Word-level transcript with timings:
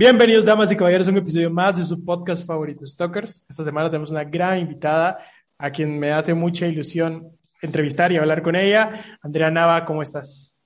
Bienvenidos, 0.00 0.44
damas 0.44 0.70
y 0.70 0.76
caballeros, 0.76 1.08
a 1.08 1.10
un 1.10 1.16
episodio 1.16 1.50
más 1.50 1.76
de 1.76 1.82
su 1.82 2.04
podcast 2.04 2.46
favorito, 2.46 2.86
Stalkers. 2.86 3.44
Esta 3.48 3.64
semana 3.64 3.90
tenemos 3.90 4.12
una 4.12 4.22
gran 4.22 4.56
invitada 4.56 5.18
a 5.58 5.72
quien 5.72 5.98
me 5.98 6.12
hace 6.12 6.34
mucha 6.34 6.68
ilusión 6.68 7.36
entrevistar 7.62 8.12
y 8.12 8.16
hablar 8.16 8.44
con 8.44 8.54
ella. 8.54 9.18
Andrea 9.20 9.50
Nava, 9.50 9.84
¿cómo 9.84 10.00
estás? 10.00 10.56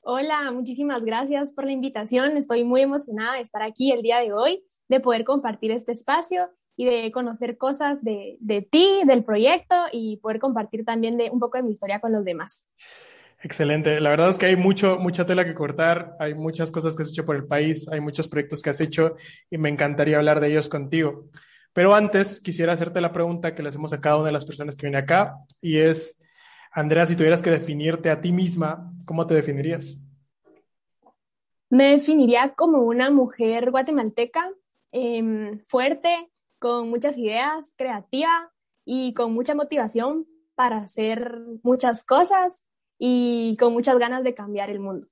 Hola, 0.00 0.50
muchísimas 0.50 1.04
gracias 1.04 1.52
por 1.52 1.66
la 1.66 1.70
invitación. 1.70 2.36
Estoy 2.36 2.64
muy 2.64 2.80
emocionada 2.80 3.34
de 3.34 3.42
estar 3.42 3.62
aquí 3.62 3.92
el 3.92 4.02
día 4.02 4.18
de 4.18 4.32
hoy, 4.32 4.64
de 4.88 4.98
poder 4.98 5.22
compartir 5.22 5.70
este 5.70 5.92
espacio 5.92 6.50
y 6.74 6.84
de 6.84 7.12
conocer 7.12 7.58
cosas 7.58 8.02
de, 8.02 8.38
de 8.40 8.62
ti, 8.62 9.02
del 9.06 9.22
proyecto 9.22 9.76
y 9.92 10.16
poder 10.16 10.40
compartir 10.40 10.84
también 10.84 11.16
de 11.16 11.30
un 11.30 11.38
poco 11.38 11.58
de 11.58 11.62
mi 11.62 11.70
historia 11.70 12.00
con 12.00 12.10
los 12.10 12.24
demás. 12.24 12.66
Excelente. 13.40 14.00
La 14.00 14.10
verdad 14.10 14.30
es 14.30 14.38
que 14.38 14.46
hay 14.46 14.56
mucho, 14.56 14.98
mucha 14.98 15.24
tela 15.24 15.44
que 15.44 15.54
cortar, 15.54 16.16
hay 16.18 16.34
muchas 16.34 16.72
cosas 16.72 16.96
que 16.96 17.02
has 17.02 17.10
hecho 17.10 17.24
por 17.24 17.36
el 17.36 17.46
país, 17.46 17.88
hay 17.90 18.00
muchos 18.00 18.26
proyectos 18.26 18.62
que 18.62 18.70
has 18.70 18.80
hecho 18.80 19.14
y 19.48 19.58
me 19.58 19.68
encantaría 19.68 20.16
hablar 20.16 20.40
de 20.40 20.48
ellos 20.48 20.68
contigo. 20.68 21.26
Pero 21.72 21.94
antes 21.94 22.40
quisiera 22.40 22.72
hacerte 22.72 23.00
la 23.00 23.12
pregunta 23.12 23.54
que 23.54 23.62
le 23.62 23.68
hacemos 23.68 23.92
a 23.92 24.00
cada 24.00 24.16
una 24.16 24.26
de 24.26 24.32
las 24.32 24.44
personas 24.44 24.74
que 24.74 24.86
viene 24.86 24.98
acá 24.98 25.36
y 25.60 25.78
es, 25.78 26.20
Andrea, 26.72 27.06
si 27.06 27.14
tuvieras 27.14 27.40
que 27.40 27.50
definirte 27.50 28.10
a 28.10 28.20
ti 28.20 28.32
misma, 28.32 28.90
¿cómo 29.04 29.26
te 29.26 29.34
definirías? 29.34 29.96
Me 31.70 31.92
definiría 31.92 32.54
como 32.54 32.80
una 32.80 33.10
mujer 33.10 33.70
guatemalteca, 33.70 34.50
em, 34.90 35.60
fuerte, 35.60 36.28
con 36.58 36.90
muchas 36.90 37.16
ideas, 37.16 37.74
creativa 37.76 38.52
y 38.84 39.14
con 39.14 39.32
mucha 39.32 39.54
motivación 39.54 40.26
para 40.56 40.78
hacer 40.78 41.38
muchas 41.62 42.04
cosas 42.04 42.64
y 42.98 43.56
con 43.58 43.72
muchas 43.72 43.98
ganas 43.98 44.24
de 44.24 44.34
cambiar 44.34 44.70
el 44.70 44.80
mundo. 44.80 45.06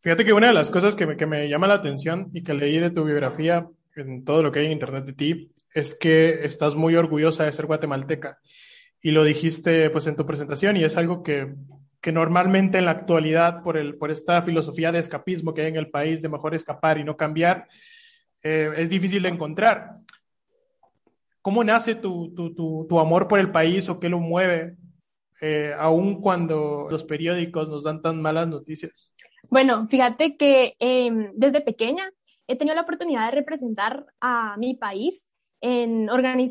Fíjate 0.00 0.24
que 0.24 0.32
una 0.32 0.48
de 0.48 0.54
las 0.54 0.70
cosas 0.70 0.94
que 0.94 1.06
me, 1.06 1.16
que 1.16 1.26
me 1.26 1.48
llama 1.48 1.66
la 1.66 1.74
atención 1.74 2.30
y 2.32 2.44
que 2.44 2.54
leí 2.54 2.78
de 2.78 2.90
tu 2.90 3.04
biografía, 3.04 3.68
en 3.96 4.24
todo 4.24 4.42
lo 4.42 4.52
que 4.52 4.60
hay 4.60 4.66
en 4.66 4.72
internet 4.72 5.04
de 5.04 5.12
ti, 5.12 5.52
es 5.74 5.94
que 5.94 6.44
estás 6.44 6.74
muy 6.74 6.94
orgullosa 6.96 7.44
de 7.44 7.52
ser 7.52 7.66
guatemalteca. 7.66 8.38
Y 9.00 9.10
lo 9.10 9.24
dijiste 9.24 9.90
pues 9.90 10.06
en 10.06 10.16
tu 10.16 10.26
presentación 10.26 10.76
y 10.76 10.84
es 10.84 10.96
algo 10.96 11.22
que, 11.22 11.54
que 12.00 12.12
normalmente 12.12 12.78
en 12.78 12.84
la 12.84 12.92
actualidad, 12.92 13.62
por, 13.62 13.76
el, 13.76 13.96
por 13.96 14.10
esta 14.10 14.42
filosofía 14.42 14.92
de 14.92 15.00
escapismo 15.00 15.54
que 15.54 15.62
hay 15.62 15.68
en 15.68 15.76
el 15.76 15.90
país, 15.90 16.22
de 16.22 16.28
mejor 16.28 16.54
escapar 16.54 16.98
y 16.98 17.04
no 17.04 17.16
cambiar, 17.16 17.66
eh, 18.42 18.72
es 18.76 18.88
difícil 18.88 19.22
de 19.22 19.30
encontrar. 19.30 19.96
¿Cómo 21.42 21.62
nace 21.64 21.94
tu, 21.94 22.32
tu, 22.34 22.54
tu, 22.54 22.86
tu, 22.88 23.00
amor 23.00 23.28
por 23.28 23.38
el 23.38 23.50
país 23.50 23.88
o 23.88 24.00
qué 24.00 24.08
lo 24.08 24.18
mueve 24.18 24.76
eh, 25.40 25.74
aun 25.78 26.20
cuando 26.20 26.88
los 26.90 27.04
periódicos 27.04 27.68
nos 27.68 27.84
dan 27.84 28.02
tan 28.02 28.20
malas 28.22 28.48
noticias? 28.48 29.12
Bueno, 29.50 29.86
fíjate 29.86 30.36
que 30.36 30.74
eh, 30.78 31.30
desde 31.34 31.60
pequeña 31.60 32.10
he 32.46 32.56
tenido 32.56 32.74
la 32.74 32.82
oportunidad 32.82 33.26
de 33.26 33.36
representar 33.36 34.06
a 34.20 34.56
mi 34.56 34.74
país 34.74 35.28
en, 35.60 36.08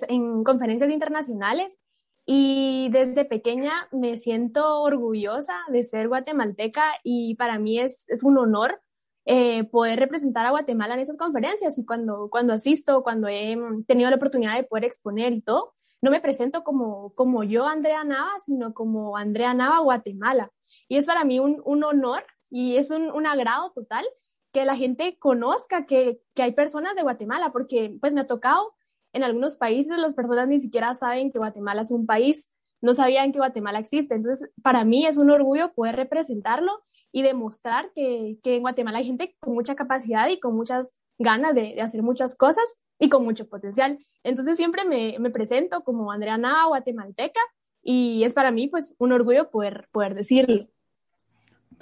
en 0.10 0.44
conferencias 0.44 0.90
internacionales 0.90 1.80
y 2.26 2.90
desde 2.92 3.24
pequeña 3.26 3.72
me 3.92 4.18
siento 4.18 4.82
orgullosa 4.82 5.54
de 5.70 5.84
ser 5.84 6.08
guatemalteca 6.08 6.84
y 7.04 7.36
para 7.36 7.60
mí 7.60 7.80
es, 7.80 8.06
un 8.24 8.38
honor 8.38 8.82
eh, 9.26 9.64
poder 9.66 10.00
representar 10.00 10.46
a 10.46 10.52
Guatemala 10.52 10.96
en 10.96 11.02
esas 11.02 11.18
conferencias 11.18 11.78
y 11.78 11.86
cuando, 11.86 12.30
cuando 12.32 12.54
asisto, 12.54 13.04
cuando 13.04 13.28
he 13.28 13.58
tenido 13.88 14.10
la 14.10 14.16
oportunidad 14.16 14.56
de 14.56 14.64
poder 14.64 14.86
exponer 14.86 15.34
y 15.34 15.42
todo, 15.42 15.74
no 16.02 16.12
me 16.12 16.22
presento 16.22 16.64
como, 16.64 17.14
como 17.16 17.44
yo, 17.44 17.66
Andrea 17.66 18.04
Nava, 18.04 18.40
sino 18.40 18.74
como 18.74 19.18
Andrea 19.18 19.54
Nava, 19.54 19.80
Guatemala. 19.80 20.52
Y 20.88 20.98
es 20.98 21.06
para 21.06 21.24
mí 21.24 21.40
un, 21.40 21.62
un 21.66 21.84
honor 21.84 22.24
y 22.50 22.78
es 22.78 22.92
un, 22.92 23.12
un, 23.12 23.26
agrado 23.26 23.72
total 23.72 24.06
que 24.52 24.66
la 24.66 24.76
gente 24.76 25.18
conozca 25.18 25.86
que, 25.86 26.22
que, 26.34 26.44
hay 26.44 26.52
personas 26.52 26.96
de 26.96 27.02
Guatemala, 27.02 27.52
porque 27.52 27.98
pues 28.00 28.14
me 28.14 28.22
ha 28.22 28.28
tocado 28.28 28.76
en 29.14 29.24
algunos 29.24 29.56
países 29.56 29.98
las 29.98 30.14
personas 30.14 30.48
ni 30.48 30.60
siquiera 30.60 30.94
saben 30.94 31.32
que 31.32 31.40
Guatemala 31.40 31.82
es 31.82 31.92
un 31.92 32.06
país, 32.06 32.52
no 32.82 32.94
sabían 32.94 33.32
que 33.32 33.40
Guatemala 33.40 33.80
existe. 33.80 34.16
Entonces, 34.16 34.50
para 34.62 34.86
mí 34.86 35.06
es 35.06 35.18
un 35.18 35.32
orgullo 35.32 35.74
poder 35.74 35.96
representarlo 35.96 36.84
y 37.12 37.24
demostrar 37.24 37.92
que, 37.96 38.38
que 38.44 38.58
en 38.58 38.62
Guatemala 38.62 39.00
hay 39.00 39.06
gente 39.06 39.36
con 39.40 39.54
mucha 39.54 39.76
capacidad 39.76 40.30
y 40.30 40.40
con 40.40 40.56
muchas 40.56 40.94
ganas 41.18 41.56
de, 41.56 41.74
de 41.76 41.82
hacer 41.82 42.04
muchas 42.04 42.36
cosas 42.36 42.76
y 43.00 43.10
con 43.10 43.24
mucho 43.24 43.48
potencial. 43.48 44.00
Entonces 44.24 44.58
siempre 44.58 44.86
me, 44.86 45.18
me 45.20 45.30
presento 45.30 45.84
como 45.84 46.12
Andrea 46.12 46.38
Nava, 46.38 46.68
guatemalteca, 46.68 47.40
y 47.82 48.24
es 48.24 48.34
para 48.34 48.52
mí 48.52 48.68
pues 48.68 48.96
un 48.98 49.12
orgullo 49.12 49.50
poder, 49.50 49.88
poder 49.92 50.16
decirlo. 50.16 50.68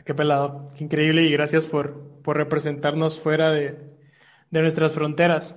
Qué 0.05 0.13
pelado, 0.13 0.69
qué 0.77 0.83
increíble 0.83 1.23
y 1.23 1.31
gracias 1.31 1.67
por, 1.67 2.21
por 2.23 2.35
representarnos 2.35 3.19
fuera 3.19 3.51
de, 3.51 3.77
de 4.49 4.61
nuestras 4.61 4.91
fronteras. 4.91 5.55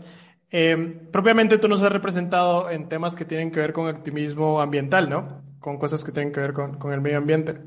Eh, 0.51 1.09
propiamente 1.11 1.59
tú 1.59 1.69
nos 1.69 1.83
has 1.83 1.91
representado 1.91 2.71
en 2.71 2.89
temas 2.89 3.17
que 3.17 3.25
tienen 3.25 3.51
que 3.51 3.61
ver 3.61 3.73
con 3.73 3.89
activismo 3.89 4.61
ambiental, 4.61 5.11
¿no? 5.11 5.43
Con 5.59 5.79
cosas 5.79 6.05
que 6.05 6.13
tienen 6.13 6.33
que 6.33 6.41
ver 6.41 6.53
con, 6.53 6.79
con 6.79 6.93
el 6.93 7.01
medio 7.01 7.19
ambiente. 7.19 7.61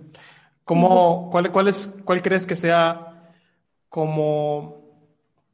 ¿Cómo, 0.63 1.25
sí. 1.25 1.31
cuál, 1.31 1.51
cuál, 1.51 1.67
es, 1.67 1.91
¿Cuál 2.05 2.22
crees 2.22 2.45
que 2.45 2.55
sea 2.55 3.33
como 3.89 4.78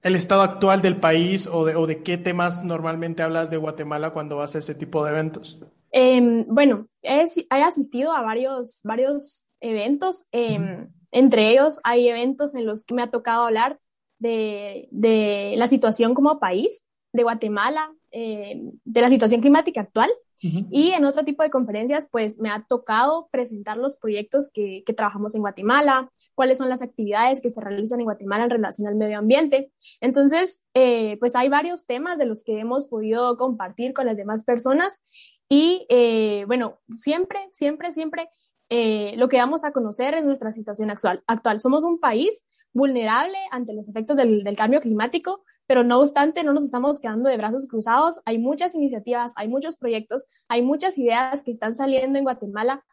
el 0.05 0.15
estado 0.15 0.43
actual 0.43 0.83
del 0.83 0.97
país 0.97 1.47
o 1.51 1.65
de, 1.65 1.75
o 1.75 1.87
de, 1.87 2.03
qué 2.03 2.19
temas 2.19 2.63
normalmente 2.63 3.23
hablas 3.23 3.49
de 3.49 3.57
Guatemala 3.57 4.11
cuando 4.11 4.37
vas 4.37 4.55
a 4.55 4.59
ese 4.59 4.75
tipo 4.75 5.03
de 5.03 5.09
eventos? 5.09 5.59
Eh, 5.91 6.45
bueno, 6.47 6.87
he, 7.01 7.25
he, 7.25 7.63
asistido 7.63 8.11
a 8.11 8.21
varios, 8.21 8.81
varios 8.83 9.47
eventos. 9.59 10.25
Eh, 10.31 10.59
uh-huh. 10.59 10.89
Entre 11.11 11.49
ellos 11.49 11.79
hay 11.83 12.07
eventos 12.07 12.53
en 12.53 12.67
los 12.67 12.83
que 12.83 12.93
me 12.93 13.01
ha 13.01 13.09
tocado 13.09 13.45
hablar 13.45 13.79
de, 14.19 14.87
de 14.91 15.55
la 15.57 15.65
situación 15.65 16.13
como 16.13 16.37
país 16.37 16.85
de 17.11 17.23
Guatemala, 17.23 17.91
eh, 18.11 18.61
de 18.83 19.01
la 19.01 19.09
situación 19.09 19.41
climática 19.41 19.81
actual. 19.81 20.11
Y 20.41 20.91
en 20.91 21.05
otro 21.05 21.23
tipo 21.23 21.43
de 21.43 21.49
conferencias, 21.49 22.07
pues 22.11 22.37
me 22.39 22.49
ha 22.49 22.65
tocado 22.67 23.29
presentar 23.31 23.77
los 23.77 23.95
proyectos 23.95 24.51
que, 24.53 24.83
que, 24.85 24.93
trabajamos 24.93 25.33
en 25.33 25.41
Guatemala, 25.41 26.11
cuáles 26.33 26.57
son 26.57 26.69
las 26.69 26.81
actividades 26.81 27.41
que 27.41 27.49
se 27.49 27.61
realizan 27.61 27.99
en 27.99 28.05
Guatemala 28.05 28.43
en 28.43 28.49
relación 28.49 28.87
al 28.87 28.95
medio 28.95 29.17
ambiente. 29.17 29.71
Entonces, 30.01 30.61
eh, 30.73 31.17
pues 31.19 31.35
hay 31.35 31.49
varios 31.49 31.85
temas 31.85 32.17
de 32.17 32.25
los 32.25 32.43
que 32.43 32.59
hemos 32.59 32.85
podido 32.85 33.37
compartir 33.37 33.93
con 33.93 34.05
las 34.05 34.17
demás 34.17 34.43
personas. 34.43 34.99
Y 35.47 35.85
eh, 35.89 36.43
bueno, 36.47 36.79
siempre, 36.97 37.39
siempre, 37.51 37.91
siempre 37.91 38.29
eh, 38.69 39.13
lo 39.17 39.29
que 39.29 39.37
vamos 39.37 39.63
a 39.63 39.71
conocer 39.71 40.15
es 40.15 40.25
nuestra 40.25 40.51
situación 40.51 40.89
actual. 40.89 41.23
actual. 41.27 41.59
Somos 41.59 41.83
un 41.83 41.99
país 41.99 42.43
vulnerable 42.73 43.37
ante 43.51 43.73
los 43.73 43.87
efectos 43.87 44.17
del, 44.17 44.43
del 44.43 44.55
cambio 44.55 44.81
climático, 44.81 45.43
pero 45.67 45.83
no 45.83 45.99
obstante, 45.99 46.43
no 46.43 46.53
nos 46.53 46.63
estamos 46.63 46.99
quedando 46.99 47.29
de 47.29 47.37
brazos 47.37 47.67
cruzados. 47.67 48.19
Hay 48.25 48.37
muchas 48.37 48.75
iniciativas, 48.75 49.33
hay 49.35 49.47
muchos 49.47 49.75
proyectos, 49.77 50.27
hay 50.47 50.61
muchas 50.61 50.97
ideas 50.97 51.41
que 51.41 51.51
están 51.51 51.75
saliendo 51.75 52.19
en 52.19 52.25
Guatemala 52.25 52.83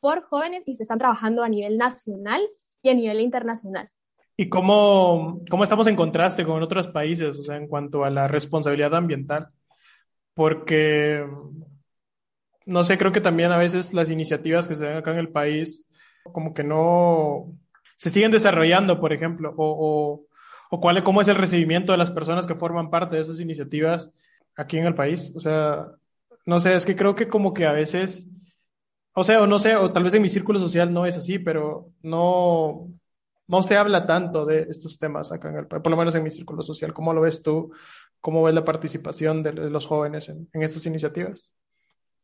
por 0.00 0.22
jóvenes 0.22 0.62
y 0.66 0.74
se 0.74 0.82
están 0.82 0.98
trabajando 0.98 1.42
a 1.42 1.48
nivel 1.48 1.78
nacional 1.78 2.40
y 2.82 2.90
a 2.90 2.94
nivel 2.94 3.20
internacional. 3.20 3.90
¿Y 4.36 4.48
cómo, 4.48 5.42
cómo 5.50 5.62
estamos 5.62 5.86
en 5.86 5.96
contraste 5.96 6.44
con 6.44 6.62
otros 6.62 6.88
países, 6.88 7.38
o 7.38 7.42
sea, 7.42 7.56
en 7.56 7.68
cuanto 7.68 8.02
a 8.02 8.10
la 8.10 8.28
responsabilidad 8.28 8.94
ambiental? 8.94 9.48
Porque, 10.34 11.24
no 12.64 12.82
sé, 12.82 12.96
creo 12.96 13.12
que 13.12 13.20
también 13.20 13.52
a 13.52 13.58
veces 13.58 13.92
las 13.92 14.10
iniciativas 14.10 14.66
que 14.66 14.74
se 14.74 14.86
ven 14.86 14.96
acá 14.96 15.12
en 15.12 15.18
el 15.18 15.28
país, 15.28 15.84
como 16.32 16.54
que 16.54 16.64
no 16.64 17.52
se 17.96 18.08
siguen 18.08 18.30
desarrollando, 18.30 18.98
por 18.98 19.12
ejemplo, 19.12 19.54
o, 19.56 19.76
o 19.78 20.26
o 20.74 20.80
cuál, 20.80 21.04
cómo 21.04 21.20
es 21.20 21.28
el 21.28 21.34
recibimiento 21.34 21.92
de 21.92 21.98
las 21.98 22.10
personas 22.10 22.46
que 22.46 22.54
forman 22.54 22.88
parte 22.88 23.16
de 23.16 23.22
esas 23.22 23.40
iniciativas 23.40 24.10
aquí 24.56 24.78
en 24.78 24.86
el 24.86 24.94
país. 24.94 25.30
O 25.34 25.40
sea, 25.40 25.90
no 26.46 26.60
sé, 26.60 26.74
es 26.74 26.86
que 26.86 26.96
creo 26.96 27.14
que 27.14 27.28
como 27.28 27.52
que 27.52 27.66
a 27.66 27.72
veces, 27.72 28.26
o 29.12 29.22
sea, 29.22 29.42
o 29.42 29.46
no 29.46 29.58
sé, 29.58 29.76
o 29.76 29.92
tal 29.92 30.02
vez 30.02 30.14
en 30.14 30.22
mi 30.22 30.30
círculo 30.30 30.58
social 30.58 30.90
no 30.90 31.04
es 31.04 31.14
así, 31.18 31.38
pero 31.38 31.90
no, 32.00 32.88
no 33.48 33.62
se 33.62 33.76
habla 33.76 34.06
tanto 34.06 34.46
de 34.46 34.62
estos 34.62 34.98
temas 34.98 35.30
acá 35.30 35.50
en 35.50 35.56
el 35.56 35.66
país, 35.66 35.82
por 35.82 35.90
lo 35.90 35.98
menos 35.98 36.14
en 36.14 36.22
mi 36.22 36.30
círculo 36.30 36.62
social. 36.62 36.94
¿Cómo 36.94 37.12
lo 37.12 37.20
ves 37.20 37.42
tú? 37.42 37.70
¿Cómo 38.22 38.42
ves 38.42 38.54
la 38.54 38.64
participación 38.64 39.42
de, 39.42 39.52
los 39.52 39.86
jóvenes 39.86 40.30
en, 40.30 40.48
estas 40.54 40.86
iniciativas? 40.86 41.50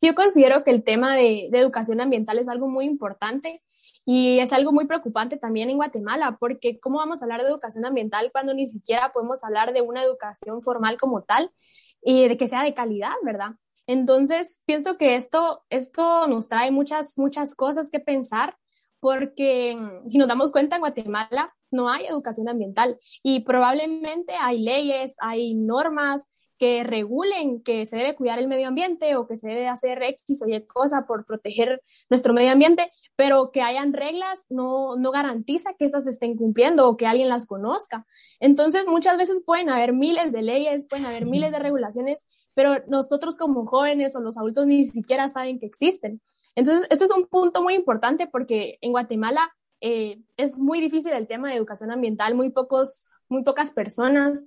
Yo 0.01 0.15
considero 0.15 0.65
que 0.65 0.71
el 0.71 0.85
tema 0.85 1.17
de 1.17 1.51
educación 1.53 2.01
ambiental 2.01 2.39
es 2.39 2.49
algo 2.49 2.67
muy 2.67 2.87
importante 2.87 3.63
y 4.11 4.39
es 4.41 4.55
algo 4.55 4.73
muy 4.73 4.87
preocupante 4.87 5.37
también 5.37 5.69
en 5.69 5.77
Guatemala, 5.77 6.39
porque 6.41 6.81
¿cómo 6.81 6.97
vamos 6.97 7.21
a 7.21 7.27
hablar 7.27 7.43
de 7.43 7.49
educación 7.49 7.85
ambiental 7.85 8.31
cuando 8.33 8.55
ni 8.55 8.67
siquiera 8.67 9.13
podemos 9.13 9.45
hablar 9.45 9.75
de 9.75 9.83
una 9.83 10.03
educación 10.03 10.63
formal 10.63 10.97
como 10.97 11.25
tal 11.25 11.53
y 12.01 12.27
de 12.27 12.39
que 12.39 12.49
sea 12.49 12.63
de 12.63 12.73
calidad, 12.73 13.13
¿verdad? 13.23 13.51
Entonces, 13.87 14.63
pienso 14.65 14.97
que 14.97 15.17
esto, 15.17 15.63
esto 15.69 16.27
nos 16.27 16.49
trae 16.49 16.71
muchas, 16.71 17.19
muchas 17.19 17.55
cosas 17.55 17.91
que 17.91 18.01
pensar, 18.01 18.57
porque 18.99 19.77
si 20.09 20.17
nos 20.17 20.27
damos 20.27 20.53
cuenta, 20.53 20.77
en 20.77 20.81
Guatemala 20.81 21.55
no 21.71 21.91
hay 21.91 22.07
educación 22.07 22.49
ambiental 22.49 22.99
y 23.23 23.41
probablemente 23.41 24.33
hay 24.41 24.61
leyes, 24.61 25.17
hay 25.21 25.53
normas 25.53 26.31
que 26.59 26.83
regulen 26.83 27.63
que 27.63 27.85
se 27.85 27.97
debe 27.97 28.17
cuidar 28.17 28.39
el 28.39 28.49
medio 28.49 28.69
ambiente 28.69 29.17
o 29.17 29.27
que 29.27 29.37
se 29.37 29.49
debe 29.49 29.69
hacer 29.69 30.03
X 30.03 30.43
o 30.43 30.49
Y 30.49 30.61
cosa 30.67 31.05
por 31.07 31.25
proteger 31.25 31.83
nuestro 32.09 32.33
medio 32.33 32.53
ambiente, 32.53 32.91
pero 33.19 33.51
que 33.51 33.63
hayan 33.63 33.93
reglas 33.93 34.47
no, 34.49 34.97
no 34.97 35.11
garantiza 35.11 35.75
que 35.75 35.85
esas 35.85 36.07
estén 36.07 36.37
cumpliendo 36.37 36.89
o 36.89 36.97
que 36.97 37.09
alguien 37.09 37.29
las 37.29 37.47
conozca. 37.47 38.07
Entonces, 38.39 38.87
muchas 38.87 39.19
veces 39.19 39.43
pueden 39.45 39.71
haber 39.71 39.93
miles 39.93 40.31
de 40.31 40.43
leyes, 40.43 40.87
pueden 40.87 41.05
haber 41.05 41.27
miles 41.27 41.51
de 41.51 41.59
regulaciones, 41.59 42.25
pero 42.55 42.85
nosotros 42.87 43.37
como 43.37 43.67
jóvenes 43.67 44.15
o 44.15 44.21
los 44.21 44.39
adultos 44.39 44.67
ni 44.67 44.85
siquiera 44.85 45.29
saben 45.29 45.59
que 45.59 45.67
existen. 45.67 46.21
Entonces, 46.55 46.87
este 46.91 47.07
es 47.07 47.11
un 47.11 47.27
punto 47.27 47.61
muy 47.63 47.75
importante 47.75 48.29
porque 48.29 48.79
en 48.83 48.93
Guatemala 48.93 49.51
eh, 49.81 50.23
es 50.37 50.57
muy 50.57 50.81
difícil 50.81 51.13
el 51.13 51.27
tema 51.27 51.49
de 51.49 51.57
educación 51.57 51.91
ambiental, 51.91 52.37
muy, 52.37 52.51
pocos, 52.51 53.09
muy 53.29 53.43
pocas 53.43 53.73
personas 53.73 54.45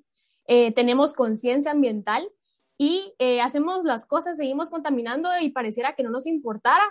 eh, 0.48 0.74
tenemos 0.74 1.14
conciencia 1.14 1.72
ambiental 1.72 2.28
y 2.78 3.14
eh, 3.20 3.42
hacemos 3.42 3.84
las 3.84 4.06
cosas, 4.06 4.38
seguimos 4.38 4.70
contaminando 4.70 5.30
y 5.40 5.50
pareciera 5.50 5.94
que 5.94 6.04
no 6.04 6.10
nos 6.10 6.26
importara, 6.26 6.84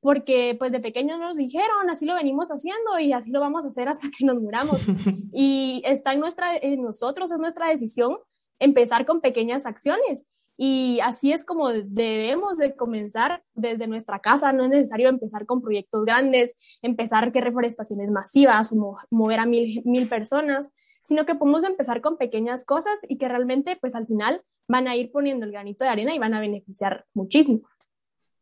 porque 0.00 0.54
pues 0.58 0.72
de 0.72 0.80
pequeños 0.80 1.18
nos 1.18 1.36
dijeron, 1.36 1.90
así 1.90 2.06
lo 2.06 2.14
venimos 2.14 2.50
haciendo 2.50 2.98
y 3.00 3.12
así 3.12 3.30
lo 3.30 3.40
vamos 3.40 3.64
a 3.64 3.68
hacer 3.68 3.88
hasta 3.88 4.08
que 4.16 4.24
nos 4.24 4.40
muramos. 4.40 4.80
y 5.32 5.82
está 5.84 6.12
en, 6.12 6.20
nuestra, 6.20 6.56
en 6.56 6.82
nosotros, 6.82 7.32
es 7.32 7.38
nuestra 7.38 7.68
decisión 7.68 8.16
empezar 8.58 9.06
con 9.06 9.20
pequeñas 9.20 9.66
acciones. 9.66 10.24
Y 10.60 10.98
así 11.04 11.32
es 11.32 11.44
como 11.44 11.68
debemos 11.68 12.58
de 12.58 12.74
comenzar 12.74 13.44
desde 13.54 13.86
nuestra 13.86 14.18
casa. 14.18 14.52
No 14.52 14.64
es 14.64 14.70
necesario 14.70 15.08
empezar 15.08 15.46
con 15.46 15.62
proyectos 15.62 16.04
grandes, 16.04 16.56
empezar 16.82 17.30
que 17.30 17.40
reforestaciones 17.40 18.10
masivas, 18.10 18.74
mover 19.10 19.38
a 19.38 19.46
mil, 19.46 19.82
mil 19.84 20.08
personas, 20.08 20.70
sino 21.02 21.24
que 21.26 21.36
podemos 21.36 21.62
empezar 21.62 22.00
con 22.00 22.16
pequeñas 22.16 22.64
cosas 22.64 22.98
y 23.08 23.18
que 23.18 23.28
realmente 23.28 23.78
pues 23.80 23.94
al 23.94 24.06
final 24.06 24.42
van 24.66 24.88
a 24.88 24.96
ir 24.96 25.12
poniendo 25.12 25.46
el 25.46 25.52
granito 25.52 25.84
de 25.84 25.90
arena 25.90 26.14
y 26.14 26.18
van 26.18 26.34
a 26.34 26.40
beneficiar 26.40 27.06
muchísimo. 27.14 27.68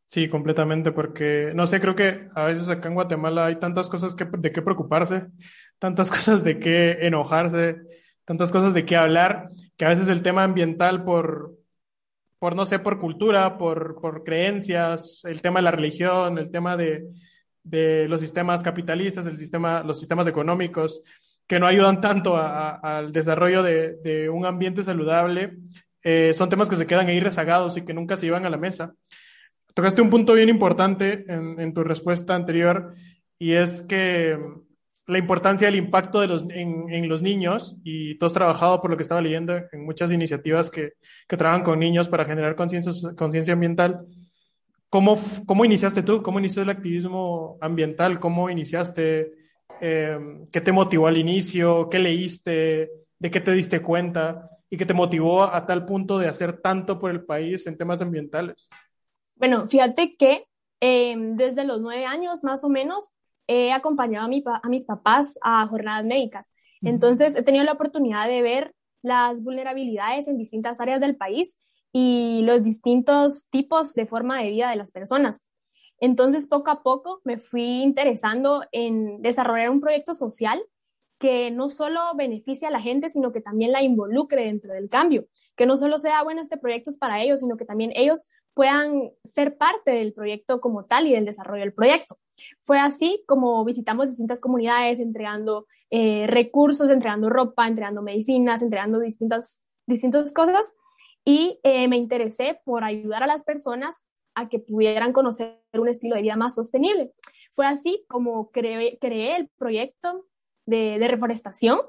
Sí, 0.08 0.28
completamente, 0.28 0.92
porque 0.92 1.52
no 1.54 1.66
sé, 1.66 1.80
creo 1.80 1.96
que 1.96 2.28
a 2.34 2.44
veces 2.44 2.68
acá 2.68 2.88
en 2.88 2.94
Guatemala 2.94 3.46
hay 3.46 3.58
tantas 3.58 3.88
cosas 3.88 4.14
que, 4.14 4.24
de 4.24 4.52
qué 4.52 4.62
preocuparse, 4.62 5.26
tantas 5.78 6.10
cosas 6.10 6.44
de 6.44 6.58
qué 6.58 6.92
enojarse, 7.06 7.76
tantas 8.24 8.52
cosas 8.52 8.72
de 8.72 8.84
qué 8.84 8.96
hablar, 8.96 9.48
que 9.76 9.84
a 9.84 9.88
veces 9.88 10.08
el 10.08 10.22
tema 10.22 10.44
ambiental 10.44 11.04
por, 11.04 11.56
por 12.38 12.54
no 12.54 12.66
sé, 12.66 12.78
por 12.78 13.00
cultura, 13.00 13.58
por, 13.58 14.00
por 14.00 14.22
creencias, 14.22 15.22
el 15.24 15.42
tema 15.42 15.58
de 15.58 15.64
la 15.64 15.70
religión, 15.72 16.38
el 16.38 16.50
tema 16.50 16.76
de, 16.76 17.04
de 17.64 18.06
los 18.08 18.20
sistemas 18.20 18.62
capitalistas, 18.62 19.26
el 19.26 19.36
sistema, 19.36 19.82
los 19.82 19.98
sistemas 19.98 20.28
económicos, 20.28 21.02
que 21.48 21.58
no 21.58 21.66
ayudan 21.66 22.00
tanto 22.00 22.36
al 22.36 23.12
desarrollo 23.12 23.62
de, 23.62 23.96
de, 24.02 24.28
un 24.28 24.46
ambiente 24.46 24.82
saludable, 24.82 25.56
eh, 26.02 26.32
son 26.34 26.48
temas 26.48 26.68
que 26.68 26.76
se 26.76 26.86
quedan 26.86 27.08
ahí 27.08 27.20
rezagados 27.20 27.76
y 27.76 27.84
que 27.84 27.94
nunca 27.94 28.16
se 28.16 28.26
llevan 28.26 28.46
a 28.46 28.50
la 28.50 28.56
mesa. 28.56 28.92
Tocaste 29.76 30.00
un 30.00 30.08
punto 30.08 30.32
bien 30.32 30.48
importante 30.48 31.26
en, 31.28 31.74
tu 31.74 31.84
respuesta 31.84 32.34
anterior 32.34 32.94
y 33.38 33.52
es 33.52 33.82
que 33.82 34.38
la 35.06 35.18
importancia 35.18 35.66
del 35.66 35.76
impacto 35.76 36.22
de 36.22 36.28
los, 36.28 36.46
en, 36.48 37.06
los 37.10 37.20
niños 37.20 37.76
y 37.84 38.14
tú 38.14 38.24
has 38.24 38.32
trabajado 38.32 38.80
por 38.80 38.90
lo 38.90 38.96
que 38.96 39.02
estaba 39.02 39.20
leyendo 39.20 39.54
en 39.54 39.84
muchas 39.84 40.10
iniciativas 40.12 40.70
que, 40.70 40.94
que 41.28 41.36
trabajan 41.36 41.62
con 41.62 41.78
niños 41.78 42.08
para 42.08 42.24
generar 42.24 42.56
conciencia 42.56 43.52
ambiental. 43.52 44.06
¿Cómo, 44.88 45.18
¿Cómo 45.44 45.66
iniciaste 45.66 46.02
tú? 46.02 46.22
¿Cómo 46.22 46.38
inició 46.38 46.62
el 46.62 46.70
activismo 46.70 47.58
ambiental? 47.60 48.18
¿Cómo 48.18 48.48
iniciaste? 48.48 49.30
Eh, 49.82 50.18
¿Qué 50.50 50.62
te 50.62 50.72
motivó 50.72 51.06
al 51.06 51.18
inicio? 51.18 51.90
¿Qué 51.90 51.98
leíste? 51.98 52.92
¿De 53.18 53.30
qué 53.30 53.42
te 53.42 53.52
diste 53.52 53.80
cuenta? 53.80 54.48
¿Y 54.70 54.78
qué 54.78 54.86
te 54.86 54.94
motivó 54.94 55.44
a 55.44 55.66
tal 55.66 55.84
punto 55.84 56.18
de 56.18 56.28
hacer 56.28 56.62
tanto 56.62 56.98
por 56.98 57.10
el 57.10 57.26
país 57.26 57.66
en 57.66 57.76
temas 57.76 58.00
ambientales? 58.00 58.70
Bueno, 59.36 59.68
fíjate 59.68 60.16
que 60.16 60.46
em, 60.80 61.36
desde 61.36 61.64
los 61.64 61.80
nueve 61.80 62.04
años 62.04 62.42
más 62.42 62.64
o 62.64 62.68
menos 62.68 63.10
he 63.46 63.72
acompañado 63.72 64.26
a, 64.26 64.28
mi, 64.28 64.42
a 64.44 64.68
mis 64.68 64.84
papás 64.84 65.38
a 65.42 65.66
jornadas 65.66 66.04
médicas. 66.04 66.50
Entonces 66.82 67.36
he 67.36 67.42
tenido 67.42 67.64
la 67.64 67.72
oportunidad 67.72 68.28
de 68.28 68.42
ver 68.42 68.74
las 69.02 69.40
vulnerabilidades 69.40 70.28
en 70.28 70.36
distintas 70.36 70.80
áreas 70.80 71.00
del 71.00 71.16
país 71.16 71.58
y 71.92 72.42
los 72.42 72.62
distintos 72.62 73.48
tipos 73.50 73.94
de 73.94 74.06
forma 74.06 74.38
de 74.38 74.50
vida 74.50 74.70
de 74.70 74.76
las 74.76 74.90
personas. 74.90 75.40
Entonces, 75.98 76.46
poco 76.46 76.70
a 76.70 76.82
poco 76.82 77.20
me 77.24 77.38
fui 77.38 77.82
interesando 77.82 78.64
en 78.72 79.22
desarrollar 79.22 79.70
un 79.70 79.80
proyecto 79.80 80.12
social 80.12 80.62
que 81.18 81.50
no 81.50 81.70
solo 81.70 82.00
beneficie 82.14 82.68
a 82.68 82.70
la 82.70 82.80
gente, 82.80 83.08
sino 83.08 83.32
que 83.32 83.40
también 83.40 83.72
la 83.72 83.82
involucre 83.82 84.44
dentro 84.44 84.74
del 84.74 84.90
cambio, 84.90 85.26
que 85.56 85.64
no 85.64 85.78
solo 85.78 85.98
sea, 85.98 86.22
bueno, 86.22 86.42
este 86.42 86.58
proyecto 86.58 86.90
es 86.90 86.98
para 86.98 87.22
ellos, 87.22 87.40
sino 87.40 87.56
que 87.56 87.64
también 87.64 87.92
ellos 87.94 88.26
puedan 88.56 89.12
ser 89.22 89.58
parte 89.58 89.90
del 89.90 90.14
proyecto 90.14 90.62
como 90.62 90.86
tal 90.86 91.06
y 91.06 91.12
del 91.12 91.26
desarrollo 91.26 91.60
del 91.60 91.74
proyecto. 91.74 92.18
Fue 92.62 92.78
así 92.78 93.22
como 93.28 93.62
visitamos 93.66 94.08
distintas 94.08 94.40
comunidades 94.40 94.98
entregando 94.98 95.66
eh, 95.90 96.26
recursos, 96.26 96.88
entregando 96.88 97.28
ropa, 97.28 97.68
entregando 97.68 98.00
medicinas, 98.00 98.62
entregando 98.62 98.98
distintas, 98.98 99.62
distintas 99.86 100.32
cosas 100.32 100.74
y 101.22 101.60
eh, 101.64 101.86
me 101.88 101.96
interesé 101.96 102.58
por 102.64 102.82
ayudar 102.82 103.22
a 103.22 103.26
las 103.26 103.42
personas 103.42 104.06
a 104.34 104.48
que 104.48 104.58
pudieran 104.58 105.12
conocer 105.12 105.60
un 105.74 105.88
estilo 105.88 106.16
de 106.16 106.22
vida 106.22 106.36
más 106.36 106.54
sostenible. 106.54 107.12
Fue 107.52 107.66
así 107.66 108.06
como 108.08 108.50
creé, 108.52 108.96
creé 108.98 109.36
el 109.36 109.48
proyecto 109.58 110.24
de, 110.64 110.96
reforestación 111.08 111.80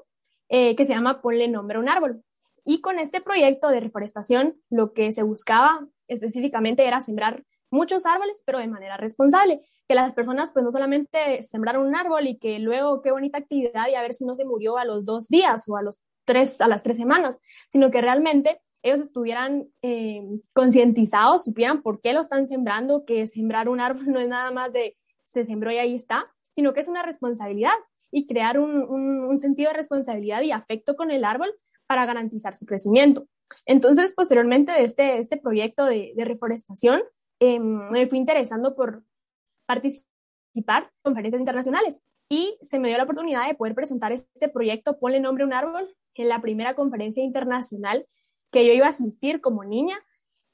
eh, 0.50 0.76
que 0.76 0.84
se 0.84 0.92
llama 0.92 1.22
Ponle 1.22 1.48
nombre 1.48 1.78
a 1.78 1.80
un 1.80 1.88
árbol. 1.88 2.22
Y 2.70 2.82
con 2.82 2.98
este 2.98 3.22
proyecto 3.22 3.70
de 3.70 3.80
reforestación, 3.80 4.60
lo 4.68 4.92
que 4.92 5.14
se 5.14 5.22
buscaba 5.22 5.88
específicamente 6.06 6.86
era 6.86 7.00
sembrar 7.00 7.42
muchos 7.70 8.04
árboles, 8.04 8.42
pero 8.44 8.58
de 8.58 8.68
manera 8.68 8.98
responsable, 8.98 9.62
que 9.88 9.94
las 9.94 10.12
personas 10.12 10.52
pues 10.52 10.66
no 10.66 10.70
solamente 10.70 11.42
sembraron 11.44 11.86
un 11.86 11.96
árbol 11.96 12.26
y 12.26 12.36
que 12.36 12.58
luego 12.58 13.00
qué 13.00 13.10
bonita 13.10 13.38
actividad 13.38 13.88
y 13.88 13.94
a 13.94 14.02
ver 14.02 14.12
si 14.12 14.26
no 14.26 14.36
se 14.36 14.44
murió 14.44 14.76
a 14.76 14.84
los 14.84 15.06
dos 15.06 15.28
días 15.28 15.66
o 15.66 15.78
a, 15.78 15.82
los 15.82 16.02
tres, 16.26 16.60
a 16.60 16.68
las 16.68 16.82
tres 16.82 16.98
semanas, 16.98 17.38
sino 17.70 17.90
que 17.90 18.02
realmente 18.02 18.60
ellos 18.82 19.00
estuvieran 19.00 19.68
eh, 19.80 20.20
concientizados, 20.52 21.44
supieran 21.44 21.80
por 21.80 22.02
qué 22.02 22.12
lo 22.12 22.20
están 22.20 22.44
sembrando, 22.44 23.06
que 23.06 23.26
sembrar 23.28 23.70
un 23.70 23.80
árbol 23.80 24.04
no 24.12 24.20
es 24.20 24.28
nada 24.28 24.50
más 24.50 24.74
de 24.74 24.94
se 25.24 25.46
sembró 25.46 25.72
y 25.72 25.78
ahí 25.78 25.94
está, 25.94 26.26
sino 26.52 26.74
que 26.74 26.80
es 26.80 26.88
una 26.88 27.02
responsabilidad 27.02 27.72
y 28.10 28.26
crear 28.26 28.60
un, 28.60 28.82
un, 28.82 29.20
un 29.20 29.38
sentido 29.38 29.70
de 29.70 29.78
responsabilidad 29.78 30.42
y 30.42 30.52
afecto 30.52 30.96
con 30.96 31.10
el 31.10 31.24
árbol 31.24 31.50
para 31.88 32.06
garantizar 32.06 32.54
su 32.54 32.66
crecimiento. 32.66 33.26
Entonces, 33.66 34.12
posteriormente 34.14 34.70
de 34.72 34.84
este, 34.84 35.18
este 35.18 35.38
proyecto 35.38 35.86
de, 35.86 36.12
reforestación, 36.18 37.02
eh, 37.40 37.58
me 37.58 38.06
fui 38.06 38.18
interesando 38.18 38.76
por 38.76 39.02
participar 39.66 40.84
en 40.84 40.90
conferencias 41.02 41.40
internacionales 41.40 42.02
y 42.28 42.58
se 42.60 42.78
me 42.78 42.88
dio 42.88 42.98
la 42.98 43.04
oportunidad 43.04 43.48
de 43.48 43.54
poder 43.54 43.74
presentar 43.74 44.12
este 44.12 44.48
proyecto, 44.48 44.98
Ponle 44.98 45.18
nombre 45.18 45.44
a 45.44 45.46
un 45.46 45.54
árbol, 45.54 45.96
en 46.14 46.28
la 46.28 46.40
primera 46.40 46.74
conferencia 46.74 47.22
internacional 47.22 48.06
que 48.50 48.66
yo 48.66 48.72
iba 48.72 48.86
a 48.86 48.90
asistir 48.90 49.40
como 49.40 49.64
niña. 49.64 49.96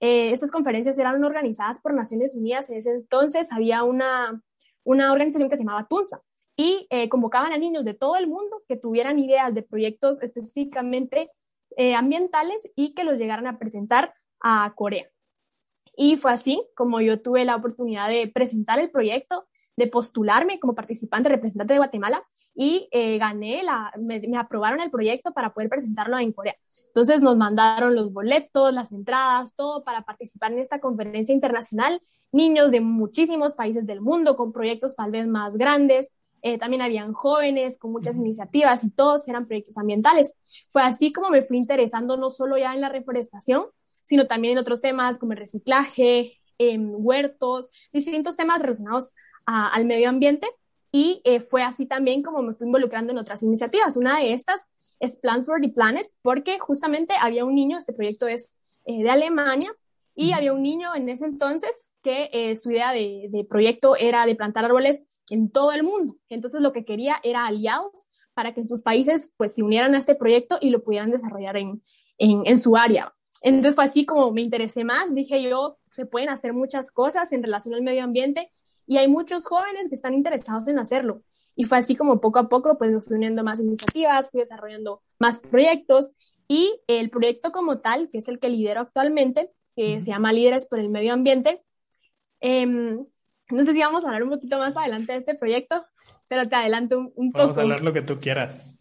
Eh, 0.00 0.30
estas 0.30 0.50
conferencias 0.50 0.98
eran 0.98 1.24
organizadas 1.24 1.80
por 1.80 1.94
Naciones 1.94 2.34
Unidas. 2.34 2.70
En 2.70 2.76
ese 2.76 2.90
entonces 2.90 3.50
había 3.50 3.82
una, 3.82 4.42
una 4.84 5.10
organización 5.10 5.48
que 5.48 5.56
se 5.56 5.64
llamaba 5.64 5.88
TUNSA 5.88 6.22
y 6.56 6.86
eh, 6.90 7.08
convocaban 7.08 7.52
a 7.52 7.58
niños 7.58 7.84
de 7.84 7.94
todo 7.94 8.16
el 8.16 8.28
mundo 8.28 8.62
que 8.68 8.76
tuvieran 8.76 9.18
ideas 9.18 9.52
de 9.54 9.62
proyectos 9.62 10.22
específicamente 10.22 11.30
eh, 11.76 11.94
ambientales 11.94 12.70
y 12.76 12.94
que 12.94 13.04
los 13.04 13.18
llegaran 13.18 13.46
a 13.46 13.58
presentar 13.58 14.14
a 14.40 14.72
Corea. 14.76 15.08
Y 15.96 16.16
fue 16.16 16.32
así 16.32 16.64
como 16.76 17.00
yo 17.00 17.20
tuve 17.20 17.44
la 17.44 17.56
oportunidad 17.56 18.08
de 18.08 18.30
presentar 18.32 18.78
el 18.78 18.90
proyecto, 18.90 19.46
de 19.76 19.88
postularme 19.88 20.60
como 20.60 20.74
participante 20.74 21.28
representante 21.28 21.74
de 21.74 21.78
Guatemala 21.78 22.22
y 22.54 22.88
eh, 22.92 23.18
gané, 23.18 23.64
la, 23.64 23.92
me, 23.98 24.20
me, 24.20 24.36
aprobaron 24.36 24.80
el 24.80 24.90
proyecto 24.90 25.32
para 25.32 25.52
poder 25.52 25.68
presentarlo 25.68 26.16
en 26.18 26.32
Corea. 26.32 26.54
Entonces 26.86 27.22
nos 27.22 27.36
mandaron 27.36 27.96
los 27.96 28.12
boletos, 28.12 28.72
las 28.72 28.92
entradas, 28.92 29.56
todo 29.56 29.82
para 29.82 30.02
participar 30.02 30.52
en 30.52 30.60
esta 30.60 30.78
conferencia 30.80 31.34
internacional. 31.34 32.00
Niños 32.30 32.70
de 32.70 32.80
muchísimos 32.80 33.54
países 33.54 33.84
del 33.84 34.00
mundo 34.00 34.36
con 34.36 34.52
proyectos 34.52 34.94
tal 34.94 35.10
vez 35.10 35.26
más 35.26 35.56
grandes, 35.56 36.12
eh, 36.46 36.58
también 36.58 36.82
habían 36.82 37.14
jóvenes 37.14 37.78
con 37.78 37.90
muchas 37.90 38.16
iniciativas 38.16 38.84
y 38.84 38.90
todos 38.90 39.26
eran 39.28 39.46
proyectos 39.46 39.78
ambientales. 39.78 40.34
Fue 40.68 40.82
así 40.82 41.10
como 41.10 41.30
me 41.30 41.40
fui 41.40 41.56
interesando 41.56 42.18
no 42.18 42.28
solo 42.28 42.58
ya 42.58 42.74
en 42.74 42.82
la 42.82 42.90
reforestación, 42.90 43.64
sino 44.02 44.26
también 44.26 44.52
en 44.52 44.58
otros 44.58 44.82
temas 44.82 45.16
como 45.16 45.32
el 45.32 45.38
reciclaje, 45.38 46.38
en 46.58 46.92
huertos, 46.98 47.70
distintos 47.94 48.36
temas 48.36 48.60
relacionados 48.60 49.14
a, 49.46 49.68
al 49.68 49.86
medio 49.86 50.10
ambiente. 50.10 50.46
Y 50.92 51.22
eh, 51.24 51.40
fue 51.40 51.62
así 51.62 51.86
también 51.86 52.22
como 52.22 52.42
me 52.42 52.52
fui 52.52 52.66
involucrando 52.66 53.12
en 53.12 53.18
otras 53.18 53.42
iniciativas. 53.42 53.96
Una 53.96 54.18
de 54.18 54.34
estas 54.34 54.60
es 55.00 55.16
Plant 55.16 55.46
for 55.46 55.62
the 55.62 55.70
Planet, 55.70 56.06
porque 56.20 56.58
justamente 56.58 57.14
había 57.18 57.46
un 57.46 57.54
niño, 57.54 57.78
este 57.78 57.94
proyecto 57.94 58.28
es 58.28 58.52
eh, 58.84 59.02
de 59.02 59.08
Alemania, 59.08 59.72
y 60.14 60.32
había 60.32 60.52
un 60.52 60.62
niño 60.62 60.94
en 60.94 61.08
ese 61.08 61.24
entonces 61.24 61.86
que 62.02 62.28
eh, 62.34 62.54
su 62.58 62.70
idea 62.70 62.92
de, 62.92 63.28
de, 63.30 63.44
proyecto 63.44 63.96
era 63.96 64.26
de 64.26 64.34
plantar 64.34 64.66
árboles 64.66 65.02
en 65.30 65.50
todo 65.50 65.72
el 65.72 65.82
mundo. 65.82 66.16
Entonces 66.28 66.62
lo 66.62 66.72
que 66.72 66.84
quería 66.84 67.16
era 67.22 67.46
aliados 67.46 68.06
para 68.34 68.52
que 68.52 68.60
en 68.60 68.68
sus 68.68 68.82
países 68.82 69.32
pues 69.36 69.54
se 69.54 69.62
unieran 69.62 69.94
a 69.94 69.98
este 69.98 70.14
proyecto 70.14 70.58
y 70.60 70.70
lo 70.70 70.82
pudieran 70.82 71.10
desarrollar 71.10 71.56
en, 71.56 71.82
en, 72.18 72.42
en 72.46 72.58
su 72.58 72.76
área. 72.76 73.14
Entonces 73.42 73.74
fue 73.74 73.84
así 73.84 74.06
como 74.06 74.32
me 74.32 74.40
interesé 74.40 74.84
más, 74.84 75.14
dije 75.14 75.42
yo, 75.42 75.78
se 75.90 76.06
pueden 76.06 76.30
hacer 76.30 76.52
muchas 76.52 76.90
cosas 76.90 77.32
en 77.32 77.42
relación 77.42 77.74
al 77.74 77.82
medio 77.82 78.02
ambiente 78.02 78.50
y 78.86 78.96
hay 78.96 79.08
muchos 79.08 79.44
jóvenes 79.44 79.88
que 79.88 79.94
están 79.94 80.14
interesados 80.14 80.66
en 80.68 80.78
hacerlo. 80.78 81.22
Y 81.56 81.64
fue 81.64 81.78
así 81.78 81.94
como 81.94 82.20
poco 82.20 82.38
a 82.38 82.48
poco 82.48 82.78
pues 82.78 82.90
me 82.90 83.00
fui 83.00 83.16
uniendo 83.16 83.44
más 83.44 83.60
iniciativas, 83.60 84.30
fui 84.30 84.40
desarrollando 84.40 85.02
más 85.18 85.38
proyectos 85.38 86.12
y 86.48 86.80
el 86.86 87.10
proyecto 87.10 87.52
como 87.52 87.80
tal, 87.80 88.10
que 88.10 88.18
es 88.18 88.28
el 88.28 88.38
que 88.38 88.48
lidero 88.48 88.80
actualmente, 88.80 89.50
que 89.76 90.00
se 90.00 90.08
llama 90.08 90.32
Líderes 90.32 90.66
por 90.66 90.78
el 90.78 90.88
Medio 90.88 91.12
Ambiente, 91.12 91.62
em, 92.40 93.06
no 93.50 93.64
sé 93.64 93.72
si 93.72 93.80
vamos 93.80 94.04
a 94.04 94.08
hablar 94.08 94.22
un 94.22 94.30
poquito 94.30 94.58
más 94.58 94.76
adelante 94.76 95.12
de 95.12 95.18
este 95.18 95.34
proyecto, 95.34 95.84
pero 96.28 96.48
te 96.48 96.56
adelanto 96.56 97.12
un, 97.14 97.32
poco. 97.32 97.44
Vamos 97.44 97.58
a 97.58 97.62
hablar 97.62 97.82
lo 97.82 97.92
que 97.92 98.02
tú 98.02 98.18
quieras. 98.18 98.76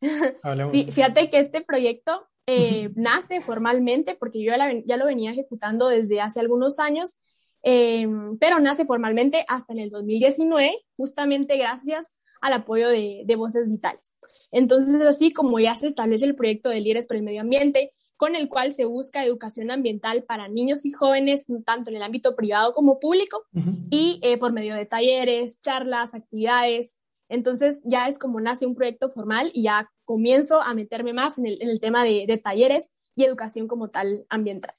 sí, 0.72 0.84
fíjate 0.84 1.30
que 1.30 1.38
este 1.38 1.62
proyecto 1.62 2.28
eh, 2.46 2.90
nace 2.96 3.40
formalmente, 3.40 4.16
porque 4.18 4.42
yo 4.42 4.52
ya, 4.84 4.96
lo 4.96 5.06
venía 5.06 5.32
ejecutando 5.32 5.88
desde 5.88 6.20
hace 6.20 6.40
algunos 6.40 6.78
años, 6.78 7.14
em, 7.62 8.38
pero 8.38 8.60
nace 8.60 8.86
formalmente 8.86 9.44
hasta 9.48 9.72
en 9.72 9.80
el 9.80 9.90
2019, 9.90 10.78
justamente 10.96 11.56
gracias 11.56 12.12
al 12.40 12.52
apoyo 12.52 12.88
de, 12.88 13.22
de 13.24 13.36
Voces 13.36 13.68
Vitales. 13.68 14.12
Entonces, 14.52 15.02
así 15.02 15.32
como 15.32 15.58
ya 15.58 15.74
se 15.74 15.88
establece 15.88 16.24
el 16.24 16.36
proyecto 16.36 16.70
de 16.70 16.80
Líderes 16.80 17.06
por 17.06 17.16
el 17.16 17.22
Medio 17.22 17.40
Ambiente, 17.40 17.92
con 18.16 18.34
el 18.34 18.48
cual 18.48 18.72
se 18.72 18.84
busca 18.84 19.24
educación 19.24 19.70
ambiental 19.70 20.24
para 20.24 20.48
niños 20.48 20.86
y 20.86 20.92
jóvenes, 20.92 21.46
tanto 21.64 21.90
en 21.90 21.96
el 21.96 22.02
ámbito 22.02 22.34
privado 22.34 22.72
como 22.72 22.98
público, 22.98 23.44
y 23.90 24.20
eh, 24.22 24.38
por 24.38 24.52
medio 24.52 24.74
de 24.74 24.86
talleres, 24.86 25.60
charlas, 25.60 26.14
actividades. 26.14 26.96
Entonces 27.28 27.82
ya 27.84 28.08
es 28.08 28.18
como 28.18 28.40
nace 28.40 28.66
un 28.66 28.74
proyecto 28.74 29.08
formal 29.08 29.50
y 29.52 29.64
ya 29.64 29.90
comienzo 30.04 30.62
a 30.62 30.74
meterme 30.74 31.12
más 31.12 31.38
en 31.38 31.46
el, 31.46 31.80
tema 31.80 32.04
de, 32.04 32.40
talleres 32.42 32.90
y 33.14 33.24
educación 33.24 33.66
como 33.68 33.88
tal 33.88 34.24
ambiental. 34.28 34.72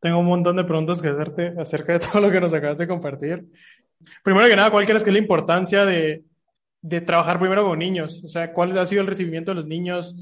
Tengo 0.00 0.18
un 0.18 0.26
montón 0.26 0.56
de 0.56 0.64
preguntas 0.64 1.02
que 1.02 1.08
hacerte 1.08 1.54
acerca 1.58 1.92
de 1.92 1.98
todo 2.00 2.20
lo 2.20 2.30
que 2.30 2.40
nos 2.40 2.52
acabas 2.52 2.78
de 2.78 2.88
compartir. 2.88 3.46
Primero 4.24 4.48
que 4.48 4.56
nada, 4.56 4.70
¿cuál 4.70 4.84
crees 4.84 5.04
que 5.04 5.10
es 5.10 5.14
la 5.14 5.20
importancia 5.20 5.84
de, 5.84 6.24
de 6.82 7.00
trabajar 7.00 7.38
primero 7.38 7.64
con 7.64 7.78
niños? 7.78 8.22
O 8.24 8.28
sea, 8.28 8.52
¿cuál 8.52 8.76
ha 8.76 8.86
sido 8.86 9.00
el 9.00 9.06
recibimiento 9.06 9.52
de 9.52 9.54
los 9.54 9.66
niños? 9.66 10.14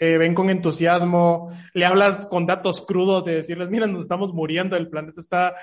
Eh, 0.00 0.18
ven 0.18 0.34
con 0.34 0.50
entusiasmo, 0.50 1.50
le 1.74 1.86
hablas 1.86 2.26
con 2.26 2.46
datos 2.46 2.82
crudos 2.82 3.24
de 3.24 3.36
decirles, 3.36 3.70
mira, 3.70 3.86
nos 3.86 4.02
estamos 4.02 4.32
muriendo, 4.32 4.76
el 4.76 4.88
planeta 4.88 5.20
está 5.20 5.54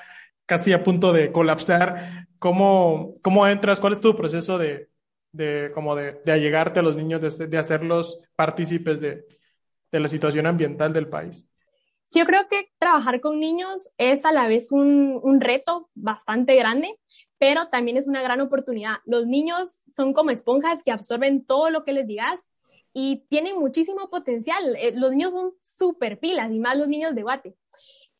casi 0.45 0.73
a 0.73 0.83
punto 0.83 1.13
de 1.13 1.31
colapsar. 1.31 2.27
¿Cómo, 2.39 3.13
cómo 3.21 3.47
entras? 3.47 3.79
¿Cuál 3.79 3.93
es 3.93 4.01
tu 4.01 4.15
proceso 4.15 4.57
de, 4.57 4.89
de 5.31 5.71
como 5.73 5.95
de, 5.95 6.19
de, 6.25 6.31
allegarte 6.31 6.79
a 6.79 6.83
los 6.83 6.97
niños, 6.97 7.21
de, 7.21 7.47
de 7.47 7.57
hacerlos 7.57 8.19
partícipes 8.35 8.99
de, 8.99 9.25
de 9.91 9.99
la 9.99 10.09
situación 10.09 10.47
ambiental 10.47 10.91
del 10.91 11.07
país? 11.07 11.47
Yo 12.13 12.25
creo 12.25 12.47
que 12.49 12.69
trabajar 12.77 13.19
con 13.19 13.39
niños 13.39 13.89
es 13.97 14.25
a 14.25 14.31
la 14.31 14.47
vez 14.47 14.71
un, 14.71 15.19
un 15.23 15.41
reto 15.41 15.89
bastante 15.95 16.55
grande 16.55 16.99
pero 17.37 17.67
también 17.67 17.97
es 17.97 18.07
una 18.07 18.21
gran 18.21 18.41
oportunidad. 18.41 18.97
Los 19.05 19.27
niños 19.27 19.75
son 19.95 20.13
como 20.13 20.31
esponjas 20.31 20.83
que 20.83 20.91
absorben 20.91 21.45
todo 21.45 21.69
lo 21.69 21.83
que 21.83 21.93
les 21.93 22.07
digas 22.07 22.49
y 22.93 23.25
tienen 23.29 23.59
muchísimo 23.59 24.09
potencial. 24.09 24.75
Eh, 24.77 24.93
los 24.95 25.11
niños 25.11 25.33
son 25.33 25.51
súper 25.61 26.19
pilas 26.19 26.51
y 26.51 26.59
más 26.59 26.77
los 26.77 26.87
niños 26.87 27.13
de 27.13 27.23
Guate. 27.23 27.55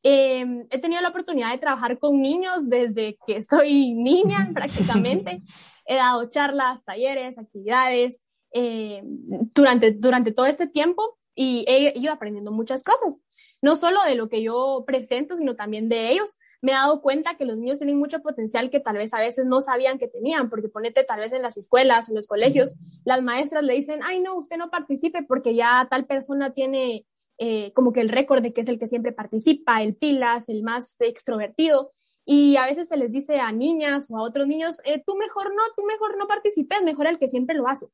Em, 0.03 0.67
he 0.69 0.79
tenido 0.79 1.01
la 1.01 1.10
oportunidad 1.10 1.51
de 1.51 1.57
trabajar 1.57 1.98
con 1.98 2.22
niños 2.22 2.69
desde 2.69 3.17
que 3.25 3.41
soy 3.41 3.95
niña 3.95 4.51
prácticamente. 4.53 5.41
He 5.86 5.95
dado 5.95 6.29
charlas, 6.29 6.84
talleres, 6.84 7.38
actividades 7.38 8.22
eh, 8.51 9.01
durante, 9.03 9.93
durante 9.93 10.31
todo 10.31 10.45
este 10.45 10.67
tiempo 10.67 11.17
y 11.34 11.65
he 11.67 11.98
ido 11.98 12.13
aprendiendo 12.13 12.51
muchas 12.51 12.84
cosas, 12.84 13.17
no 13.62 13.75
solo 13.75 14.01
de 14.05 14.15
lo 14.15 14.29
que 14.29 14.41
yo 14.41 14.84
presento, 14.88 15.36
sino 15.36 15.55
también 15.55 15.89
de 15.89 16.12
ellos, 16.12 16.38
me 16.65 16.72
he 16.72 16.75
dado 16.75 17.00
cuenta 17.00 17.36
que 17.36 17.45
los 17.45 17.57
niños 17.57 17.77
tienen 17.77 18.00
mucho 18.00 18.24
potencial 18.24 18.72
que 18.72 18.79
tal 18.79 18.98
vez 18.98 19.13
a 19.13 19.19
veces 19.19 19.45
no 19.45 19.62
sabían 19.62 20.00
que 20.00 20.07
tenían, 20.07 20.50
porque 20.50 20.67
ponete 20.67 21.03
tal 21.03 21.19
vez 21.19 21.31
en 21.31 21.43
las 21.43 21.57
escuelas 21.57 22.07
o 22.07 22.12
en 22.12 22.15
los 22.15 22.25
colegios, 22.25 22.74
las 23.03 23.22
maestras 23.22 23.63
le 23.63 23.74
dicen, 23.74 24.00
ay 24.03 24.19
no, 24.19 24.36
usted 24.36 24.57
no 24.57 24.72
participe 24.72 25.22
porque 25.22 25.53
ya 25.53 25.88
tal 25.91 26.07
persona 26.07 26.53
tiene 26.53 27.05
eh, 27.38 27.72
como 27.74 27.93
que 27.93 28.01
el 28.01 28.10
récord 28.10 28.41
de 28.41 28.51
que 28.51 28.62
es 28.62 28.67
el 28.67 28.79
que 28.79 28.88
siempre 28.88 29.12
participa, 29.12 29.84
el 29.84 29.95
pilas, 29.95 30.50
el 30.50 30.63
más 30.63 30.95
extrovertido. 31.01 31.93
Y 32.27 32.55
a 32.55 32.65
veces 32.65 32.89
se 32.89 32.98
les 32.98 33.12
dice 33.12 33.39
a 33.39 33.51
niñas 33.51 34.10
o 34.10 34.17
a 34.17 34.24
otros 34.24 34.48
niños, 34.48 34.81
eh, 34.86 35.03
tú 35.05 35.15
mejor 35.17 35.53
no, 35.53 35.62
tú 35.77 35.84
mejor 35.86 36.17
no 36.17 36.25
participes, 36.25 36.81
mejor 36.81 37.05
el 37.05 37.19
que 37.19 37.27
siempre 37.27 37.55
lo 37.55 37.67
hace. 37.67 37.86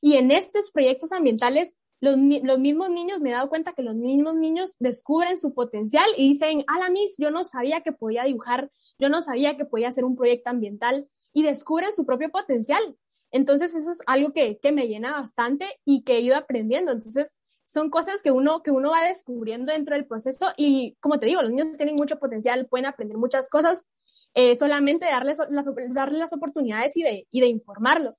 Y 0.00 0.14
en 0.14 0.30
estos 0.30 0.70
proyectos 0.70 1.12
ambientales 1.12 1.74
los, 2.00 2.18
mismos 2.18 2.90
niños, 2.90 3.20
me 3.20 3.30
he 3.30 3.32
dado 3.32 3.48
cuenta 3.48 3.72
que 3.72 3.82
los 3.82 3.94
mismos 3.94 4.34
niños 4.34 4.76
descubren 4.78 5.38
su 5.38 5.54
potencial 5.54 6.06
y 6.16 6.28
dicen, 6.28 6.64
a 6.66 6.78
la 6.78 6.90
Miss, 6.90 7.14
yo 7.18 7.30
no 7.30 7.44
sabía 7.44 7.80
que 7.80 7.92
podía 7.92 8.24
dibujar, 8.24 8.70
yo 8.98 9.08
no 9.08 9.22
sabía 9.22 9.56
que 9.56 9.64
podía 9.64 9.88
hacer 9.88 10.04
un 10.04 10.16
proyecto 10.16 10.50
ambiental 10.50 11.08
y 11.32 11.42
descubren 11.42 11.92
su 11.92 12.04
propio 12.04 12.30
potencial. 12.30 12.96
Entonces 13.30 13.74
eso 13.74 13.90
es 13.90 13.98
algo 14.06 14.32
que, 14.32 14.58
que 14.58 14.70
me 14.70 14.86
llena 14.86 15.12
bastante 15.12 15.66
y 15.84 16.02
que 16.02 16.16
he 16.16 16.20
ido 16.20 16.36
aprendiendo. 16.36 16.92
Entonces 16.92 17.34
son 17.66 17.90
cosas 17.90 18.22
que 18.22 18.30
uno, 18.30 18.62
que 18.62 18.70
uno 18.70 18.90
va 18.90 19.06
descubriendo 19.06 19.72
dentro 19.72 19.96
del 19.96 20.06
proceso 20.06 20.46
y 20.56 20.96
como 21.00 21.18
te 21.18 21.26
digo, 21.26 21.42
los 21.42 21.50
niños 21.50 21.76
tienen 21.76 21.96
mucho 21.96 22.18
potencial, 22.18 22.66
pueden 22.66 22.86
aprender 22.86 23.16
muchas 23.16 23.48
cosas, 23.48 23.86
eh, 24.34 24.56
solamente 24.56 25.06
darles 25.06 25.38
las, 25.48 25.66
darles 25.92 26.18
las 26.18 26.32
oportunidades 26.32 26.96
y 26.96 27.02
de, 27.02 27.26
y 27.30 27.40
de 27.40 27.46
informarlos. 27.46 28.18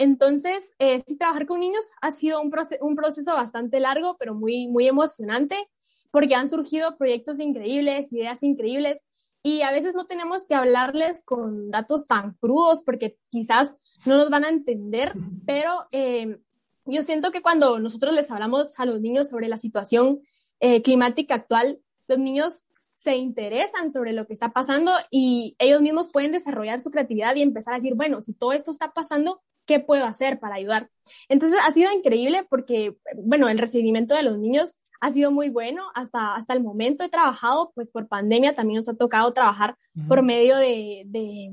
Entonces, 0.00 0.74
eh, 0.78 1.02
sí, 1.06 1.18
trabajar 1.18 1.44
con 1.44 1.60
niños 1.60 1.90
ha 2.00 2.10
sido 2.10 2.40
un, 2.40 2.50
un, 2.80 2.96
proceso 2.96 3.34
bastante 3.34 3.80
largo, 3.80 4.16
pero 4.18 4.34
muy, 4.34 4.66
muy 4.66 4.88
emocionante, 4.88 5.68
porque 6.10 6.34
han 6.34 6.48
surgido 6.48 6.96
proyectos 6.96 7.38
increíbles, 7.38 8.10
ideas 8.10 8.42
increíbles, 8.42 9.02
y 9.42 9.60
a 9.60 9.70
veces 9.70 9.94
no 9.94 10.06
tenemos 10.06 10.46
que 10.46 10.54
hablarles 10.54 11.22
con 11.22 11.70
datos 11.70 12.06
tan 12.06 12.32
crudos, 12.40 12.82
porque 12.82 13.18
quizás 13.28 13.74
no 14.06 14.16
nos 14.16 14.30
van 14.30 14.46
a 14.46 14.48
entender, 14.48 15.12
pero 15.44 15.86
eh, 15.92 16.38
yo 16.86 17.02
siento 17.02 17.30
que 17.30 17.42
cuando 17.42 17.78
nosotros 17.78 18.14
les 18.14 18.30
hablamos 18.30 18.72
a 18.80 18.86
los 18.86 19.02
niños 19.02 19.28
sobre 19.28 19.48
la 19.48 19.58
situación 19.58 20.22
eh, 20.60 20.80
climática 20.80 21.34
actual, 21.34 21.78
los 22.08 22.18
niños 22.18 22.62
se 22.96 23.16
interesan 23.16 23.90
sobre 23.92 24.14
lo 24.14 24.26
que 24.26 24.32
está 24.32 24.50
pasando 24.54 24.92
y 25.10 25.56
ellos 25.58 25.82
mismos 25.82 26.10
pueden 26.10 26.32
desarrollar 26.32 26.80
su 26.80 26.90
creatividad 26.90 27.36
y 27.36 27.42
empezar 27.42 27.74
a 27.74 27.76
decir, 27.76 27.96
bueno, 27.96 28.22
si 28.22 28.32
todo 28.32 28.54
esto 28.54 28.70
está 28.70 28.92
pasando, 28.92 29.42
¿qué 29.70 29.78
puedo 29.78 30.04
hacer 30.04 30.40
para 30.40 30.56
ayudar? 30.56 30.90
Entonces 31.28 31.60
ha 31.64 31.70
sido 31.70 31.92
increíble 31.92 32.44
porque, 32.50 32.96
bueno, 33.14 33.48
el 33.48 33.56
recibimiento 33.56 34.16
de 34.16 34.24
los 34.24 34.36
niños 34.36 34.74
ha 35.00 35.12
sido 35.12 35.30
muy 35.30 35.48
bueno 35.48 35.84
hasta, 35.94 36.34
hasta 36.34 36.54
el 36.54 36.60
momento. 36.60 37.04
He 37.04 37.08
trabajado, 37.08 37.70
pues 37.76 37.88
por 37.88 38.08
pandemia 38.08 38.52
también 38.52 38.78
nos 38.78 38.88
ha 38.88 38.96
tocado 38.96 39.32
trabajar 39.32 39.76
por 40.08 40.24
medio 40.24 40.56
de, 40.56 41.04
de, 41.06 41.52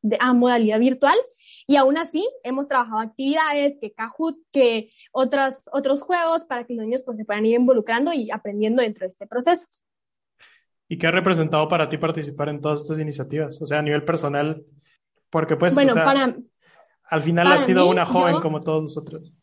de 0.00 0.16
ah, 0.20 0.32
modalidad 0.32 0.80
virtual 0.80 1.18
y 1.66 1.76
aún 1.76 1.98
así 1.98 2.26
hemos 2.44 2.66
trabajado 2.66 3.00
actividades, 3.00 3.76
que 3.78 3.92
Kahoot, 3.92 4.38
que 4.52 4.90
otras, 5.12 5.68
otros 5.70 6.00
juegos 6.00 6.46
para 6.46 6.64
que 6.64 6.72
los 6.72 6.86
niños 6.86 7.02
pues, 7.04 7.18
se 7.18 7.26
puedan 7.26 7.44
ir 7.44 7.56
involucrando 7.56 8.14
y 8.14 8.30
aprendiendo 8.30 8.80
dentro 8.80 9.04
de 9.04 9.10
este 9.10 9.26
proceso. 9.26 9.66
¿Y 10.88 10.96
qué 10.96 11.08
ha 11.08 11.10
representado 11.10 11.68
para 11.68 11.90
ti 11.90 11.98
participar 11.98 12.48
en 12.48 12.62
todas 12.62 12.80
estas 12.80 12.98
iniciativas? 13.00 13.60
O 13.60 13.66
sea, 13.66 13.80
a 13.80 13.82
nivel 13.82 14.02
personal, 14.02 14.64
porque 15.28 15.56
pues... 15.56 15.74
Bueno, 15.74 15.92
para, 15.92 16.38
al 17.10 17.22
final 17.22 17.50
ha 17.50 17.58
sido 17.58 17.88
una 17.88 18.06
joven 18.06 18.40
como 18.40 18.62
todos 18.62 18.82
nosotros. 18.82 19.34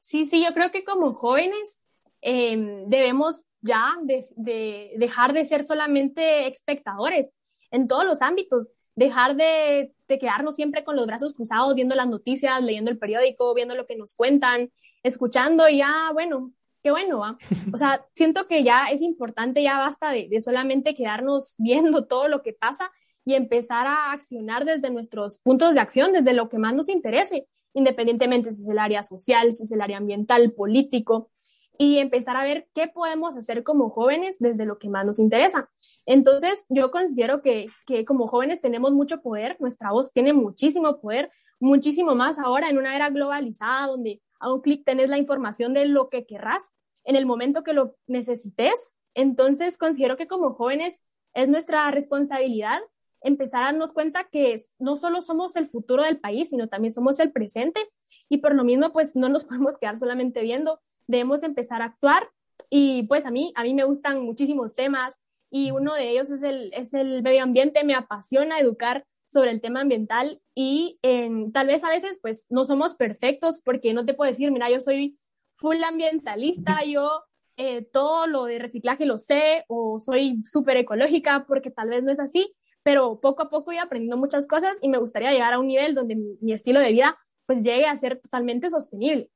Sí, 0.00 0.24
sí, 0.26 0.42
yo 0.44 0.54
creo 0.54 0.70
que 0.70 0.84
como 0.84 1.14
jóvenes 1.14 1.82
em, 2.20 2.88
debemos 2.88 3.44
ya 3.60 3.96
de, 4.02 4.92
dejar 4.96 5.32
de 5.32 5.44
ser 5.44 5.64
solamente 5.64 6.46
espectadores 6.46 7.32
en 7.72 7.88
todos 7.88 8.04
los 8.04 8.22
ámbitos, 8.22 8.70
dejar 8.94 9.34
de, 9.34 9.92
quedarnos 10.06 10.54
siempre 10.54 10.84
con 10.84 10.94
los 10.94 11.08
brazos 11.08 11.34
cruzados 11.34 11.74
viendo 11.74 11.96
las 11.96 12.06
noticias, 12.06 12.62
leyendo 12.62 12.92
el 12.92 12.98
periódico, 12.98 13.52
viendo 13.52 13.74
lo 13.74 13.86
que 13.86 13.96
nos 13.96 14.14
cuentan, 14.14 14.70
escuchando 15.02 15.68
y 15.68 15.78
ya, 15.78 16.10
bueno, 16.12 16.52
qué 16.84 16.92
bueno, 16.92 17.18
¿va? 17.18 17.36
O 17.74 17.76
sea, 17.76 18.06
siento 18.14 18.46
que 18.46 18.62
ya 18.62 18.86
es 18.86 19.02
importante, 19.02 19.60
ya 19.60 19.78
basta 19.78 20.10
de, 20.10 20.28
de 20.28 20.40
solamente 20.40 20.94
quedarnos 20.94 21.56
viendo 21.58 22.06
todo 22.06 22.28
lo 22.28 22.42
que 22.42 22.52
pasa 22.52 22.92
y 23.26 23.34
empezar 23.34 23.88
a 23.88 24.12
accionar 24.12 24.64
desde 24.64 24.90
nuestros 24.90 25.38
puntos 25.38 25.74
de 25.74 25.80
acción, 25.80 26.12
desde 26.12 26.32
lo 26.32 26.48
que 26.48 26.58
más 26.58 26.74
nos 26.74 26.88
interese, 26.88 27.48
independientemente 27.74 28.52
si 28.52 28.62
es 28.62 28.68
el 28.68 28.78
área 28.78 29.02
social, 29.02 29.52
si 29.52 29.64
es 29.64 29.72
el 29.72 29.82
área 29.82 29.98
ambiental, 29.98 30.52
político, 30.52 31.28
y 31.76 31.98
empezar 31.98 32.36
a 32.36 32.44
ver 32.44 32.68
qué 32.72 32.86
podemos 32.86 33.36
hacer 33.36 33.64
como 33.64 33.90
jóvenes 33.90 34.36
desde 34.38 34.64
lo 34.64 34.78
que 34.78 34.88
más 34.88 35.04
nos 35.04 35.18
interesa. 35.18 35.68
Entonces, 36.06 36.66
yo 36.68 36.92
considero 36.92 37.42
que, 37.42 37.66
que 37.84 38.04
como 38.04 38.28
jóvenes 38.28 38.60
tenemos 38.60 38.92
mucho 38.92 39.20
poder, 39.20 39.56
nuestra 39.58 39.90
voz 39.90 40.12
tiene 40.12 40.32
muchísimo 40.32 41.00
poder, 41.00 41.30
muchísimo 41.58 42.14
más 42.14 42.38
ahora 42.38 42.70
en 42.70 42.78
una 42.78 42.94
era 42.94 43.10
globalizada 43.10 43.88
donde 43.88 44.22
a 44.38 44.52
un 44.52 44.60
clic 44.60 44.84
tenés 44.84 45.08
la 45.08 45.18
información 45.18 45.74
de 45.74 45.86
lo 45.86 46.10
que 46.10 46.26
querrás 46.26 46.72
en 47.02 47.16
el 47.16 47.26
momento 47.26 47.64
que 47.64 47.72
lo 47.72 47.96
necesites. 48.06 48.94
Entonces, 49.14 49.76
considero 49.78 50.16
que 50.16 50.28
como 50.28 50.54
jóvenes 50.54 51.00
es 51.34 51.48
nuestra 51.48 51.90
responsabilidad 51.90 52.78
empezar 53.26 53.62
a 53.62 53.66
darnos 53.66 53.92
cuenta 53.92 54.24
que 54.24 54.58
no 54.78 54.96
solo 54.96 55.20
somos 55.22 55.56
el 55.56 55.66
futuro 55.66 56.02
del 56.02 56.20
país, 56.20 56.50
sino 56.50 56.68
también 56.68 56.92
somos 56.92 57.18
el 57.20 57.32
presente. 57.32 57.80
Y 58.28 58.38
por 58.38 58.54
lo 58.54 58.64
mismo 58.64 58.92
pues 58.92 59.16
no 59.16 59.28
nos 59.28 59.44
podemos 59.46 59.76
quedar 59.78 59.98
solamente 59.98 60.42
viendo, 60.42 60.80
debemos 61.06 61.42
empezar 61.42 61.82
a 61.82 61.86
actuar. 61.86 62.28
Y 62.70 63.04
pues 63.04 63.26
a 63.26 63.30
mí, 63.30 63.52
a 63.56 63.62
mí 63.64 63.74
me 63.74 63.84
gustan 63.84 64.22
muchísimos 64.22 64.74
temas 64.74 65.14
y 65.50 65.70
uno 65.70 65.94
de 65.94 66.10
ellos 66.10 66.30
es 66.30 66.42
el, 66.42 66.72
es 66.72 66.94
el 66.94 67.22
medio 67.22 67.42
ambiente, 67.42 67.84
me 67.84 67.94
apasiona 67.94 68.58
educar 68.58 69.04
sobre 69.28 69.50
el 69.50 69.60
tema 69.60 69.80
ambiental 69.80 70.40
y 70.54 70.98
tal 71.52 71.66
vez 71.66 71.84
a 71.84 71.90
veces 71.90 72.18
pues 72.22 72.46
no 72.48 72.64
somos 72.64 72.94
perfectos 72.94 73.60
porque 73.64 73.92
no 73.92 74.04
te 74.04 74.14
puedo 74.14 74.30
decir, 74.30 74.50
mira, 74.50 74.70
yo 74.70 74.80
soy 74.80 75.18
full 75.54 75.82
ambientalista, 75.82 76.84
yo 76.84 77.24
eh, 77.56 77.82
todo 77.82 78.26
lo 78.26 78.44
de 78.44 78.58
reciclaje 78.58 79.06
lo 79.06 79.18
sé 79.18 79.64
o 79.68 79.98
soy 79.98 80.42
súper 80.44 80.76
ecológica 80.76 81.44
porque 81.46 81.70
tal 81.70 81.88
vez 81.88 82.02
no 82.02 82.12
es 82.12 82.20
así, 82.20 82.54
pero 82.86 83.18
poco 83.20 83.42
a 83.42 83.50
poco 83.50 83.64
voy 83.72 83.78
aprendiendo 83.78 84.16
muchas 84.16 84.46
cosas 84.46 84.78
y 84.80 84.88
me 84.88 84.98
gustaría 84.98 85.32
llegar 85.32 85.52
a 85.52 85.58
un 85.58 85.66
nivel 85.66 85.96
donde 85.96 86.14
mi, 86.14 86.52
estilo 86.52 86.78
de 86.78 86.92
vida 86.92 87.18
pues 87.44 87.64
llegue 87.64 87.86
a 87.86 87.96
ser 87.96 88.20
totalmente 88.20 88.70
sostenible. 88.70 89.28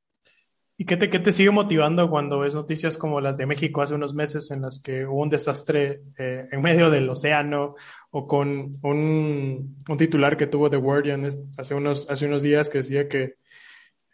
¿Y 0.76 0.85
qué 0.85 0.97
te, 0.97 1.11
qué 1.11 1.19
te 1.19 1.33
sigue 1.33 1.50
motivando 1.50 2.09
cuando 2.09 2.38
ves 2.38 2.54
noticias 2.54 2.97
como 2.97 3.21
las 3.21 3.37
de 3.37 3.47
México 3.47 3.83
hace 3.83 3.97
unos 3.97 4.14
meses 4.14 4.52
en 4.52 4.62
las 4.62 4.78
que 4.78 5.04
hubo 5.04 5.21
un 5.21 5.30
desastre 5.30 6.00
eh, 6.16 6.47
en 6.52 6.62
medio 6.62 6.90
del 6.90 7.11
océano 7.11 7.75
o 8.12 8.25
con 8.25 8.71
un, 8.85 9.76
un, 9.88 9.99
titular 9.99 10.37
que 10.37 10.47
tuvo 10.47 10.71
The 10.71 10.76
Guardian 10.76 11.26
hace 11.59 11.75
unos, 11.75 12.09
hace 12.09 12.26
unos 12.26 12.45
días 12.45 12.69
que 12.69 12.78
decía 12.78 13.09
que 13.09 13.35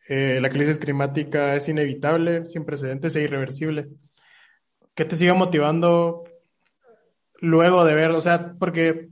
eh, 0.09 0.39
la 0.41 0.49
crisis 0.49 0.79
climática 0.79 1.57
es 1.57 1.69
inevitable, 1.69 2.47
sin 2.47 2.65
precedentes 2.65 3.15
e 3.17 3.21
irreversible? 3.21 3.89
¿Qué 4.95 5.05
te 5.05 5.15
sigue 5.15 5.35
motivando 5.35 6.25
luego 7.43 7.85
de 7.85 7.95
ver? 7.95 8.13
O 8.13 8.23
sea, 8.23 8.55
porque 8.59 9.11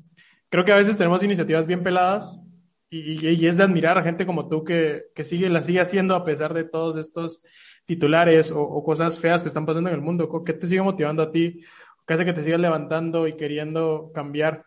creo 0.54 0.64
que 0.64 0.70
a 0.70 0.76
veces 0.76 0.96
tenemos 0.96 1.20
iniciativas 1.24 1.66
bien 1.66 1.82
peladas 1.82 2.40
y, 2.88 3.44
es 3.44 3.56
de 3.56 3.64
admirar 3.64 3.98
a 3.98 4.04
gente 4.04 4.24
como 4.24 4.48
tú 4.48 4.62
que, 4.62 5.06
que, 5.12 5.24
sigue, 5.24 5.48
la 5.48 5.62
sigue 5.62 5.80
haciendo 5.80 6.14
a 6.14 6.24
pesar 6.24 6.54
de 6.54 6.62
todos 6.62 6.96
estos 6.96 7.42
titulares 7.86 8.52
o, 8.54 8.84
cosas 8.84 9.18
feas 9.18 9.42
que 9.42 9.48
están 9.48 9.66
pasando 9.66 9.90
en 9.90 9.96
el 9.96 10.00
mundo. 10.00 10.44
¿Qué 10.44 10.52
te 10.52 10.68
sigue 10.68 10.80
motivando 10.80 11.24
a 11.24 11.32
ti? 11.32 11.60
¿Qué 12.06 12.14
hace 12.14 12.24
que 12.24 12.32
te 12.32 12.42
sigas 12.42 12.60
levantando 12.60 13.26
y 13.26 13.36
queriendo 13.36 14.12
cambiar 14.14 14.64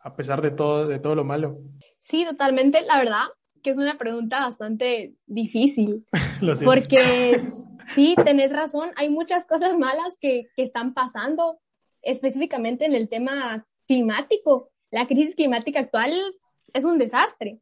a 0.00 0.14
pesar 0.14 0.42
de 0.42 0.52
todo, 0.52 0.86
de 0.86 1.00
todo 1.00 1.16
lo 1.16 1.24
malo? 1.24 1.58
Sí, 1.98 2.24
totalmente. 2.24 2.82
La 2.82 2.98
verdad 2.98 3.24
que 3.64 3.70
es 3.70 3.78
una 3.78 3.98
pregunta 3.98 4.46
bastante 4.46 5.16
difícil. 5.26 6.06
porque 6.64 7.40
sí, 7.96 8.14
tenés 8.24 8.52
razón. 8.52 8.90
Hay 8.94 9.10
muchas 9.10 9.44
cosas 9.44 9.76
malas 9.76 10.18
que, 10.20 10.46
que 10.54 10.62
están 10.62 10.94
pasando, 10.94 11.58
específicamente 12.00 12.84
en 12.84 12.94
el 12.94 13.08
tema 13.08 13.66
climático. 13.88 14.70
La 14.96 15.06
crisis 15.06 15.34
climática 15.34 15.78
actual 15.78 16.14
es 16.72 16.84
un 16.84 16.96
desastre. 16.96 17.60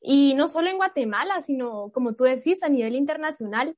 Y 0.00 0.34
no 0.34 0.48
solo 0.48 0.68
en 0.68 0.76
Guatemala, 0.76 1.40
sino, 1.40 1.92
como 1.92 2.14
tú 2.14 2.24
decís, 2.24 2.64
a 2.64 2.68
nivel 2.68 2.96
internacional. 2.96 3.76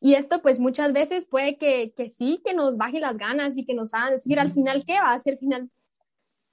Y 0.00 0.14
esto, 0.14 0.40
pues 0.40 0.58
muchas 0.58 0.94
veces 0.94 1.26
puede 1.26 1.58
que, 1.58 1.92
que 1.94 2.08
sí, 2.08 2.40
que 2.42 2.54
nos 2.54 2.78
baje 2.78 2.98
las 2.98 3.18
ganas 3.18 3.58
y 3.58 3.66
que 3.66 3.74
nos 3.74 3.92
hagan 3.92 4.12
decir 4.14 4.40
al 4.40 4.50
final, 4.50 4.86
¿qué 4.86 4.94
va 4.94 5.12
a 5.12 5.18
ser 5.18 5.36
final? 5.36 5.68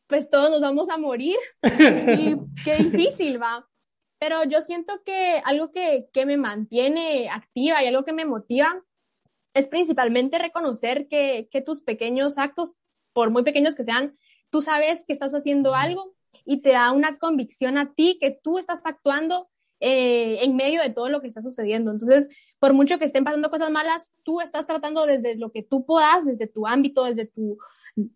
Pues 0.08 0.30
todos 0.30 0.51
nos 0.51 0.60
vamos 0.60 0.90
a 0.90 0.98
morir. 0.98 1.38
y 1.63 2.36
qué 2.66 2.75
difícil 2.75 3.42
va. 3.42 3.66
Pero 4.20 4.44
yo 4.44 4.60
siento 4.63 5.01
que 5.06 5.42
algo 5.46 5.72
que, 5.72 6.10
que 6.12 6.25
me 6.25 6.36
mantiene 6.36 7.30
activa 7.30 7.82
y 7.82 7.88
algo 7.88 8.04
que 8.04 8.12
me 8.12 8.25
motiva 8.25 8.84
es 9.54 9.70
principalmente 9.70 10.38
reconocer 10.38 11.08
que, 11.08 11.48
que 11.50 11.62
tus 11.62 11.80
pequeños 11.82 12.38
actos, 12.38 12.75
por 13.13 13.30
muy 13.30 13.44
pequeños 13.44 13.74
que 13.74 13.86
sean, 13.86 14.18
tú 14.51 14.62
sabes 14.62 15.03
que 15.08 15.13
estás 15.13 15.34
haciendo 15.34 15.74
algo 15.74 16.13
y 16.46 16.62
te 16.62 16.70
da 16.70 16.91
una 16.91 17.17
convicción 17.17 17.77
a 17.77 17.93
ti 17.93 18.17
que 18.20 18.31
tú 18.31 18.60
estás 18.60 18.81
actuando 18.84 19.50
eh, 19.79 20.43
en 20.43 20.55
medio 20.55 20.81
de 20.81 20.91
todo 20.91 21.10
lo 21.10 21.22
que 21.22 21.27
está 21.27 21.41
sucediendo. 21.41 21.91
Entonces, 21.91 22.29
por 22.60 22.74
mucho 22.74 23.00
que 23.00 23.05
estén 23.05 23.24
pasando 23.24 23.50
cosas 23.50 23.72
malas, 23.72 24.12
tú 24.24 24.41
estás 24.41 24.67
tratando 24.67 25.05
desde 25.08 25.36
lo 25.38 25.51
que 25.51 25.63
tú 25.63 25.86
puedas, 25.86 26.25
desde 26.25 26.46
tu 26.46 26.67
ámbito, 26.67 27.03
desde 27.03 27.25
tu 27.25 27.58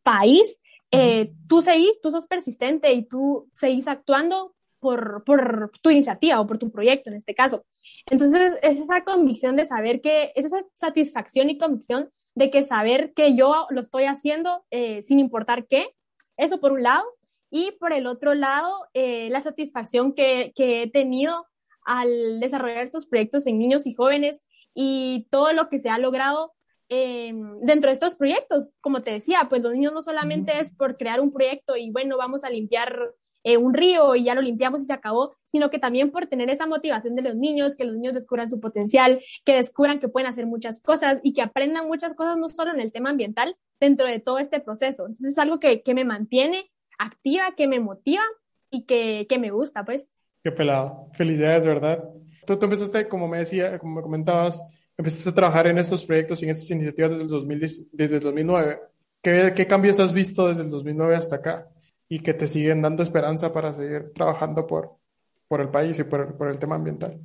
país, 0.04 0.60
eh, 0.92 1.34
tú 1.48 1.62
seguís, 1.62 2.00
tú 2.02 2.12
sos 2.12 2.28
persistente 2.28 2.94
y 2.94 3.08
tú 3.08 3.50
seguís 3.54 3.88
actuando 3.88 4.54
por, 4.80 5.24
por, 5.26 5.72
tu 5.82 5.90
iniciativa 5.90 6.40
o 6.40 6.46
por 6.46 6.60
tu 6.60 6.72
proyecto 6.72 7.10
en 7.10 7.16
este 7.16 7.34
caso. 7.34 7.66
Entonces, 8.06 8.60
es 8.62 8.80
esa 8.80 9.04
convicción 9.04 9.56
de 9.56 9.66
saber 9.66 10.02
que, 10.02 10.32
es 10.36 10.46
esa 10.46 10.64
satisfacción 10.76 11.50
y 11.50 11.58
convicción 11.58 12.12
de 12.36 12.52
que 12.52 12.64
saber 12.64 13.14
que 13.14 13.36
yo 13.36 13.66
lo 13.72 13.82
estoy 13.82 14.04
haciendo 14.04 14.64
eh, 14.70 15.02
sin 15.02 15.20
importar 15.20 15.66
qué, 15.68 15.88
eso 16.38 16.60
por 16.60 16.72
un 16.72 16.84
lado, 16.84 17.06
y 17.50 17.72
por 17.80 17.94
el 17.94 18.08
otro 18.08 18.34
lado, 18.34 18.88
eh, 18.94 19.30
la 19.30 19.42
satisfacción 19.42 20.14
que, 20.14 20.52
que, 20.56 20.84
he 20.84 20.92
tenido 20.92 21.48
al 21.86 22.40
desarrollar 22.40 22.84
estos 22.84 23.06
proyectos 23.06 23.48
en 23.48 23.60
niños 23.60 23.86
y 23.88 23.94
jóvenes 23.94 24.44
y 24.74 25.28
todo 25.30 25.54
lo 25.54 25.70
que 25.70 25.80
se 25.80 25.90
ha 25.90 25.98
logrado 25.98 26.54
eh, 26.90 27.34
dentro 27.62 27.90
de 27.90 27.94
estos 27.94 28.16
proyectos. 28.16 28.72
Como 28.82 29.02
te 29.02 29.12
decía, 29.12 29.48
pues 29.50 29.62
los 29.62 29.74
niños 29.74 29.94
no 29.94 30.02
solamente 30.02 30.60
es 30.60 30.76
por 30.76 30.98
crear 30.98 31.22
un 31.22 31.32
proyecto 31.32 31.78
y 31.78 31.92
bueno, 31.92 32.18
vamos 32.18 32.44
a 32.44 32.50
limpiar 32.50 33.14
eh, 33.44 33.58
un 33.58 33.74
río 33.74 34.16
y 34.16 34.24
ya 34.24 34.36
lo 34.36 34.42
limpiamos 34.42 34.82
y 34.82 34.86
se 34.86 34.94
acabó, 34.94 35.36
sino 35.46 35.70
que 35.70 35.80
también 35.80 36.12
por 36.12 36.26
tener 36.26 36.50
esa 36.50 36.68
motivación 36.68 37.16
de 37.16 37.22
los 37.22 37.36
niños, 37.36 37.76
que 37.76 37.86
los 37.86 37.96
niños 37.96 38.14
descubran 38.14 38.50
su 38.50 38.60
potencial, 38.60 39.22
que 39.46 39.56
descubran 39.56 40.00
que 40.00 40.10
pueden 40.10 40.28
hacer 40.28 40.46
muchas 40.46 40.82
cosas 40.82 41.20
y 41.24 41.34
que 41.34 41.42
aprendan 41.42 41.88
muchas 41.88 42.14
cosas 42.16 42.38
no 42.38 42.50
solo 42.50 42.74
en 42.74 42.82
el 42.82 42.92
tema 42.92 43.12
ambiental, 43.12 43.56
dentro 43.86 44.08
de 44.08 44.20
todo 44.20 44.40
este 44.40 44.60
proceso. 44.60 45.06
Entonces 45.06 45.32
es 45.32 45.38
algo 45.38 45.60
que, 45.60 45.82
que 45.82 45.94
me 45.94 46.06
mantiene 46.06 46.70
activa, 46.98 47.54
que 47.56 47.68
me 47.68 47.80
motiva 47.80 48.24
y 48.70 48.86
que, 48.86 49.26
que 49.30 49.40
me 49.40 49.52
gusta, 49.52 49.86
pues. 49.86 50.12
Qué 50.44 50.52
pelado. 50.52 51.06
Felicidades, 51.14 51.66
¿verdad? 51.66 52.04
Tú, 52.46 52.58
tú, 52.58 52.66
empezaste, 52.66 53.08
como 53.08 53.28
me 53.28 53.40
decía, 53.40 53.80
como 53.80 53.96
me 53.96 54.02
comentabas, 54.02 54.62
empezaste 54.98 55.30
a 55.30 55.34
trabajar 55.34 55.68
en 55.68 55.78
estos 55.78 56.04
proyectos 56.04 56.42
y 56.42 56.46
en 56.46 56.52
estas 56.52 56.70
iniciativas 56.72 57.12
desde 57.12 57.24
el, 57.24 57.30
2010, 57.30 57.92
desde 57.92 58.18
el 58.18 58.24
2009. 58.24 58.80
¿Qué, 59.22 59.54
¿Qué 59.56 59.68
cambios 59.68 60.00
has 60.00 60.14
visto 60.14 60.48
desde 60.48 60.64
el 60.64 60.70
2009 60.70 61.16
hasta 61.16 61.38
acá? 61.38 61.68
Y 62.08 62.20
que 62.20 62.34
te 62.34 62.48
siguen 62.48 62.82
dando 62.82 63.02
esperanza 63.02 63.52
para 63.52 63.74
seguir 63.74 64.12
trabajando 64.14 64.68
por, 64.68 64.98
por 65.48 65.62
el 65.62 65.70
país 65.70 65.98
y 66.00 66.04
por 66.04 66.38
por 66.38 66.50
el 66.50 66.60
tema 66.60 66.76
ambiental. 66.76 67.20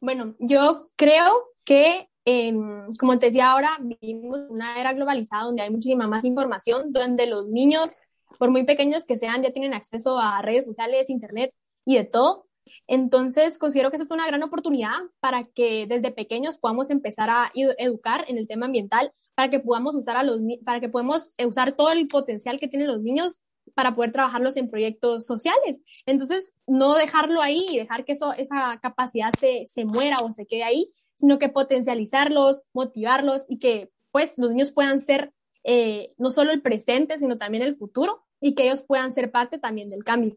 Bueno, 0.00 0.34
yo 0.38 0.88
creo 0.96 1.48
que, 1.64 2.08
eh, 2.30 2.52
como 2.98 3.18
te 3.18 3.26
decía 3.26 3.52
ahora, 3.52 3.78
vivimos 3.80 4.40
una 4.50 4.78
era 4.78 4.92
globalizada 4.92 5.44
donde 5.44 5.62
hay 5.62 5.70
muchísima 5.70 6.06
más 6.06 6.24
información, 6.24 6.92
donde 6.92 7.26
los 7.26 7.48
niños 7.48 7.96
por 8.38 8.50
muy 8.50 8.64
pequeños 8.64 9.04
que 9.04 9.16
sean, 9.16 9.42
ya 9.42 9.50
tienen 9.50 9.72
acceso 9.72 10.18
a 10.18 10.42
redes 10.42 10.66
sociales, 10.66 11.08
internet 11.08 11.54
y 11.86 11.96
de 11.96 12.04
todo. 12.04 12.46
Entonces, 12.86 13.58
considero 13.58 13.90
que 13.90 13.96
esa 13.96 14.04
es 14.04 14.10
una 14.10 14.26
gran 14.26 14.42
oportunidad 14.42 14.98
para 15.20 15.44
que 15.44 15.86
desde 15.86 16.10
pequeños 16.10 16.58
podamos 16.58 16.90
empezar 16.90 17.30
a 17.30 17.50
educar 17.54 18.26
en 18.28 18.36
el 18.36 18.46
tema 18.46 18.66
ambiental, 18.66 19.10
para 19.34 19.48
que 19.48 19.60
podamos 19.60 19.94
usar 19.94 20.18
a 20.18 20.22
los 20.22 20.40
para 20.64 20.80
que 20.80 20.90
podamos 20.90 21.32
usar 21.46 21.72
todo 21.72 21.90
el 21.92 22.08
potencial 22.08 22.58
que 22.58 22.68
tienen 22.68 22.88
los 22.88 23.00
niños 23.00 23.38
para 23.74 23.94
poder 23.94 24.12
trabajarlos 24.12 24.56
en 24.56 24.68
proyectos 24.68 25.24
sociales. 25.24 25.80
Entonces, 26.04 26.54
no 26.66 26.94
dejarlo 26.94 27.40
ahí 27.40 27.64
y 27.70 27.78
dejar 27.78 28.04
que 28.04 28.12
eso, 28.12 28.32
esa 28.34 28.78
capacidad 28.82 29.32
se, 29.38 29.66
se 29.66 29.84
muera 29.86 30.18
o 30.22 30.32
se 30.32 30.46
quede 30.46 30.64
ahí, 30.64 30.92
sino 31.18 31.40
que 31.40 31.48
potencializarlos, 31.48 32.62
motivarlos 32.72 33.44
y 33.48 33.58
que 33.58 33.90
pues 34.12 34.34
los 34.36 34.50
niños 34.50 34.70
puedan 34.70 35.00
ser 35.00 35.32
eh, 35.64 36.14
no 36.16 36.30
solo 36.30 36.52
el 36.52 36.62
presente, 36.62 37.18
sino 37.18 37.38
también 37.38 37.64
el 37.64 37.76
futuro 37.76 38.24
y 38.40 38.54
que 38.54 38.66
ellos 38.66 38.84
puedan 38.84 39.12
ser 39.12 39.32
parte 39.32 39.58
también 39.58 39.88
del 39.88 40.04
cambio. 40.04 40.36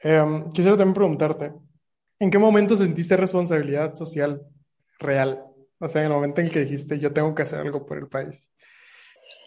Em, 0.00 0.50
quisiera 0.52 0.76
también 0.76 0.94
preguntarte, 0.94 1.52
¿en 2.18 2.30
qué 2.30 2.38
momento 2.38 2.76
sentiste 2.76 3.16
responsabilidad 3.16 3.94
social 3.94 4.42
real? 4.98 5.42
O 5.80 5.88
sea, 5.88 6.02
en 6.02 6.08
el 6.08 6.12
momento 6.12 6.42
en 6.42 6.48
el 6.48 6.52
que 6.52 6.60
dijiste, 6.60 6.98
yo 6.98 7.14
tengo 7.14 7.34
que 7.34 7.42
hacer 7.42 7.60
algo 7.60 7.86
por 7.86 7.96
el 7.96 8.08
país. 8.08 8.50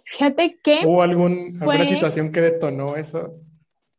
Fíjate 0.05 0.59
que... 0.63 0.79
¿Hubo 0.85 1.03
algún, 1.03 1.37
alguna 1.61 1.85
situación 1.85 2.31
que 2.31 2.41
detonó 2.41 2.95
eso? 2.95 3.35